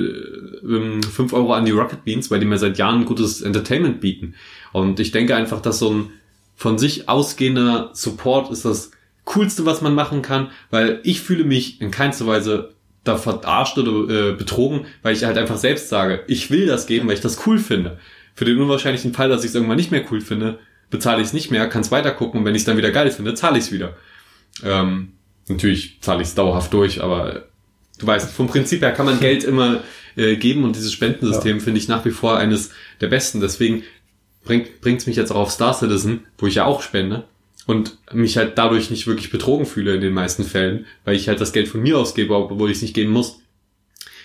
äh, 0.64 1.02
5 1.02 1.32
Euro 1.32 1.52
an 1.52 1.64
die 1.64 1.70
Rocket 1.70 2.04
Beans, 2.04 2.30
weil 2.30 2.40
die 2.40 2.46
mir 2.46 2.58
seit 2.58 2.78
Jahren 2.78 3.04
gutes 3.04 3.42
Entertainment 3.42 4.00
bieten. 4.00 4.34
Und 4.72 4.98
ich 4.98 5.12
denke 5.12 5.36
einfach, 5.36 5.60
dass 5.60 5.78
so 5.78 5.90
ein 5.90 6.10
von 6.56 6.78
sich 6.78 7.08
ausgehender 7.08 7.90
Support 7.94 8.50
ist 8.50 8.66
das 8.66 8.90
Coolste, 9.30 9.64
was 9.64 9.80
man 9.80 9.94
machen 9.94 10.22
kann, 10.22 10.50
weil 10.70 11.00
ich 11.04 11.20
fühle 11.20 11.44
mich 11.44 11.80
in 11.80 11.92
keinster 11.92 12.26
Weise 12.26 12.74
da 13.04 13.16
verarscht 13.16 13.78
oder 13.78 14.30
äh, 14.30 14.32
betrogen, 14.32 14.86
weil 15.02 15.14
ich 15.14 15.24
halt 15.24 15.38
einfach 15.38 15.56
selbst 15.56 15.88
sage, 15.88 16.24
ich 16.26 16.50
will 16.50 16.66
das 16.66 16.86
geben, 16.86 17.06
weil 17.06 17.14
ich 17.14 17.20
das 17.20 17.46
cool 17.46 17.58
finde. 17.58 17.98
Für 18.34 18.44
den 18.44 18.60
unwahrscheinlichen 18.60 19.14
Fall, 19.14 19.28
dass 19.28 19.44
ich 19.44 19.50
es 19.50 19.54
irgendwann 19.54 19.76
nicht 19.76 19.92
mehr 19.92 20.04
cool 20.10 20.20
finde, 20.20 20.58
bezahle 20.90 21.20
ich 21.20 21.28
es 21.28 21.32
nicht 21.32 21.50
mehr, 21.50 21.68
kann 21.68 21.82
es 21.82 21.92
weiter 21.92 22.10
gucken 22.10 22.40
und 22.40 22.44
wenn 22.44 22.56
ich 22.56 22.62
es 22.62 22.66
dann 22.66 22.76
wieder 22.76 22.90
geil 22.90 23.10
finde, 23.12 23.34
zahle 23.34 23.58
ich 23.58 23.66
es 23.66 23.72
wieder. 23.72 23.94
Ähm, 24.64 25.12
natürlich 25.46 25.98
zahle 26.00 26.22
ich 26.22 26.28
es 26.28 26.34
dauerhaft 26.34 26.72
durch, 26.72 27.00
aber 27.00 27.44
du 27.98 28.06
weißt, 28.06 28.32
vom 28.32 28.48
Prinzip 28.48 28.82
her 28.82 28.92
kann 28.92 29.06
man 29.06 29.20
Geld 29.20 29.44
immer 29.44 29.80
äh, 30.16 30.34
geben 30.36 30.64
und 30.64 30.74
dieses 30.74 30.92
Spendensystem 30.92 31.60
finde 31.60 31.78
ich 31.78 31.86
nach 31.86 32.04
wie 32.04 32.10
vor 32.10 32.36
eines 32.36 32.72
der 33.00 33.06
besten. 33.06 33.40
Deswegen 33.40 33.84
bringt 34.44 34.80
bringt's 34.80 35.06
mich 35.06 35.14
jetzt 35.14 35.30
auch 35.30 35.36
auf 35.36 35.52
Star 35.52 35.72
Citizen, 35.72 36.26
wo 36.36 36.48
ich 36.48 36.56
ja 36.56 36.64
auch 36.64 36.82
spende 36.82 37.24
und 37.66 37.98
mich 38.12 38.36
halt 38.36 38.58
dadurch 38.58 38.90
nicht 38.90 39.06
wirklich 39.06 39.30
betrogen 39.30 39.66
fühle 39.66 39.94
in 39.94 40.00
den 40.00 40.12
meisten 40.12 40.44
Fällen, 40.44 40.86
weil 41.04 41.16
ich 41.16 41.28
halt 41.28 41.40
das 41.40 41.52
Geld 41.52 41.68
von 41.68 41.82
mir 41.82 41.98
ausgebe, 41.98 42.34
obwohl 42.34 42.70
ich 42.70 42.76
es 42.76 42.82
nicht 42.82 42.94
geben 42.94 43.12
muss. 43.12 43.40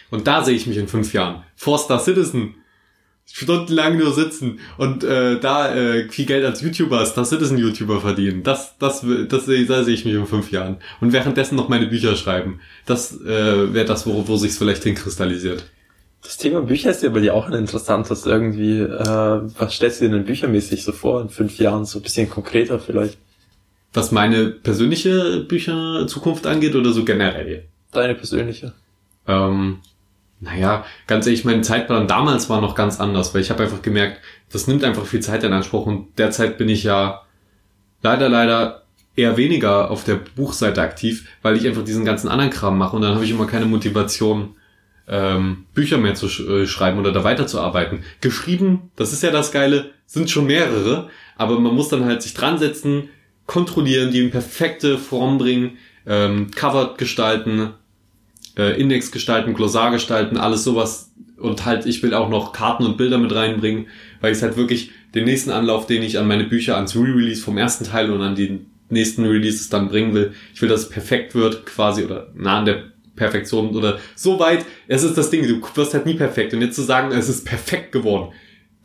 Und 0.09 0.27
da 0.27 0.43
sehe 0.43 0.55
ich 0.55 0.67
mich 0.67 0.77
in 0.77 0.87
fünf 0.87 1.13
Jahren. 1.13 1.43
Vor 1.55 1.77
Star 1.77 1.99
Citizen. 1.99 2.55
Stundenlang 3.27 3.97
nur 3.97 4.13
sitzen 4.13 4.59
und 4.77 5.03
äh, 5.03 5.39
da 5.39 5.75
äh, 5.75 6.07
viel 6.09 6.27
Geld 6.27 6.45
als 6.45 6.61
YouTuber, 6.61 7.03
Star 7.07 7.25
Citizen 7.25 7.57
YouTuber 7.57 7.99
verdienen. 7.99 8.43
Das, 8.43 8.77
das, 8.77 9.01
das, 9.01 9.45
das 9.47 9.67
da 9.67 9.83
sehe 9.83 9.95
ich 9.95 10.05
mich 10.05 10.13
in 10.13 10.27
fünf 10.27 10.51
Jahren. 10.51 10.77
Und 11.01 11.11
währenddessen 11.11 11.55
noch 11.55 11.67
meine 11.67 11.87
Bücher 11.87 12.15
schreiben. 12.15 12.59
Das 12.85 13.19
äh, 13.21 13.73
wäre 13.73 13.85
das, 13.85 14.05
wo, 14.05 14.27
wo 14.27 14.37
sich's 14.37 14.59
vielleicht 14.59 14.83
hinkristallisiert. 14.83 15.65
Das 16.21 16.37
Thema 16.37 16.61
Bücher 16.61 16.91
ist 16.91 17.03
ja 17.03 17.09
bei 17.09 17.19
dir 17.19 17.33
auch 17.33 17.47
ein 17.47 17.53
interessantes 17.53 18.25
irgendwie. 18.25 18.79
Äh, 18.79 19.41
was 19.57 19.73
stellst 19.73 20.01
du 20.01 20.05
dir 20.05 20.11
denn 20.11 20.25
büchermäßig 20.25 20.83
so 20.83 20.91
vor 20.91 21.21
in 21.21 21.29
fünf 21.29 21.57
Jahren? 21.57 21.85
So 21.85 21.99
ein 21.99 22.03
bisschen 22.03 22.29
konkreter 22.29 22.79
vielleicht. 22.79 23.17
Was 23.95 24.11
meine 24.11 24.47
persönliche 24.47 25.45
Bücherzukunft 25.47 26.45
angeht 26.47 26.75
oder 26.75 26.91
so 26.91 27.05
generell? 27.05 27.63
Deine 27.93 28.13
persönliche. 28.13 28.73
Ähm, 29.25 29.79
naja, 30.41 30.85
ganz 31.07 31.25
ehrlich, 31.25 31.45
mein 31.45 31.63
Zeitplan 31.63 32.07
damals 32.07 32.49
war 32.49 32.59
noch 32.59 32.75
ganz 32.75 32.99
anders, 32.99 33.33
weil 33.33 33.41
ich 33.41 33.49
habe 33.49 33.63
einfach 33.63 33.81
gemerkt, 33.81 34.19
das 34.51 34.67
nimmt 34.67 34.83
einfach 34.83 35.05
viel 35.05 35.21
Zeit 35.21 35.45
in 35.45 35.53
Anspruch 35.53 35.85
und 35.85 36.07
derzeit 36.17 36.57
bin 36.57 36.67
ich 36.67 36.83
ja 36.83 37.21
leider, 38.03 38.27
leider 38.27 38.83
eher 39.15 39.37
weniger 39.37 39.89
auf 39.89 40.03
der 40.03 40.15
Buchseite 40.15 40.81
aktiv, 40.81 41.29
weil 41.41 41.55
ich 41.55 41.65
einfach 41.65 41.85
diesen 41.85 42.03
ganzen 42.03 42.27
anderen 42.27 42.51
Kram 42.51 42.77
mache 42.77 42.97
und 42.97 43.01
dann 43.01 43.15
habe 43.15 43.23
ich 43.23 43.31
immer 43.31 43.47
keine 43.47 43.65
Motivation, 43.65 44.55
ähm, 45.07 45.65
Bücher 45.73 45.99
mehr 45.99 46.15
zu 46.15 46.27
sch 46.27 46.41
äh, 46.41 46.67
schreiben 46.67 46.99
oder 46.99 47.13
da 47.13 47.23
weiterzuarbeiten. 47.23 48.03
Geschrieben, 48.19 48.91
das 48.97 49.13
ist 49.13 49.23
ja 49.23 49.31
das 49.31 49.53
Geile, 49.53 49.91
sind 50.05 50.29
schon 50.29 50.47
mehrere, 50.47 51.09
aber 51.37 51.59
man 51.59 51.73
muss 51.73 51.87
dann 51.87 52.03
halt 52.03 52.21
sich 52.21 52.33
dran 52.33 52.57
setzen, 52.57 53.09
kontrollieren, 53.45 54.11
die 54.11 54.21
in 54.21 54.31
perfekte 54.31 54.97
Form 54.97 55.37
bringen, 55.37 55.77
ähm, 56.05 56.51
Cover 56.51 56.95
gestalten, 56.97 57.71
äh, 58.57 58.79
Index 58.79 59.11
gestalten, 59.11 59.53
Glossar 59.53 59.91
gestalten, 59.91 60.37
alles 60.37 60.63
sowas. 60.63 61.11
Und 61.37 61.65
halt, 61.65 61.85
ich 61.85 62.01
will 62.01 62.13
auch 62.13 62.29
noch 62.29 62.53
Karten 62.53 62.85
und 62.85 62.97
Bilder 62.97 63.17
mit 63.17 63.35
reinbringen, 63.35 63.87
weil 64.21 64.33
ich 64.33 64.41
halt 64.41 64.57
wirklich 64.57 64.91
den 65.13 65.25
nächsten 65.25 65.51
Anlauf, 65.51 65.85
den 65.85 66.01
ich 66.01 66.17
an 66.17 66.27
meine 66.27 66.45
Bücher, 66.45 66.75
ans 66.75 66.95
Re-Release 66.95 67.41
vom 67.41 67.57
ersten 67.57 67.85
Teil 67.85 68.11
und 68.11 68.21
an 68.21 68.35
die 68.35 68.61
nächsten 68.89 69.25
Releases 69.25 69.69
dann 69.69 69.89
bringen 69.89 70.13
will, 70.13 70.33
ich 70.53 70.61
will, 70.61 70.69
dass 70.69 70.81
es 70.81 70.89
perfekt 70.89 71.35
wird, 71.35 71.65
quasi, 71.65 72.03
oder 72.03 72.27
nah 72.35 72.59
an 72.59 72.65
der 72.65 72.83
Perfektion 73.15 73.75
oder 73.75 73.99
so 74.15 74.39
weit. 74.39 74.65
Es 74.87 75.03
ist 75.03 75.17
das 75.17 75.29
Ding, 75.29 75.47
du 75.47 75.61
wirst 75.75 75.93
halt 75.93 76.05
nie 76.05 76.15
perfekt. 76.15 76.53
Und 76.53 76.61
jetzt 76.61 76.75
zu 76.75 76.81
sagen, 76.81 77.11
es 77.11 77.29
ist 77.29 77.45
perfekt 77.45 77.91
geworden. 77.91 78.33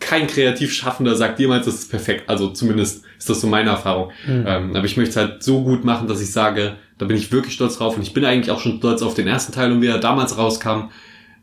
Kein 0.01 0.27
Kreativschaffender 0.27 1.15
sagt 1.15 1.39
jemals, 1.39 1.67
es 1.67 1.75
ist 1.81 1.91
perfekt. 1.91 2.29
Also 2.29 2.51
zumindest 2.51 3.05
ist 3.19 3.31
das 3.31 3.41
so 3.41 3.47
meine 3.47 3.71
Erfahrung. 3.71 4.11
Ähm, 4.47 4.75
aber 4.75 4.85
ich 4.85 4.97
möchte 4.97 5.11
es 5.11 5.17
halt 5.17 5.43
so 5.43 5.63
gut 5.63 5.85
machen, 5.85 6.09
dass 6.09 6.21
ich 6.21 6.33
sage, 6.33 6.77
da 6.99 7.07
bin 7.07 7.17
ich 7.17 7.31
wirklich 7.31 7.55
stolz 7.55 7.79
drauf. 7.79 7.97
Und 7.97 8.03
ich 8.03 8.13
bin 8.13 8.25
eigentlich 8.25 8.51
auch 8.51 8.61
schon 8.61 8.79
stolz 8.79 9.03
auf 9.03 9.15
den 9.15 9.29
ersten 9.29 9.53
Teil 9.53 9.71
und 9.71 9.83
wie 9.83 9.87
er 9.87 9.99
damals 9.99 10.37
rauskam. 10.37 10.91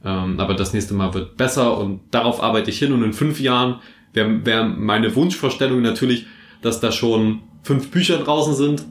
Ähm, 0.04 0.39
aber 0.39 0.54
das 0.54 0.74
nächste 0.74 0.93
Mal 0.93 1.13
wird 1.13 1.38
besser 1.38 1.78
und 1.78 2.02
darauf 2.12 2.43
arbeite 2.43 2.70
ich 2.70 2.80
hin. 2.80 2.91
Und 2.91 3.04
in 3.04 3.13
fünf 3.13 3.39
Jahren 3.39 3.80
wäre 4.13 4.46
wär 4.46 4.63
meine 4.65 5.15
Wunschvorstellung 5.15 5.82
natürlich, 5.82 6.26
dass 6.62 6.80
da 6.80 6.91
schon 6.91 7.43
fünf 7.63 7.91
Bücher 7.91 8.17
draußen 8.17 8.56
sind. 8.56 8.86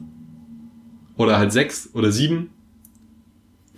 Oder 1.17 1.37
halt 1.37 1.51
sechs 1.51 1.89
oder 1.93 2.11
sieben 2.11 2.51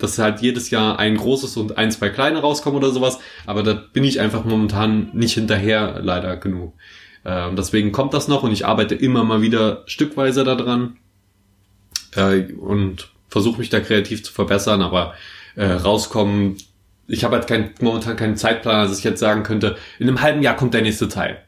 dass 0.02 0.18
halt 0.18 0.40
jedes 0.40 0.70
Jahr 0.70 0.98
ein 0.98 1.16
großes 1.16 1.56
und 1.56 1.78
ein, 1.78 1.90
zwei 1.90 2.08
kleine 2.08 2.40
rauskommen 2.40 2.78
oder 2.78 2.90
sowas. 2.90 3.18
Aber 3.46 3.62
da 3.62 3.74
bin 3.74 4.04
ich 4.04 4.20
einfach 4.20 4.44
momentan 4.44 5.10
nicht 5.12 5.34
hinterher 5.34 6.00
leider 6.02 6.36
genug. 6.36 6.74
Ähm, 7.24 7.56
deswegen 7.56 7.92
kommt 7.92 8.14
das 8.14 8.28
noch 8.28 8.42
und 8.42 8.52
ich 8.52 8.66
arbeite 8.66 8.94
immer 8.94 9.24
mal 9.24 9.42
wieder 9.42 9.82
stückweise 9.86 10.44
daran 10.44 10.96
äh, 12.16 12.52
und 12.52 13.10
versuche 13.28 13.58
mich 13.58 13.70
da 13.70 13.80
kreativ 13.80 14.24
zu 14.24 14.32
verbessern, 14.32 14.82
aber 14.82 15.14
äh, 15.54 15.66
rauskommen, 15.66 16.56
ich 17.06 17.24
habe 17.24 17.36
halt 17.36 17.46
kein, 17.46 17.70
momentan 17.80 18.16
keinen 18.16 18.36
Zeitplan, 18.36 18.86
dass 18.88 18.98
ich 18.98 19.04
jetzt 19.04 19.20
sagen 19.20 19.42
könnte, 19.42 19.76
in 19.98 20.08
einem 20.08 20.22
halben 20.22 20.42
Jahr 20.42 20.56
kommt 20.56 20.74
der 20.74 20.82
nächste 20.82 21.08
Teil. 21.08 21.42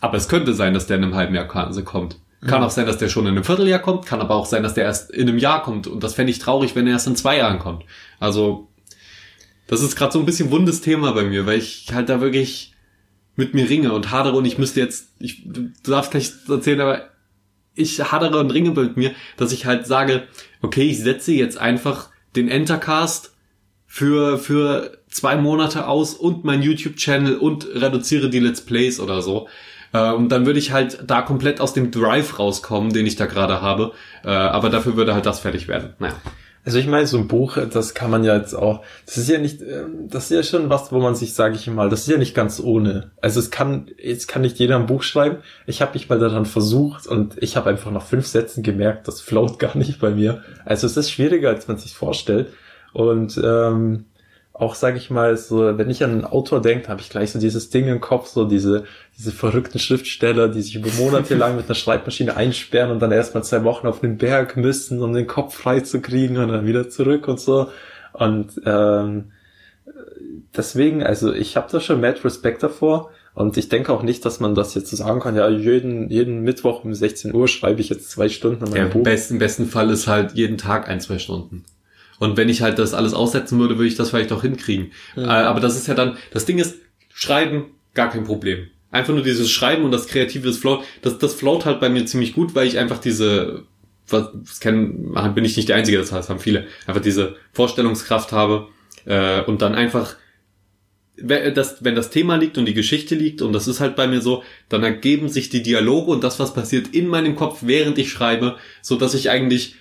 Aber 0.00 0.16
es 0.16 0.28
könnte 0.28 0.54
sein, 0.54 0.74
dass 0.74 0.86
der 0.86 0.96
in 0.96 1.04
einem 1.04 1.14
halben 1.14 1.34
Jahr 1.34 1.54
also 1.54 1.84
kommt. 1.84 2.16
Kann 2.46 2.62
auch 2.62 2.70
sein, 2.70 2.86
dass 2.86 2.96
der 2.96 3.10
schon 3.10 3.26
in 3.26 3.32
einem 3.32 3.44
Vierteljahr 3.44 3.80
kommt, 3.80 4.06
kann 4.06 4.20
aber 4.20 4.34
auch 4.34 4.46
sein, 4.46 4.62
dass 4.62 4.72
der 4.72 4.84
erst 4.84 5.10
in 5.10 5.28
einem 5.28 5.38
Jahr 5.38 5.62
kommt. 5.62 5.86
Und 5.86 6.02
das 6.02 6.14
fände 6.14 6.30
ich 6.30 6.38
traurig, 6.38 6.74
wenn 6.74 6.86
er 6.86 6.94
erst 6.94 7.06
in 7.06 7.16
zwei 7.16 7.36
Jahren 7.36 7.58
kommt. 7.58 7.84
Also, 8.18 8.68
das 9.66 9.82
ist 9.82 9.94
gerade 9.94 10.12
so 10.12 10.18
ein 10.18 10.26
bisschen 10.26 10.50
wundes 10.50 10.80
Thema 10.80 11.12
bei 11.12 11.24
mir, 11.24 11.44
weil 11.44 11.58
ich 11.58 11.88
halt 11.92 12.08
da 12.08 12.22
wirklich 12.22 12.74
mit 13.36 13.54
mir 13.54 13.68
ringe 13.68 13.92
und 13.92 14.10
hadere 14.10 14.36
und 14.36 14.44
ich 14.44 14.58
müsste 14.58 14.80
jetzt, 14.80 15.10
ich, 15.18 15.42
du 15.44 15.70
darfst 15.84 16.10
gleich 16.10 16.32
erzählen, 16.48 16.80
aber 16.80 17.10
ich 17.74 18.00
hadere 18.10 18.38
und 18.40 18.50
ringe 18.50 18.70
mit 18.70 18.96
mir, 18.96 19.12
dass 19.36 19.52
ich 19.52 19.66
halt 19.66 19.86
sage, 19.86 20.24
okay, 20.62 20.82
ich 20.82 20.98
setze 20.98 21.32
jetzt 21.32 21.58
einfach 21.58 22.10
den 22.36 22.48
Entercast 22.48 23.32
für, 23.86 24.38
für 24.38 24.98
zwei 25.08 25.36
Monate 25.36 25.86
aus 25.86 26.14
und 26.14 26.44
mein 26.44 26.62
YouTube-Channel 26.62 27.36
und 27.36 27.66
reduziere 27.74 28.30
die 28.30 28.38
Let's 28.38 28.60
Plays 28.60 29.00
oder 29.00 29.22
so. 29.22 29.48
Äh, 29.92 30.12
Und 30.12 30.28
dann 30.30 30.46
würde 30.46 30.58
ich 30.58 30.72
halt 30.72 31.04
da 31.06 31.22
komplett 31.22 31.60
aus 31.60 31.72
dem 31.72 31.90
Drive 31.90 32.38
rauskommen, 32.38 32.92
den 32.92 33.06
ich 33.06 33.16
da 33.16 33.26
gerade 33.26 33.60
habe. 33.60 33.92
Äh, 34.24 34.28
Aber 34.30 34.70
dafür 34.70 34.96
würde 34.96 35.14
halt 35.14 35.26
das 35.26 35.40
fertig 35.40 35.68
werden. 35.68 35.94
Naja. 35.98 36.14
Also 36.62 36.78
ich 36.78 36.86
meine, 36.86 37.06
so 37.06 37.16
ein 37.16 37.26
Buch, 37.26 37.56
das 37.72 37.94
kann 37.94 38.10
man 38.10 38.22
ja 38.22 38.36
jetzt 38.36 38.52
auch, 38.52 38.82
das 39.06 39.16
ist 39.16 39.30
ja 39.30 39.38
nicht, 39.38 39.62
ähm, 39.62 40.08
das 40.10 40.24
ist 40.24 40.36
ja 40.36 40.42
schon 40.42 40.68
was, 40.68 40.92
wo 40.92 41.00
man 41.00 41.14
sich, 41.14 41.32
sage 41.32 41.54
ich 41.54 41.66
mal, 41.68 41.88
das 41.88 42.00
ist 42.00 42.08
ja 42.08 42.18
nicht 42.18 42.34
ganz 42.34 42.60
ohne. 42.60 43.12
Also 43.22 43.40
es 43.40 43.50
kann, 43.50 43.90
jetzt 43.96 44.28
kann 44.28 44.42
nicht 44.42 44.58
jeder 44.58 44.76
ein 44.76 44.84
Buch 44.84 45.02
schreiben. 45.02 45.38
Ich 45.66 45.80
habe 45.80 45.94
mich 45.94 46.10
mal 46.10 46.18
daran 46.18 46.44
versucht 46.44 47.06
und 47.06 47.42
ich 47.42 47.56
habe 47.56 47.70
einfach 47.70 47.90
nach 47.90 48.04
fünf 48.04 48.26
Sätzen 48.26 48.62
gemerkt, 48.62 49.08
das 49.08 49.22
float 49.22 49.58
gar 49.58 49.76
nicht 49.76 50.00
bei 50.00 50.10
mir. 50.10 50.42
Also 50.66 50.86
es 50.86 50.98
ist 50.98 51.10
schwieriger, 51.10 51.48
als 51.48 51.66
man 51.66 51.78
sich 51.78 51.94
vorstellt. 51.94 52.52
Und 52.92 53.40
ähm, 53.42 54.04
auch, 54.52 54.74
sage 54.74 54.98
ich 54.98 55.10
mal, 55.10 55.36
so, 55.36 55.78
wenn 55.78 55.88
ich 55.88 56.04
an 56.04 56.10
einen 56.10 56.24
Autor 56.24 56.60
denke, 56.60 56.88
habe 56.88 57.00
ich 57.00 57.08
gleich 57.08 57.30
so 57.32 57.38
dieses 57.38 57.70
Ding 57.70 57.88
im 57.88 58.00
Kopf, 58.00 58.26
so 58.28 58.44
diese, 58.44 58.84
diese 59.16 59.32
verrückten 59.32 59.78
Schriftsteller, 59.78 60.48
die 60.48 60.60
sich 60.60 60.74
über 60.74 60.90
Monate 60.98 61.34
lang 61.34 61.56
mit 61.56 61.66
einer 61.66 61.74
Schreibmaschine 61.74 62.36
einsperren 62.36 62.90
und 62.90 63.00
dann 63.00 63.12
erstmal 63.12 63.42
zwei 63.44 63.64
Wochen 63.64 63.86
auf 63.86 64.00
den 64.00 64.18
Berg 64.18 64.56
müssen, 64.56 65.02
um 65.02 65.12
den 65.14 65.26
Kopf 65.26 65.54
frei 65.54 65.80
zu 65.80 66.00
kriegen 66.02 66.36
und 66.36 66.48
dann 66.48 66.66
wieder 66.66 66.90
zurück 66.90 67.26
und 67.28 67.40
so. 67.40 67.68
Und 68.12 68.60
ähm, 68.66 69.32
deswegen, 70.56 71.02
also 71.02 71.32
ich 71.32 71.56
habe 71.56 71.68
da 71.70 71.80
schon 71.80 72.00
mad 72.00 72.20
Respekt 72.24 72.62
davor. 72.62 73.10
Und 73.32 73.56
ich 73.56 73.68
denke 73.68 73.92
auch 73.92 74.02
nicht, 74.02 74.24
dass 74.24 74.40
man 74.40 74.56
das 74.56 74.74
jetzt 74.74 74.90
so 74.90 74.96
sagen 74.96 75.20
kann, 75.20 75.36
ja, 75.36 75.48
jeden, 75.48 76.10
jeden 76.10 76.42
Mittwoch 76.42 76.84
um 76.84 76.92
16 76.92 77.32
Uhr 77.32 77.46
schreibe 77.46 77.80
ich 77.80 77.88
jetzt 77.88 78.10
zwei 78.10 78.28
Stunden 78.28 78.64
an 78.64 78.72
Ja, 78.72 78.78
meinem 78.82 78.86
im, 78.88 78.92
Buch. 78.92 79.02
besten, 79.04 79.34
im 79.34 79.38
besten 79.38 79.66
Fall 79.66 79.88
ist 79.90 80.08
halt 80.08 80.32
jeden 80.32 80.58
Tag 80.58 80.88
ein, 80.88 81.00
zwei 81.00 81.18
Stunden. 81.18 81.64
Und 82.20 82.36
wenn 82.36 82.48
ich 82.48 82.62
halt 82.62 82.78
das 82.78 82.94
alles 82.94 83.14
aussetzen 83.14 83.58
würde, 83.58 83.76
würde 83.78 83.88
ich 83.88 83.96
das 83.96 84.10
vielleicht 84.10 84.30
auch 84.30 84.42
hinkriegen. 84.42 84.92
Äh, 85.16 85.22
aber 85.22 85.58
das 85.58 85.76
ist 85.76 85.88
ja 85.88 85.94
dann, 85.94 86.16
das 86.30 86.44
Ding 86.44 86.58
ist, 86.58 86.76
schreiben, 87.12 87.64
gar 87.94 88.10
kein 88.10 88.24
Problem. 88.24 88.68
Einfach 88.92 89.14
nur 89.14 89.22
dieses 89.24 89.50
Schreiben 89.50 89.84
und 89.84 89.90
das 89.90 90.06
Kreative, 90.06 90.46
das 90.46 90.58
float, 90.58 90.84
das, 91.00 91.18
das 91.18 91.34
float 91.34 91.64
halt 91.64 91.80
bei 91.80 91.88
mir 91.88 92.04
ziemlich 92.04 92.34
gut, 92.34 92.54
weil 92.54 92.66
ich 92.66 92.78
einfach 92.78 92.98
diese, 92.98 93.64
was, 94.06 94.28
das 94.34 94.60
kennen, 94.60 95.14
bin 95.34 95.44
ich 95.44 95.56
nicht 95.56 95.70
der 95.70 95.76
Einzige, 95.76 95.96
das 95.96 96.12
heißt, 96.12 96.28
haben 96.28 96.40
viele, 96.40 96.66
einfach 96.86 97.00
diese 97.00 97.36
Vorstellungskraft 97.52 98.32
habe, 98.32 98.68
äh, 99.06 99.42
und 99.42 99.62
dann 99.62 99.74
einfach, 99.74 100.16
wenn 101.16 101.54
das, 101.54 101.82
wenn 101.82 101.94
das 101.94 102.10
Thema 102.10 102.36
liegt 102.36 102.58
und 102.58 102.66
die 102.66 102.74
Geschichte 102.74 103.14
liegt, 103.14 103.40
und 103.40 103.52
das 103.52 103.66
ist 103.66 103.80
halt 103.80 103.96
bei 103.96 104.06
mir 104.06 104.20
so, 104.20 104.42
dann 104.68 104.82
ergeben 104.82 105.28
sich 105.28 105.48
die 105.48 105.62
Dialoge 105.62 106.10
und 106.10 106.22
das, 106.22 106.38
was 106.38 106.52
passiert 106.52 106.88
in 106.88 107.06
meinem 107.06 107.34
Kopf, 107.34 107.60
während 107.62 107.96
ich 107.98 108.10
schreibe, 108.10 108.56
so 108.82 108.96
dass 108.96 109.14
ich 109.14 109.30
eigentlich 109.30 109.76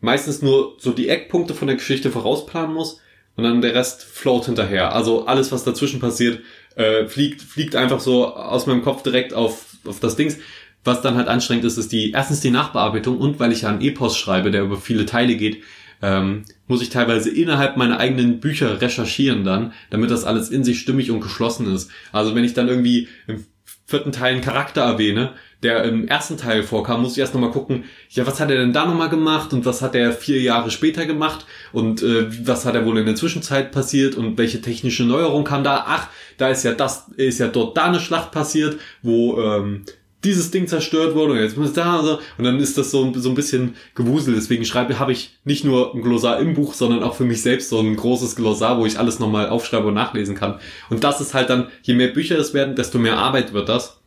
meistens 0.00 0.42
nur 0.42 0.76
so 0.78 0.92
die 0.92 1.08
Eckpunkte 1.08 1.54
von 1.54 1.68
der 1.68 1.76
Geschichte 1.76 2.10
vorausplanen 2.10 2.74
muss 2.74 3.00
und 3.36 3.44
dann 3.44 3.60
der 3.60 3.74
Rest 3.74 4.02
float 4.02 4.46
hinterher. 4.46 4.94
Also 4.94 5.26
alles, 5.26 5.52
was 5.52 5.64
dazwischen 5.64 6.00
passiert, 6.00 6.40
äh, 6.76 7.06
fliegt, 7.06 7.42
fliegt 7.42 7.76
einfach 7.76 8.00
so 8.00 8.34
aus 8.34 8.66
meinem 8.66 8.82
Kopf 8.82 9.02
direkt 9.02 9.34
auf, 9.34 9.66
auf 9.86 10.00
das 10.00 10.16
Dings. 10.16 10.38
Was 10.82 11.02
dann 11.02 11.16
halt 11.16 11.28
anstrengend 11.28 11.64
ist, 11.64 11.76
ist 11.76 11.92
die, 11.92 12.12
erstens 12.12 12.40
die 12.40 12.50
Nachbearbeitung 12.50 13.18
und 13.18 13.38
weil 13.38 13.52
ich 13.52 13.62
ja 13.62 13.68
einen 13.68 13.82
Epos 13.82 14.16
schreibe, 14.16 14.50
der 14.50 14.62
über 14.62 14.78
viele 14.78 15.04
Teile 15.04 15.36
geht, 15.36 15.62
ähm, 16.02 16.44
muss 16.66 16.80
ich 16.80 16.88
teilweise 16.88 17.30
innerhalb 17.30 17.76
meiner 17.76 17.98
eigenen 17.98 18.40
Bücher 18.40 18.80
recherchieren 18.80 19.44
dann, 19.44 19.74
damit 19.90 20.10
das 20.10 20.24
alles 20.24 20.48
in 20.48 20.64
sich 20.64 20.80
stimmig 20.80 21.10
und 21.10 21.20
geschlossen 21.20 21.72
ist. 21.72 21.90
Also 22.12 22.34
wenn 22.34 22.44
ich 22.44 22.54
dann 22.54 22.68
irgendwie 22.68 23.08
im 23.26 23.44
vierten 23.86 24.12
Teil 24.12 24.34
einen 24.34 24.42
Charakter 24.42 24.82
erwähne, 24.82 25.34
der 25.62 25.84
im 25.84 26.08
ersten 26.08 26.36
Teil 26.38 26.62
vorkam, 26.62 27.02
muss 27.02 27.12
ich 27.12 27.18
erst 27.18 27.34
nochmal 27.34 27.50
gucken, 27.50 27.84
ja, 28.08 28.26
was 28.26 28.40
hat 28.40 28.50
er 28.50 28.56
denn 28.56 28.72
da 28.72 28.86
nochmal 28.86 29.10
gemacht 29.10 29.52
und 29.52 29.66
was 29.66 29.82
hat 29.82 29.94
er 29.94 30.12
vier 30.12 30.40
Jahre 30.40 30.70
später 30.70 31.04
gemacht 31.06 31.44
und 31.72 32.02
äh, 32.02 32.26
was 32.46 32.64
hat 32.64 32.74
er 32.74 32.86
wohl 32.86 32.96
in 32.98 33.06
der 33.06 33.14
Zwischenzeit 33.16 33.70
passiert 33.70 34.14
und 34.14 34.38
welche 34.38 34.60
technische 34.62 35.04
Neuerung 35.04 35.44
kam 35.44 35.62
da? 35.62 35.84
Ach, 35.86 36.08
da 36.38 36.48
ist 36.48 36.62
ja 36.64 36.72
das, 36.72 37.08
ist 37.16 37.40
ja 37.40 37.48
dort 37.48 37.76
da 37.76 37.84
eine 37.84 38.00
Schlacht 38.00 38.30
passiert, 38.32 38.78
wo 39.02 39.38
ähm, 39.40 39.84
dieses 40.24 40.50
Ding 40.50 40.66
zerstört 40.66 41.14
wurde 41.14 41.32
und 41.32 41.38
jetzt 41.40 41.56
muss 41.56 41.72
da 41.72 42.02
so 42.02 42.18
und 42.36 42.44
dann 42.44 42.58
ist 42.60 42.76
das 42.76 42.90
so, 42.90 43.02
ein- 43.04 43.14
so 43.14 43.28
ein 43.30 43.34
bisschen 43.34 43.74
gewusel. 43.94 44.34
Deswegen 44.34 44.64
schreibe, 44.66 44.98
habe 44.98 45.12
ich 45.12 45.38
nicht 45.44 45.64
nur 45.64 45.94
ein 45.94 46.02
Glossar 46.02 46.38
im 46.40 46.52
Buch, 46.54 46.74
sondern 46.74 47.02
auch 47.02 47.14
für 47.14 47.24
mich 47.24 47.40
selbst 47.42 47.70
so 47.70 47.80
ein 47.80 47.96
großes 47.96 48.36
Glossar, 48.36 48.78
wo 48.78 48.84
ich 48.86 48.98
alles 48.98 49.18
nochmal 49.18 49.48
aufschreibe 49.48 49.86
und 49.88 49.94
nachlesen 49.94 50.34
kann. 50.34 50.58
Und 50.90 51.04
das 51.04 51.20
ist 51.22 51.32
halt 51.32 51.48
dann, 51.48 51.68
je 51.82 51.94
mehr 51.94 52.08
Bücher 52.08 52.38
es 52.38 52.52
werden, 52.54 52.76
desto 52.76 52.98
mehr 52.98 53.16
Arbeit 53.18 53.52
wird 53.54 53.68
das. 53.70 53.99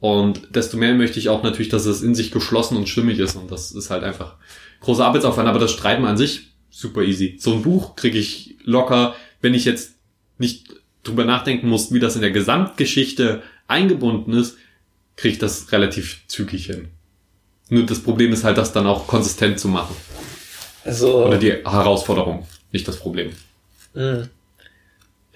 Und 0.00 0.54
desto 0.56 0.76
mehr 0.76 0.94
möchte 0.94 1.18
ich 1.18 1.28
auch 1.28 1.42
natürlich, 1.42 1.68
dass 1.68 1.84
es 1.84 2.02
in 2.02 2.14
sich 2.14 2.30
geschlossen 2.30 2.76
und 2.76 2.88
stimmig 2.88 3.18
ist. 3.18 3.36
Und 3.36 3.50
das 3.50 3.72
ist 3.72 3.90
halt 3.90 4.02
einfach 4.02 4.36
großer 4.80 5.04
Arbeitsaufwand. 5.04 5.48
Aber 5.48 5.58
das 5.58 5.72
Schreiben 5.72 6.06
an 6.06 6.16
sich, 6.16 6.52
super 6.70 7.02
easy. 7.02 7.36
So 7.38 7.52
ein 7.52 7.62
Buch 7.62 7.96
kriege 7.96 8.18
ich 8.18 8.56
locker, 8.64 9.14
wenn 9.42 9.54
ich 9.54 9.66
jetzt 9.66 9.92
nicht 10.38 10.74
drüber 11.02 11.24
nachdenken 11.24 11.68
muss, 11.68 11.92
wie 11.92 12.00
das 12.00 12.14
in 12.14 12.22
der 12.22 12.30
Gesamtgeschichte 12.30 13.42
eingebunden 13.68 14.32
ist, 14.32 14.56
kriege 15.16 15.34
ich 15.34 15.38
das 15.38 15.70
relativ 15.72 16.22
zügig 16.28 16.66
hin. 16.66 16.88
Nur 17.68 17.84
das 17.84 18.00
Problem 18.00 18.32
ist 18.32 18.42
halt, 18.42 18.58
das 18.58 18.72
dann 18.72 18.86
auch 18.86 19.06
konsistent 19.06 19.60
zu 19.60 19.68
machen. 19.68 19.94
Also, 20.84 21.26
Oder 21.26 21.38
die 21.38 21.52
Herausforderung, 21.52 22.46
nicht 22.72 22.88
das 22.88 22.98
Problem. 22.98 23.32
mh. 23.94 24.28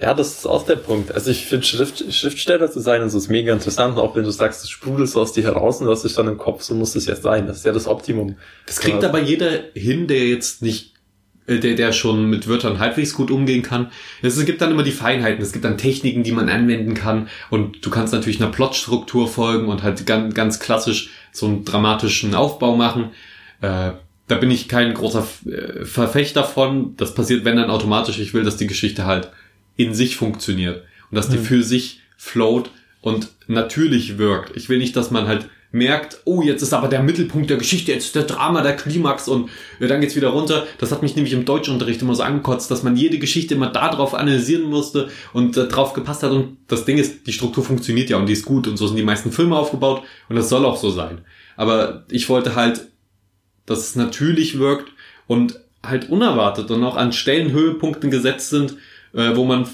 Ja, 0.01 0.13
das 0.13 0.39
ist 0.39 0.47
auch 0.47 0.67
der 0.67 0.77
Punkt. 0.77 1.13
Also 1.13 1.31
ich 1.31 1.47
finde 1.47 1.65
Schrift, 1.65 2.13
Schriftsteller 2.13 2.71
zu 2.71 2.81
sein, 2.81 3.01
das 3.01 3.15
ist 3.15 3.29
mega 3.29 3.53
interessant. 3.53 3.97
Auch 3.97 4.17
wenn 4.17 4.25
du 4.25 4.31
sagst, 4.31 4.65
es 4.65 4.71
sprudelt 4.71 5.09
so 5.09 5.21
aus 5.21 5.33
dir 5.33 5.45
heraus 5.45 5.81
und 5.81 5.87
das 5.87 6.05
ist 6.05 6.19
dann 6.19 6.27
im 6.27 6.37
Kopf, 6.37 6.63
so 6.63 6.75
muss 6.75 6.97
es 6.97 7.07
ja 7.07 7.15
sein. 7.15 7.47
Das 7.47 7.59
ist 7.59 7.65
ja 7.65 7.73
das 7.73 7.87
Optimum. 7.87 8.37
Das 8.67 8.81
kriegt 8.81 9.05
aber 9.05 9.21
jeder 9.21 9.51
hin, 9.75 10.09
der 10.09 10.27
jetzt 10.27 10.63
nicht, 10.63 10.95
äh, 11.47 11.59
der, 11.61 11.77
der 11.77 11.93
schon 11.93 12.29
mit 12.29 12.49
Wörtern 12.49 12.81
halbwegs 12.81 13.15
gut 13.15 13.31
umgehen 13.31 13.63
kann. 13.63 13.93
Es 14.21 14.45
gibt 14.45 14.61
dann 14.61 14.73
immer 14.73 14.83
die 14.83 14.91
Feinheiten, 14.91 15.41
es 15.41 15.53
gibt 15.53 15.65
dann 15.65 15.79
Techniken, 15.79 16.25
die 16.25 16.33
man 16.33 16.49
anwenden 16.49 16.95
kann 16.95 17.29
und 17.51 17.87
du 17.87 17.91
kannst 17.91 18.13
natürlich 18.13 18.41
einer 18.43 18.51
Plotstruktur 18.51 19.29
folgen 19.29 19.69
und 19.69 19.85
halt 19.85 20.05
ganz, 20.07 20.35
ganz 20.35 20.59
klassisch 20.59 21.11
so 21.31 21.47
einen 21.47 21.65
dramatischen 21.65 22.35
Aufbau 22.35 22.75
machen. 22.75 23.11
Äh, 23.61 23.93
da 24.27 24.37
bin 24.37 24.51
ich 24.51 24.69
kein 24.69 24.93
großer 24.93 25.25
äh, 25.47 25.85
Verfechter 25.85 26.43
von. 26.43 26.97
Das 26.97 27.15
passiert, 27.15 27.45
wenn 27.45 27.57
dann 27.57 27.71
automatisch. 27.71 28.19
Ich 28.19 28.35
will, 28.35 28.43
dass 28.43 28.57
die 28.57 28.67
Geschichte 28.67 29.05
halt 29.07 29.31
in 29.77 29.95
sich 29.95 30.17
funktioniert 30.17 30.85
und 31.11 31.17
dass 31.17 31.29
die 31.29 31.39
für 31.39 31.63
sich 31.63 32.01
float 32.17 32.71
und 33.01 33.29
natürlich 33.47 34.19
wirkt. 34.19 34.57
Ich 34.57 34.69
will 34.69 34.79
nicht, 34.79 34.97
dass 34.97 35.11
man 35.11 35.27
halt 35.27 35.49
merkt, 35.75 36.21
oh, 36.25 36.41
jetzt 36.41 36.63
ist 36.63 36.73
aber 36.73 36.87
der 36.87 37.03
Mittelpunkt 37.03 37.51
der 37.51 37.57
Geschichte, 37.57 37.91
jetzt 37.91 38.07
ist 38.07 38.15
der 38.15 38.23
Drama, 38.23 38.63
der 38.63 38.77
Klimax 38.77 39.27
und 39.27 39.51
äh, 39.81 39.89
dann 39.89 40.01
geht's 40.01 40.15
wieder 40.15 40.29
runter. 40.29 40.67
Das 40.79 40.93
hat 40.93 41.03
mich 41.03 41.17
nämlich 41.17 41.33
im 41.33 41.45
Deutschunterricht 41.45 42.01
immer 42.01 42.15
so 42.15 42.23
angekotzt, 42.23 42.71
dass 42.71 42.85
man 42.85 42.97
jede 42.97 43.19
Geschichte 43.19 43.55
immer 43.55 43.71
darauf 43.71 44.15
analysieren 44.15 44.63
musste 44.63 45.09
und 45.33 45.57
äh, 45.57 45.67
drauf 45.67 45.93
gepasst 45.93 46.23
hat. 46.23 46.31
Und 46.31 46.59
das 46.69 46.85
Ding 46.85 46.97
ist, 46.97 47.27
die 47.27 47.33
Struktur 47.33 47.65
funktioniert 47.65 48.09
ja 48.09 48.19
und 48.19 48.27
die 48.27 48.35
ist 48.35 48.45
gut 48.45 48.69
und 48.69 48.77
so 48.77 48.87
sind 48.87 48.97
die 48.97 49.03
meisten 49.03 49.33
Filme 49.33 49.57
aufgebaut 49.57 50.05
und 50.29 50.37
das 50.37 50.49
soll 50.49 50.65
auch 50.65 50.77
so 50.77 50.91
sein. 50.91 51.23
Aber 51.57 52.05
ich 52.09 52.29
wollte 52.29 52.55
halt, 52.55 52.87
dass 53.67 53.81
es 53.81 53.97
natürlich 53.97 54.61
wirkt 54.61 54.93
und 55.27 55.59
halt 55.83 56.09
unerwartet 56.09 56.71
und 56.71 56.85
auch 56.85 56.97
an 56.97 57.13
Stellen 57.13 57.51
Höhepunkten 57.51 58.11
gesetzt 58.11 58.51
sind, 58.51 58.77
äh, 59.15 59.37
wo 59.37 59.45
man, 59.45 59.67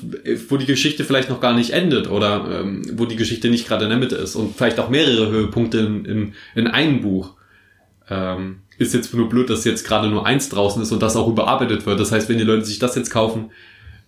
wo 0.49 0.57
die 0.57 0.67
Geschichte 0.67 1.05
vielleicht 1.05 1.31
noch 1.31 1.41
gar 1.41 1.55
nicht 1.55 1.71
endet 1.71 2.11
oder 2.11 2.61
ähm, 2.61 2.83
wo 2.95 3.07
die 3.07 3.17
Geschichte 3.17 3.49
nicht 3.49 3.67
gerade 3.67 3.85
in 3.85 3.91
der 3.91 3.99
Mitte 3.99 4.17
ist 4.17 4.37
und 4.37 4.57
vielleicht 4.57 4.79
auch 4.79 4.91
mehrere 4.91 5.31
Höhepunkte 5.31 5.79
in, 5.79 6.05
in, 6.05 6.35
in 6.55 6.67
einem 6.67 7.01
Buch. 7.01 7.35
Ähm, 8.09 8.61
ist 8.79 8.95
jetzt 8.95 9.13
nur 9.15 9.29
blöd, 9.29 9.51
dass 9.51 9.65
jetzt 9.65 9.87
gerade 9.87 10.09
nur 10.09 10.27
eins 10.27 10.49
draußen 10.49 10.83
ist 10.83 10.91
und 10.91 11.03
das 11.03 11.15
auch 11.15 11.29
überarbeitet 11.29 11.85
wird. 11.87 12.01
Das 12.01 12.13
heißt, 12.13 12.29
wenn 12.29 12.39
die 12.39 12.45
Leute 12.45 12.65
sich 12.65 12.79
das 12.79 12.97
jetzt 12.97 13.11
kaufen, 13.11 13.51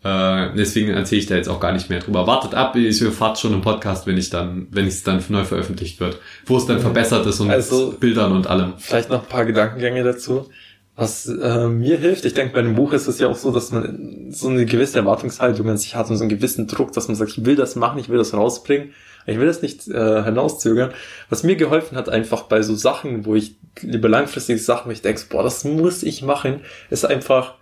äh, 0.03 0.49
deswegen 0.57 0.89
erzähle 0.91 1.21
ich 1.21 1.27
da 1.27 1.37
jetzt 1.37 1.49
auch 1.49 1.61
gar 1.61 1.73
nicht 1.73 1.89
mehr 1.91 2.01
drüber. 2.01 2.27
Wartet 2.27 2.55
ab, 2.55 2.75
ich 2.75 3.01
erfahrt 3.03 3.39
schon 3.39 3.53
im 3.53 3.61
Podcast, 3.61 4.07
wenn 4.07 4.17
ich 4.19 4.31
dann, 4.31 4.67
wenn 4.71 4.87
es 4.87 5.03
dann 5.05 5.23
neu 5.29 5.45
veröffentlicht 5.45 6.01
wird, 6.01 6.19
wo 6.47 6.57
es 6.57 6.67
dann 6.67 6.81
verbessert 6.81 7.25
ist 7.27 7.39
und 7.41 7.51
Also- 7.51 7.91
mit 7.91 8.01
Bildern 8.01 8.33
und 8.33 8.47
allem. 8.49 8.73
Vielleicht 8.79 9.11
noch 9.11 9.23
ein 9.23 9.29
paar 9.29 9.45
Gedankengänge 9.45 10.03
dazu. 10.03 10.49
Was 10.95 11.27
äh, 11.27 11.69
mir 11.69 11.97
hilft, 11.97 12.27
ich 12.27 12.35
denke, 12.35 12.53
bei 12.53 12.61
einem 12.61 12.75
Buch 12.75 12.93
ist 12.93 13.07
es 13.07 13.19
ja 13.19 13.29
auch 13.29 13.37
so, 13.37 13.51
dass 13.51 13.73
man 13.73 14.31
so 14.31 14.49
eine 14.49 14.67
gewisse 14.67 14.99
Erwartungshaltung 14.99 15.69
an 15.71 15.79
sich 15.79 15.95
hat 15.95 16.11
und 16.11 16.17
so 16.17 16.25
einen 16.25 16.29
gewissen 16.29 16.67
Druck, 16.67 16.93
dass 16.93 17.09
man 17.09 17.17
sagt, 17.17 17.31
ich 17.31 17.45
will 17.47 17.57
das 17.57 17.77
machen, 17.77 17.99
ich 17.99 18.11
will 18.11 18.19
das 18.19 18.35
rausbringen, 18.35 18.93
ich 19.27 19.39
will 19.39 19.47
das 19.47 19.63
nicht 19.63 19.89
äh, 19.89 20.23
hinauszögern. 20.23 20.93
Was 21.31 21.45
mir 21.45 21.57
geholfen 21.57 21.97
hat, 21.97 22.11
einfach 22.11 22.43
bei 22.43 22.61
so 22.61 22.75
Sachen, 22.75 23.25
wo 23.25 23.35
ich 23.35 23.57
lieber 23.81 24.11
langfristige 24.11 24.59
Sachen, 24.59 24.89
wo 24.89 24.93
ich 24.93 25.01
denke, 25.01 25.23
boah, 25.31 25.43
das 25.43 25.65
muss 25.65 26.03
ich 26.03 26.23
machen, 26.23 26.61
ist 26.91 27.07
einfach 27.07 27.55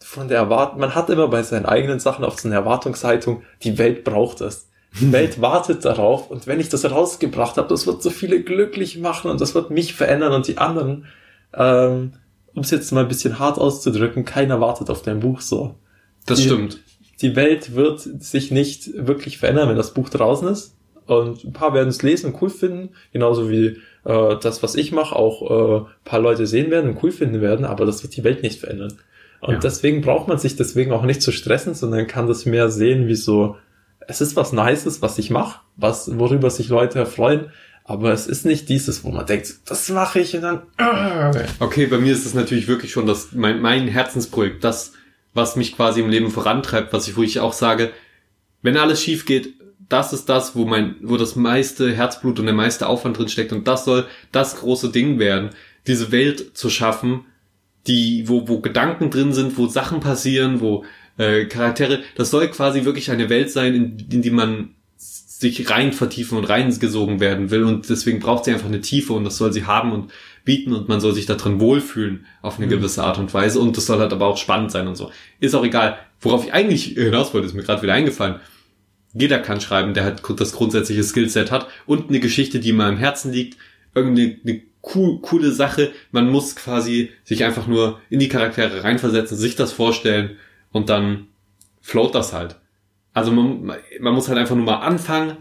von 0.00 0.28
der 0.28 0.36
Erwartung, 0.36 0.80
man 0.80 0.94
hat 0.94 1.08
immer 1.08 1.28
bei 1.28 1.42
seinen 1.42 1.64
eigenen 1.64 1.98
Sachen 1.98 2.26
auf 2.26 2.38
so 2.38 2.48
eine 2.48 2.56
Erwartungshaltung, 2.56 3.42
die 3.62 3.78
Welt 3.78 4.04
braucht 4.04 4.42
es. 4.42 4.68
Die 5.00 5.12
Welt 5.12 5.40
wartet 5.40 5.86
darauf 5.86 6.30
und 6.30 6.46
wenn 6.46 6.60
ich 6.60 6.68
das 6.68 6.88
rausgebracht 6.88 7.56
habe, 7.56 7.68
das 7.68 7.86
wird 7.86 8.02
so 8.02 8.10
viele 8.10 8.42
glücklich 8.42 8.98
machen 8.98 9.30
und 9.30 9.40
das 9.40 9.54
wird 9.54 9.70
mich 9.70 9.94
verändern 9.94 10.34
und 10.34 10.46
die 10.46 10.58
anderen, 10.58 11.06
ähm, 11.54 12.12
um 12.54 12.62
es 12.62 12.70
jetzt 12.70 12.92
mal 12.92 13.02
ein 13.02 13.08
bisschen 13.08 13.38
hart 13.38 13.58
auszudrücken, 13.58 14.24
keiner 14.24 14.60
wartet 14.60 14.90
auf 14.90 15.02
dein 15.02 15.20
Buch 15.20 15.40
so. 15.40 15.74
Das 16.26 16.38
Die- 16.38 16.44
stimmt. 16.46 16.80
Die 17.20 17.36
Welt 17.36 17.74
wird 17.76 18.00
sich 18.00 18.50
nicht 18.50 18.90
wirklich 19.06 19.38
verändern, 19.38 19.68
wenn 19.68 19.76
das 19.76 19.94
Buch 19.94 20.08
draußen 20.08 20.48
ist. 20.48 20.76
Und 21.06 21.44
ein 21.44 21.52
paar 21.52 21.74
werden 21.74 21.88
es 21.90 22.02
lesen 22.02 22.32
und 22.32 22.42
cool 22.42 22.48
finden, 22.50 22.90
genauso 23.12 23.50
wie 23.50 23.76
äh, 24.04 24.36
das, 24.40 24.62
was 24.62 24.74
ich 24.74 24.90
mache, 24.90 25.14
auch 25.14 25.42
äh, 25.42 25.80
ein 25.82 25.86
paar 26.04 26.18
Leute 26.20 26.46
sehen 26.46 26.70
werden 26.70 26.90
und 26.90 27.02
cool 27.02 27.12
finden 27.12 27.40
werden, 27.42 27.64
aber 27.66 27.84
das 27.86 28.02
wird 28.02 28.16
die 28.16 28.24
Welt 28.24 28.42
nicht 28.42 28.58
verändern. 28.60 28.94
Und 29.40 29.54
Ja. 29.54 29.60
deswegen 29.60 30.00
braucht 30.00 30.28
man 30.28 30.38
sich 30.38 30.56
deswegen 30.56 30.92
auch 30.92 31.02
nicht 31.04 31.20
zu 31.22 31.30
stressen, 31.30 31.74
sondern 31.74 32.06
kann 32.06 32.26
das 32.26 32.46
mehr 32.46 32.70
sehen 32.70 33.06
wie 33.06 33.14
so, 33.16 33.56
es 34.08 34.20
ist 34.22 34.34
was 34.36 34.52
Nices, 34.52 35.02
was 35.02 35.18
ich 35.18 35.30
mache, 35.30 35.60
was, 35.76 36.18
worüber 36.18 36.48
sich 36.50 36.68
Leute 36.70 36.98
erfreuen, 36.98 37.50
aber 37.84 38.12
es 38.12 38.26
ist 38.26 38.46
nicht 38.46 38.70
dieses, 38.70 39.04
wo 39.04 39.10
man 39.10 39.26
denkt, 39.26 39.54
das 39.66 39.88
mache 39.90 40.20
ich 40.20 40.34
und 40.34 40.42
dann, 40.42 40.62
Okay, 41.60 41.86
bei 41.86 41.98
mir 41.98 42.12
ist 42.12 42.24
es 42.24 42.32
natürlich 42.34 42.66
wirklich 42.66 42.90
schon 42.90 43.06
das, 43.06 43.32
mein, 43.32 43.60
mein 43.60 43.86
Herzensprojekt, 43.88 44.64
das, 44.64 44.92
was 45.34 45.56
mich 45.56 45.76
quasi 45.76 46.00
im 46.00 46.08
Leben 46.08 46.30
vorantreibt, 46.30 46.92
was 46.94 47.06
ich, 47.08 47.16
wo 47.16 47.22
ich 47.22 47.40
auch 47.40 47.52
sage, 47.52 47.92
wenn 48.62 48.78
alles 48.78 49.02
schief 49.02 49.26
geht, 49.26 49.54
das 49.88 50.14
ist 50.14 50.30
das, 50.30 50.56
wo 50.56 50.64
mein, 50.64 50.96
wo 51.02 51.18
das 51.18 51.36
meiste 51.36 51.92
Herzblut 51.92 52.38
und 52.38 52.46
der 52.46 52.54
meiste 52.54 52.86
Aufwand 52.86 53.18
drin 53.18 53.28
steckt 53.28 53.52
und 53.52 53.68
das 53.68 53.84
soll 53.84 54.06
das 54.32 54.56
große 54.56 54.90
Ding 54.90 55.18
werden, 55.18 55.50
diese 55.86 56.10
Welt 56.10 56.56
zu 56.56 56.70
schaffen, 56.70 57.26
die, 57.86 58.26
wo, 58.26 58.48
wo 58.48 58.60
Gedanken 58.60 59.10
drin 59.10 59.34
sind, 59.34 59.58
wo 59.58 59.66
Sachen 59.66 60.00
passieren, 60.00 60.62
wo 60.62 60.84
äh, 61.18 61.44
Charaktere. 61.44 62.00
Das 62.16 62.30
soll 62.30 62.48
quasi 62.48 62.86
wirklich 62.86 63.10
eine 63.10 63.28
Welt 63.28 63.50
sein, 63.50 63.74
in, 63.74 63.98
in 64.10 64.22
die 64.22 64.30
man 64.30 64.70
sich 65.38 65.68
rein 65.70 65.92
vertiefen 65.92 66.38
und 66.38 66.44
reingesogen 66.44 67.18
werden 67.20 67.50
will 67.50 67.64
und 67.64 67.88
deswegen 67.90 68.20
braucht 68.20 68.44
sie 68.44 68.52
einfach 68.52 68.68
eine 68.68 68.80
Tiefe 68.80 69.12
und 69.12 69.24
das 69.24 69.36
soll 69.36 69.52
sie 69.52 69.66
haben 69.66 69.92
und 69.92 70.12
bieten 70.44 70.72
und 70.72 70.88
man 70.88 71.00
soll 71.00 71.12
sich 71.12 71.26
da 71.26 71.34
drin 71.34 71.58
wohlfühlen 71.60 72.26
auf 72.40 72.56
eine 72.58 72.66
Mhm. 72.66 72.70
gewisse 72.70 73.02
Art 73.02 73.18
und 73.18 73.34
Weise 73.34 73.58
und 73.60 73.76
das 73.76 73.86
soll 73.86 73.98
halt 73.98 74.12
aber 74.12 74.26
auch 74.26 74.36
spannend 74.36 74.70
sein 74.70 74.86
und 74.86 74.96
so. 74.96 75.10
Ist 75.40 75.54
auch 75.54 75.64
egal. 75.64 75.98
Worauf 76.20 76.44
ich 76.46 76.52
eigentlich 76.52 76.84
hinaus 76.84 77.34
wollte, 77.34 77.46
ist 77.46 77.54
mir 77.54 77.62
gerade 77.62 77.82
wieder 77.82 77.94
eingefallen. 77.94 78.36
Jeder 79.12 79.38
kann 79.38 79.60
schreiben, 79.60 79.94
der 79.94 80.04
halt 80.04 80.22
das 80.36 80.52
grundsätzliche 80.52 81.02
Skillset 81.02 81.50
hat 81.50 81.68
und 81.86 82.08
eine 82.08 82.20
Geschichte, 82.20 82.60
die 82.60 82.70
ihm 82.70 82.80
am 82.80 82.96
Herzen 82.96 83.32
liegt, 83.32 83.56
irgendeine 83.94 84.36
eine 84.44 84.62
cool, 84.94 85.20
coole 85.20 85.52
Sache. 85.52 85.92
Man 86.12 86.30
muss 86.30 86.56
quasi 86.56 87.10
sich 87.24 87.44
einfach 87.44 87.66
nur 87.66 88.00
in 88.10 88.18
die 88.20 88.28
Charaktere 88.28 88.84
reinversetzen, 88.84 89.36
sich 89.36 89.56
das 89.56 89.72
vorstellen 89.72 90.36
und 90.72 90.88
dann 90.88 91.26
float 91.80 92.14
das 92.14 92.32
halt. 92.32 92.56
Also 93.14 93.32
man, 93.32 93.72
man 94.00 94.14
muss 94.14 94.28
halt 94.28 94.38
einfach 94.38 94.56
nur 94.56 94.64
mal 94.64 94.80
anfangen 94.80 95.36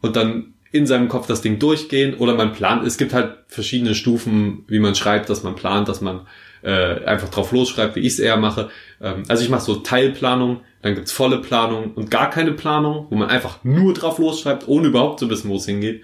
und 0.00 0.16
dann 0.16 0.54
in 0.72 0.86
seinem 0.86 1.08
Kopf 1.08 1.26
das 1.26 1.42
Ding 1.42 1.58
durchgehen 1.58 2.14
oder 2.14 2.34
man 2.34 2.52
plant. 2.52 2.86
Es 2.86 2.98
gibt 2.98 3.12
halt 3.12 3.36
verschiedene 3.48 3.94
Stufen, 3.94 4.64
wie 4.68 4.78
man 4.78 4.94
schreibt, 4.94 5.28
dass 5.28 5.42
man 5.42 5.54
plant, 5.54 5.88
dass 5.88 6.00
man 6.00 6.26
äh, 6.62 7.04
einfach 7.04 7.28
drauf 7.28 7.52
losschreibt, 7.52 7.96
wie 7.96 8.00
ich 8.00 8.14
es 8.14 8.18
eher 8.18 8.36
mache. 8.36 8.70
Ähm, 9.00 9.24
also 9.28 9.42
ich 9.42 9.48
mache 9.48 9.64
so 9.64 9.76
Teilplanung, 9.76 10.60
dann 10.82 10.94
gibt's 10.94 11.12
volle 11.12 11.38
Planung 11.38 11.94
und 11.94 12.10
gar 12.10 12.30
keine 12.30 12.52
Planung, 12.52 13.06
wo 13.10 13.16
man 13.16 13.28
einfach 13.28 13.64
nur 13.64 13.94
drauf 13.94 14.18
losschreibt, 14.18 14.68
ohne 14.68 14.88
überhaupt 14.88 15.20
zu 15.20 15.30
wissen, 15.30 15.48
wo 15.48 15.56
es 15.56 15.66
hingeht. 15.66 16.02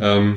Ähm, 0.00 0.36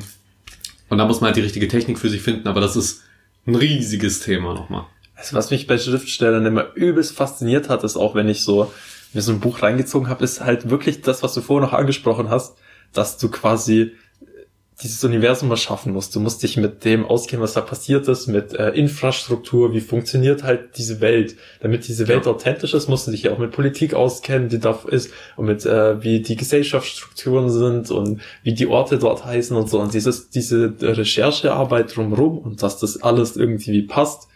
und 0.89 0.97
da 0.97 1.05
muss 1.05 1.21
man 1.21 1.29
halt 1.29 1.38
die 1.38 1.41
richtige 1.41 1.67
Technik 1.67 1.99
für 1.99 2.09
sich 2.09 2.21
finden, 2.21 2.47
aber 2.47 2.61
das 2.61 2.75
ist 2.75 3.03
ein 3.45 3.55
riesiges 3.55 4.19
Thema 4.19 4.53
nochmal. 4.53 4.85
Also 5.15 5.35
was 5.35 5.51
mich 5.51 5.67
bei 5.67 5.77
Schriftstellern 5.77 6.45
immer 6.45 6.73
übelst 6.75 7.15
fasziniert 7.15 7.69
hat, 7.69 7.83
ist 7.83 7.97
auch, 7.97 8.13
wenn 8.13 8.29
ich 8.29 8.43
so 8.43 8.71
mir 9.13 9.21
so 9.21 9.31
ein 9.31 9.39
Buch 9.39 9.61
reingezogen 9.61 10.09
habe, 10.09 10.23
ist 10.23 10.41
halt 10.41 10.69
wirklich 10.69 11.01
das, 11.01 11.23
was 11.23 11.33
du 11.33 11.41
vorher 11.41 11.67
noch 11.67 11.73
angesprochen 11.73 12.29
hast, 12.29 12.57
dass 12.93 13.17
du 13.17 13.29
quasi 13.29 13.91
dieses 14.83 15.03
Universum 15.03 15.49
erschaffen 15.49 15.91
musst. 15.91 16.15
Du 16.15 16.19
musst 16.19 16.43
dich 16.43 16.55
mit 16.55 16.85
dem 16.85 17.03
auskennen, 17.03 17.41
was 17.41 17.53
da 17.53 17.61
passiert 17.61 18.07
ist, 18.07 18.27
mit 18.27 18.53
äh, 18.53 18.69
Infrastruktur, 18.69 19.73
wie 19.73 19.81
funktioniert 19.81 20.43
halt 20.43 20.77
diese 20.77 21.01
Welt. 21.01 21.35
Damit 21.61 21.87
diese 21.87 22.07
Welt 22.07 22.25
Ja. 22.27 22.31
authentisch 22.31 22.75
ist, 22.75 22.87
musst 22.87 23.07
du 23.07 23.11
dich 23.11 23.23
ja 23.23 23.31
auch 23.31 23.39
mit 23.39 23.51
Politik 23.51 23.95
auskennen, 23.95 24.49
die 24.49 24.59
da 24.59 24.77
ist, 24.87 25.11
und 25.35 25.47
mit 25.47 25.65
äh, 25.65 26.03
wie 26.03 26.21
die 26.21 26.35
Gesellschaftsstrukturen 26.35 27.49
sind 27.49 27.89
und 27.89 28.21
wie 28.43 28.53
die 28.53 28.67
Orte 28.67 28.99
dort 28.99 29.25
heißen 29.25 29.57
und 29.57 29.67
so. 29.67 29.79
Und 29.79 29.95
dieses, 29.95 30.29
diese 30.29 30.75
Recherchearbeit 30.79 31.95
drumherum 31.95 32.37
und 32.37 32.61
dass 32.61 32.77
das 32.77 33.01
alles 33.01 33.35
irgendwie 33.35 33.81
passt, 33.81 34.27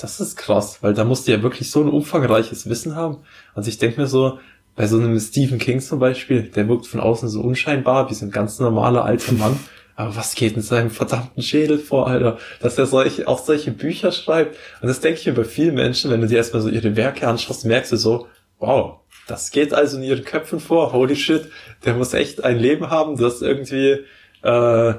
das 0.00 0.20
ist 0.20 0.36
krass, 0.36 0.78
weil 0.82 0.94
da 0.94 1.04
musst 1.04 1.26
du 1.26 1.32
ja 1.32 1.42
wirklich 1.42 1.70
so 1.70 1.80
ein 1.80 1.88
umfangreiches 1.88 2.68
Wissen 2.68 2.94
haben. 2.94 3.18
Also 3.58 3.70
ich 3.70 3.78
denke 3.78 4.00
mir 4.00 4.06
so, 4.06 4.38
bei 4.76 4.86
so 4.86 4.96
einem 4.96 5.18
Stephen 5.18 5.58
King 5.58 5.80
zum 5.80 5.98
Beispiel, 5.98 6.42
der 6.44 6.68
wirkt 6.68 6.86
von 6.86 7.00
außen 7.00 7.28
so 7.28 7.40
unscheinbar, 7.40 8.08
wie 8.08 8.14
so 8.14 8.24
ein 8.24 8.30
ganz 8.30 8.60
normaler 8.60 9.04
alter 9.04 9.32
Mann. 9.32 9.58
Aber 9.96 10.14
was 10.14 10.36
geht 10.36 10.54
in 10.54 10.62
seinem 10.62 10.90
verdammten 10.90 11.42
Schädel 11.42 11.80
vor, 11.80 12.06
Alter? 12.06 12.38
Dass 12.60 12.78
er 12.78 12.86
solche, 12.86 13.26
auch 13.26 13.44
solche 13.44 13.72
Bücher 13.72 14.12
schreibt. 14.12 14.56
Und 14.80 14.86
das 14.86 15.00
denke 15.00 15.18
ich 15.18 15.26
mir 15.26 15.32
bei 15.32 15.42
vielen 15.42 15.74
Menschen, 15.74 16.12
wenn 16.12 16.20
du 16.20 16.28
dir 16.28 16.36
erstmal 16.36 16.62
so 16.62 16.68
ihre 16.68 16.94
Werke 16.94 17.26
anschaust, 17.26 17.64
merkst 17.64 17.90
du 17.90 17.96
so, 17.96 18.28
wow, 18.60 19.00
das 19.26 19.50
geht 19.50 19.74
also 19.74 19.96
in 19.96 20.04
ihren 20.04 20.24
Köpfen 20.24 20.60
vor, 20.60 20.92
holy 20.92 21.16
shit, 21.16 21.50
der 21.84 21.94
muss 21.94 22.14
echt 22.14 22.44
ein 22.44 22.60
Leben 22.60 22.90
haben, 22.90 23.16
das 23.16 23.42
irgendwie, 23.42 24.04
äh, 24.42 24.94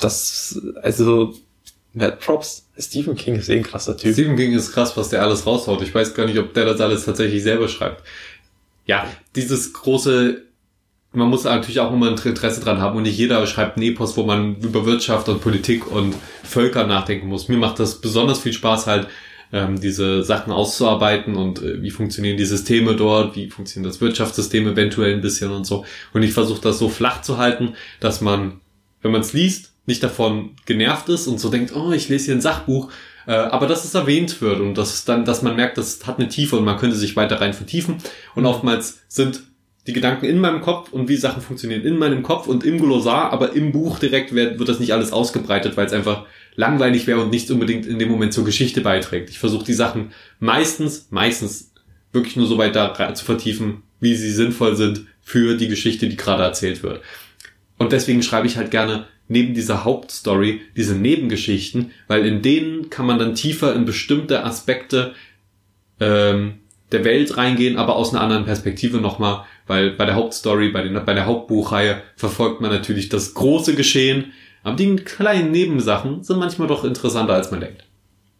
das, 0.00 0.58
also, 0.80 1.34
Mad 1.94 2.16
Props, 2.20 2.68
Stephen 2.78 3.14
King 3.16 3.36
ist 3.36 3.48
eh 3.48 3.56
ein 3.56 3.62
krasser 3.62 3.96
Typ. 3.96 4.14
Stephen 4.14 4.36
King 4.36 4.52
ist 4.52 4.72
krass, 4.72 4.96
was 4.96 5.10
der 5.10 5.22
alles 5.22 5.46
raushaut. 5.46 5.82
Ich 5.82 5.94
weiß 5.94 6.14
gar 6.14 6.26
nicht, 6.26 6.38
ob 6.38 6.54
der 6.54 6.64
das 6.64 6.80
alles 6.80 7.04
tatsächlich 7.04 7.42
selber 7.42 7.68
schreibt. 7.68 8.02
Ja, 8.86 9.06
dieses 9.36 9.72
große, 9.72 10.42
man 11.12 11.28
muss 11.28 11.44
natürlich 11.44 11.80
auch 11.80 11.92
immer 11.92 12.08
ein 12.08 12.16
Interesse 12.16 12.60
dran 12.60 12.80
haben 12.80 12.96
und 12.96 13.02
nicht 13.02 13.18
jeder 13.18 13.46
schreibt 13.46 13.76
einen 13.76 13.86
Epos, 13.86 14.16
wo 14.16 14.24
man 14.24 14.56
über 14.56 14.86
Wirtschaft 14.86 15.28
und 15.28 15.40
Politik 15.40 15.90
und 15.90 16.14
Völker 16.42 16.86
nachdenken 16.86 17.28
muss. 17.28 17.48
Mir 17.48 17.58
macht 17.58 17.78
das 17.78 18.00
besonders 18.00 18.40
viel 18.40 18.54
Spaß 18.54 18.86
halt, 18.86 19.08
ähm, 19.52 19.78
diese 19.78 20.22
Sachen 20.24 20.50
auszuarbeiten 20.50 21.36
und 21.36 21.62
äh, 21.62 21.82
wie 21.82 21.90
funktionieren 21.90 22.38
die 22.38 22.46
Systeme 22.46 22.96
dort, 22.96 23.36
wie 23.36 23.50
funktioniert 23.50 23.92
das 23.92 24.00
Wirtschaftssystem 24.00 24.66
eventuell 24.66 25.14
ein 25.14 25.20
bisschen 25.20 25.50
und 25.50 25.66
so. 25.66 25.84
Und 26.14 26.22
ich 26.22 26.32
versuche 26.32 26.62
das 26.62 26.78
so 26.78 26.88
flach 26.88 27.20
zu 27.20 27.36
halten, 27.36 27.74
dass 28.00 28.22
man, 28.22 28.60
wenn 29.02 29.12
man 29.12 29.20
es 29.20 29.34
liest, 29.34 29.71
nicht 29.86 30.02
davon 30.02 30.50
genervt 30.64 31.08
ist 31.08 31.26
und 31.26 31.40
so 31.40 31.48
denkt, 31.48 31.74
oh, 31.74 31.92
ich 31.92 32.08
lese 32.08 32.26
hier 32.26 32.34
ein 32.34 32.40
Sachbuch, 32.40 32.90
äh, 33.26 33.32
aber 33.32 33.66
dass 33.66 33.84
es 33.84 33.94
erwähnt 33.94 34.40
wird 34.40 34.60
und 34.60 34.78
dass 34.78 35.04
dann, 35.04 35.24
dass 35.24 35.42
man 35.42 35.56
merkt, 35.56 35.78
das 35.78 36.06
hat 36.06 36.18
eine 36.18 36.28
Tiefe 36.28 36.56
und 36.56 36.64
man 36.64 36.78
könnte 36.78 36.96
sich 36.96 37.16
weiter 37.16 37.40
rein 37.40 37.54
vertiefen. 37.54 37.96
Und 38.34 38.46
oftmals 38.46 39.00
sind 39.08 39.42
die 39.86 39.92
Gedanken 39.92 40.26
in 40.26 40.38
meinem 40.38 40.60
Kopf 40.60 40.92
und 40.92 41.08
wie 41.08 41.16
Sachen 41.16 41.42
funktionieren 41.42 41.82
in 41.82 41.98
meinem 41.98 42.22
Kopf 42.22 42.46
und 42.46 42.64
im 42.64 42.78
Glossar, 42.78 43.32
aber 43.32 43.54
im 43.54 43.72
Buch 43.72 43.98
direkt 43.98 44.32
wird, 44.32 44.58
wird 44.58 44.68
das 44.68 44.78
nicht 44.78 44.92
alles 44.92 45.12
ausgebreitet, 45.12 45.76
weil 45.76 45.86
es 45.86 45.92
einfach 45.92 46.24
langweilig 46.54 47.06
wäre 47.06 47.20
und 47.20 47.30
nicht 47.30 47.50
unbedingt 47.50 47.86
in 47.86 47.98
dem 47.98 48.08
Moment 48.08 48.32
zur 48.32 48.44
Geschichte 48.44 48.80
beiträgt. 48.80 49.30
Ich 49.30 49.40
versuche 49.40 49.64
die 49.64 49.72
Sachen 49.72 50.12
meistens, 50.38 51.08
meistens 51.10 51.72
wirklich 52.12 52.36
nur 52.36 52.46
so 52.46 52.58
weit 52.58 52.76
da 52.76 53.14
zu 53.14 53.24
vertiefen, 53.24 53.82
wie 53.98 54.14
sie 54.14 54.30
sinnvoll 54.30 54.76
sind 54.76 55.06
für 55.22 55.56
die 55.56 55.68
Geschichte, 55.68 56.08
die 56.08 56.16
gerade 56.16 56.42
erzählt 56.42 56.82
wird. 56.82 57.00
Und 57.78 57.92
deswegen 57.92 58.22
schreibe 58.22 58.46
ich 58.46 58.56
halt 58.56 58.70
gerne 58.70 59.06
neben 59.32 59.54
dieser 59.54 59.84
Hauptstory 59.84 60.60
diese 60.76 60.94
Nebengeschichten, 60.94 61.90
weil 62.06 62.24
in 62.26 62.42
denen 62.42 62.90
kann 62.90 63.06
man 63.06 63.18
dann 63.18 63.34
tiefer 63.34 63.74
in 63.74 63.84
bestimmte 63.84 64.44
Aspekte 64.44 65.14
ähm, 66.00 66.54
der 66.92 67.04
Welt 67.04 67.36
reingehen, 67.36 67.76
aber 67.78 67.96
aus 67.96 68.12
einer 68.12 68.22
anderen 68.22 68.44
Perspektive 68.44 68.98
nochmal, 68.98 69.44
weil 69.66 69.90
bei 69.92 70.04
der 70.04 70.14
Hauptstory, 70.14 70.68
bei, 70.70 70.82
den, 70.82 70.94
bei 71.04 71.14
der 71.14 71.26
Hauptbuchreihe 71.26 72.02
verfolgt 72.16 72.60
man 72.60 72.70
natürlich 72.70 73.08
das 73.08 73.34
große 73.34 73.74
Geschehen, 73.74 74.32
aber 74.62 74.76
die 74.76 74.96
kleinen 74.96 75.50
Nebensachen 75.50 76.22
sind 76.22 76.38
manchmal 76.38 76.68
doch 76.68 76.84
interessanter, 76.84 77.34
als 77.34 77.50
man 77.50 77.60
denkt. 77.60 77.84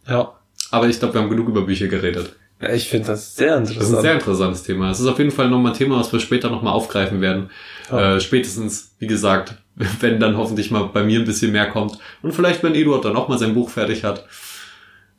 Ja. 0.07 0.33
Aber 0.71 0.89
ich 0.89 0.99
glaube, 0.99 1.15
wir 1.15 1.21
haben 1.23 1.31
genug 1.31 1.49
über 1.49 1.63
Bücher 1.63 1.89
geredet. 1.89 2.37
Ja, 2.61 2.73
Ich 2.73 2.89
finde 2.89 3.09
das 3.09 3.35
sehr 3.35 3.59
Das 3.59 3.71
ist 3.71 3.77
interessant. 3.77 3.99
ein 3.99 4.03
sehr 4.03 4.15
interessantes 4.15 4.63
Thema. 4.63 4.91
Es 4.91 5.01
ist 5.01 5.07
auf 5.07 5.19
jeden 5.19 5.31
Fall 5.33 5.49
nochmal 5.49 5.73
ein 5.73 5.79
Thema, 5.79 5.99
was 5.99 6.13
wir 6.13 6.21
später 6.21 6.49
nochmal 6.51 6.73
aufgreifen 6.75 7.21
werden. 7.21 7.51
Ja. 7.91 8.17
Äh, 8.17 8.21
spätestens, 8.21 8.95
wie 8.99 9.07
gesagt, 9.09 9.55
wenn 10.01 10.21
dann 10.21 10.37
hoffentlich 10.37 10.71
mal 10.71 10.85
bei 10.85 11.03
mir 11.03 11.21
ein 11.21 11.25
bisschen 11.25 11.53
mehr 11.53 11.69
kommt. 11.69 11.99
Und 12.23 12.33
vielleicht, 12.33 12.63
wenn 12.63 12.75
Eduard 12.75 13.05
dann 13.05 13.17
auch 13.17 13.29
mal 13.29 13.39
sein 13.39 13.55
Buch 13.55 13.71
fertig 13.71 14.05
hat. 14.05 14.27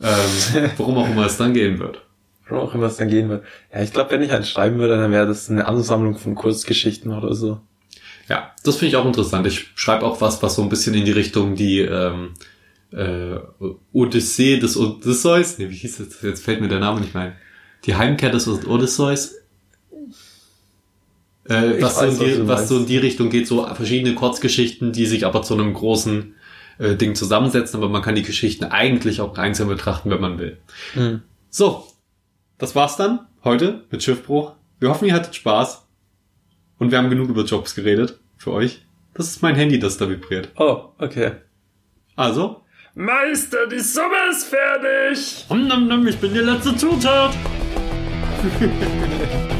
Ähm, 0.01 0.69
worum 0.77 0.97
auch 0.97 1.09
immer 1.09 1.25
es 1.25 1.37
dann 1.37 1.53
gehen 1.53 1.79
wird. 1.79 2.01
Warum 2.47 2.67
auch 2.67 2.75
immer 2.75 2.87
es 2.87 2.97
dann 2.97 3.07
gehen 3.07 3.29
wird. 3.29 3.43
Ja, 3.73 3.81
ich 3.81 3.93
glaube, 3.93 4.11
wenn 4.11 4.21
ich 4.21 4.31
einen 4.31 4.45
schreiben 4.45 4.77
würde, 4.77 4.97
dann 4.97 5.11
wäre 5.11 5.27
das 5.27 5.49
eine 5.49 5.67
Ansammlung 5.67 6.17
von 6.17 6.35
Kurzgeschichten 6.35 7.11
oder 7.11 7.33
so. 7.35 7.59
Ja, 8.29 8.51
das 8.63 8.77
finde 8.77 8.89
ich 8.89 8.95
auch 8.95 9.05
interessant. 9.05 9.45
Ich 9.47 9.67
schreibe 9.75 10.05
auch 10.05 10.21
was, 10.21 10.41
was 10.41 10.55
so 10.55 10.61
ein 10.61 10.69
bisschen 10.69 10.93
in 10.93 11.05
die 11.05 11.11
Richtung 11.11 11.55
die 11.55 11.79
ähm, 11.79 12.33
äh, 12.91 13.37
Odyssee 13.91 14.57
des 14.57 14.77
Odysseus. 14.77 15.57
Nee, 15.57 15.69
wie 15.69 15.75
hieß 15.75 15.97
das? 15.97 16.21
Jetzt 16.21 16.43
fällt 16.43 16.61
mir 16.61 16.69
der 16.69 16.79
Name 16.79 17.01
nicht 17.01 17.13
mehr 17.13 17.23
ein. 17.23 17.35
Die 17.85 17.95
Heimkehr 17.95 18.29
des 18.29 18.47
Odysseus. 18.47 19.35
Äh, 21.45 21.81
was, 21.81 21.99
so 21.99 22.05
in 22.05 22.11
weiß, 22.11 22.19
was 22.19 22.19
die, 22.19 22.35
du 22.35 22.47
was 22.47 22.69
so 22.69 22.77
in 22.77 22.85
die 22.85 22.97
Richtung 22.97 23.29
geht, 23.29 23.47
so 23.47 23.65
verschiedene 23.73 24.15
Kurzgeschichten, 24.15 24.93
die 24.93 25.05
sich 25.05 25.25
aber 25.25 25.41
zu 25.41 25.53
einem 25.53 25.73
großen 25.73 26.35
äh, 26.79 26.95
Ding 26.95 27.15
zusammensetzen, 27.15 27.79
aber 27.79 27.89
man 27.89 28.01
kann 28.01 28.15
die 28.15 28.23
Geschichten 28.23 28.65
eigentlich 28.65 29.21
auch 29.21 29.37
einzeln 29.37 29.69
betrachten, 29.69 30.09
wenn 30.09 30.21
man 30.21 30.39
will. 30.39 30.57
So, 31.49 31.87
das 32.57 32.75
war's 32.75 32.95
dann 32.95 33.27
heute 33.43 33.83
mit 33.91 34.03
Schiffbruch. 34.03 34.53
Wir 34.79 34.89
hoffen, 34.89 35.07
ihr 35.07 35.13
hattet 35.13 35.35
Spaß. 35.35 35.85
Und 36.77 36.91
wir 36.91 36.97
haben 36.97 37.09
genug 37.09 37.29
über 37.29 37.43
Jobs 37.43 37.75
geredet 37.75 38.19
für 38.37 38.51
euch. 38.51 38.81
Das 39.13 39.27
ist 39.27 39.41
mein 39.41 39.55
Handy, 39.55 39.79
das 39.79 39.97
da 39.97 40.09
vibriert. 40.09 40.49
Oh, 40.57 40.89
okay. 40.97 41.33
Also, 42.15 42.61
Meister, 42.95 43.67
die 43.67 43.79
Suppe 43.79 44.15
ist 44.31 44.45
fertig. 44.45 45.45
om 45.49 45.67
nom 45.67 45.87
nom, 45.87 46.05
ich 46.07 46.17
bin 46.17 46.33
die 46.33 46.39
letzte 46.39 46.75
Zutat. 46.75 47.33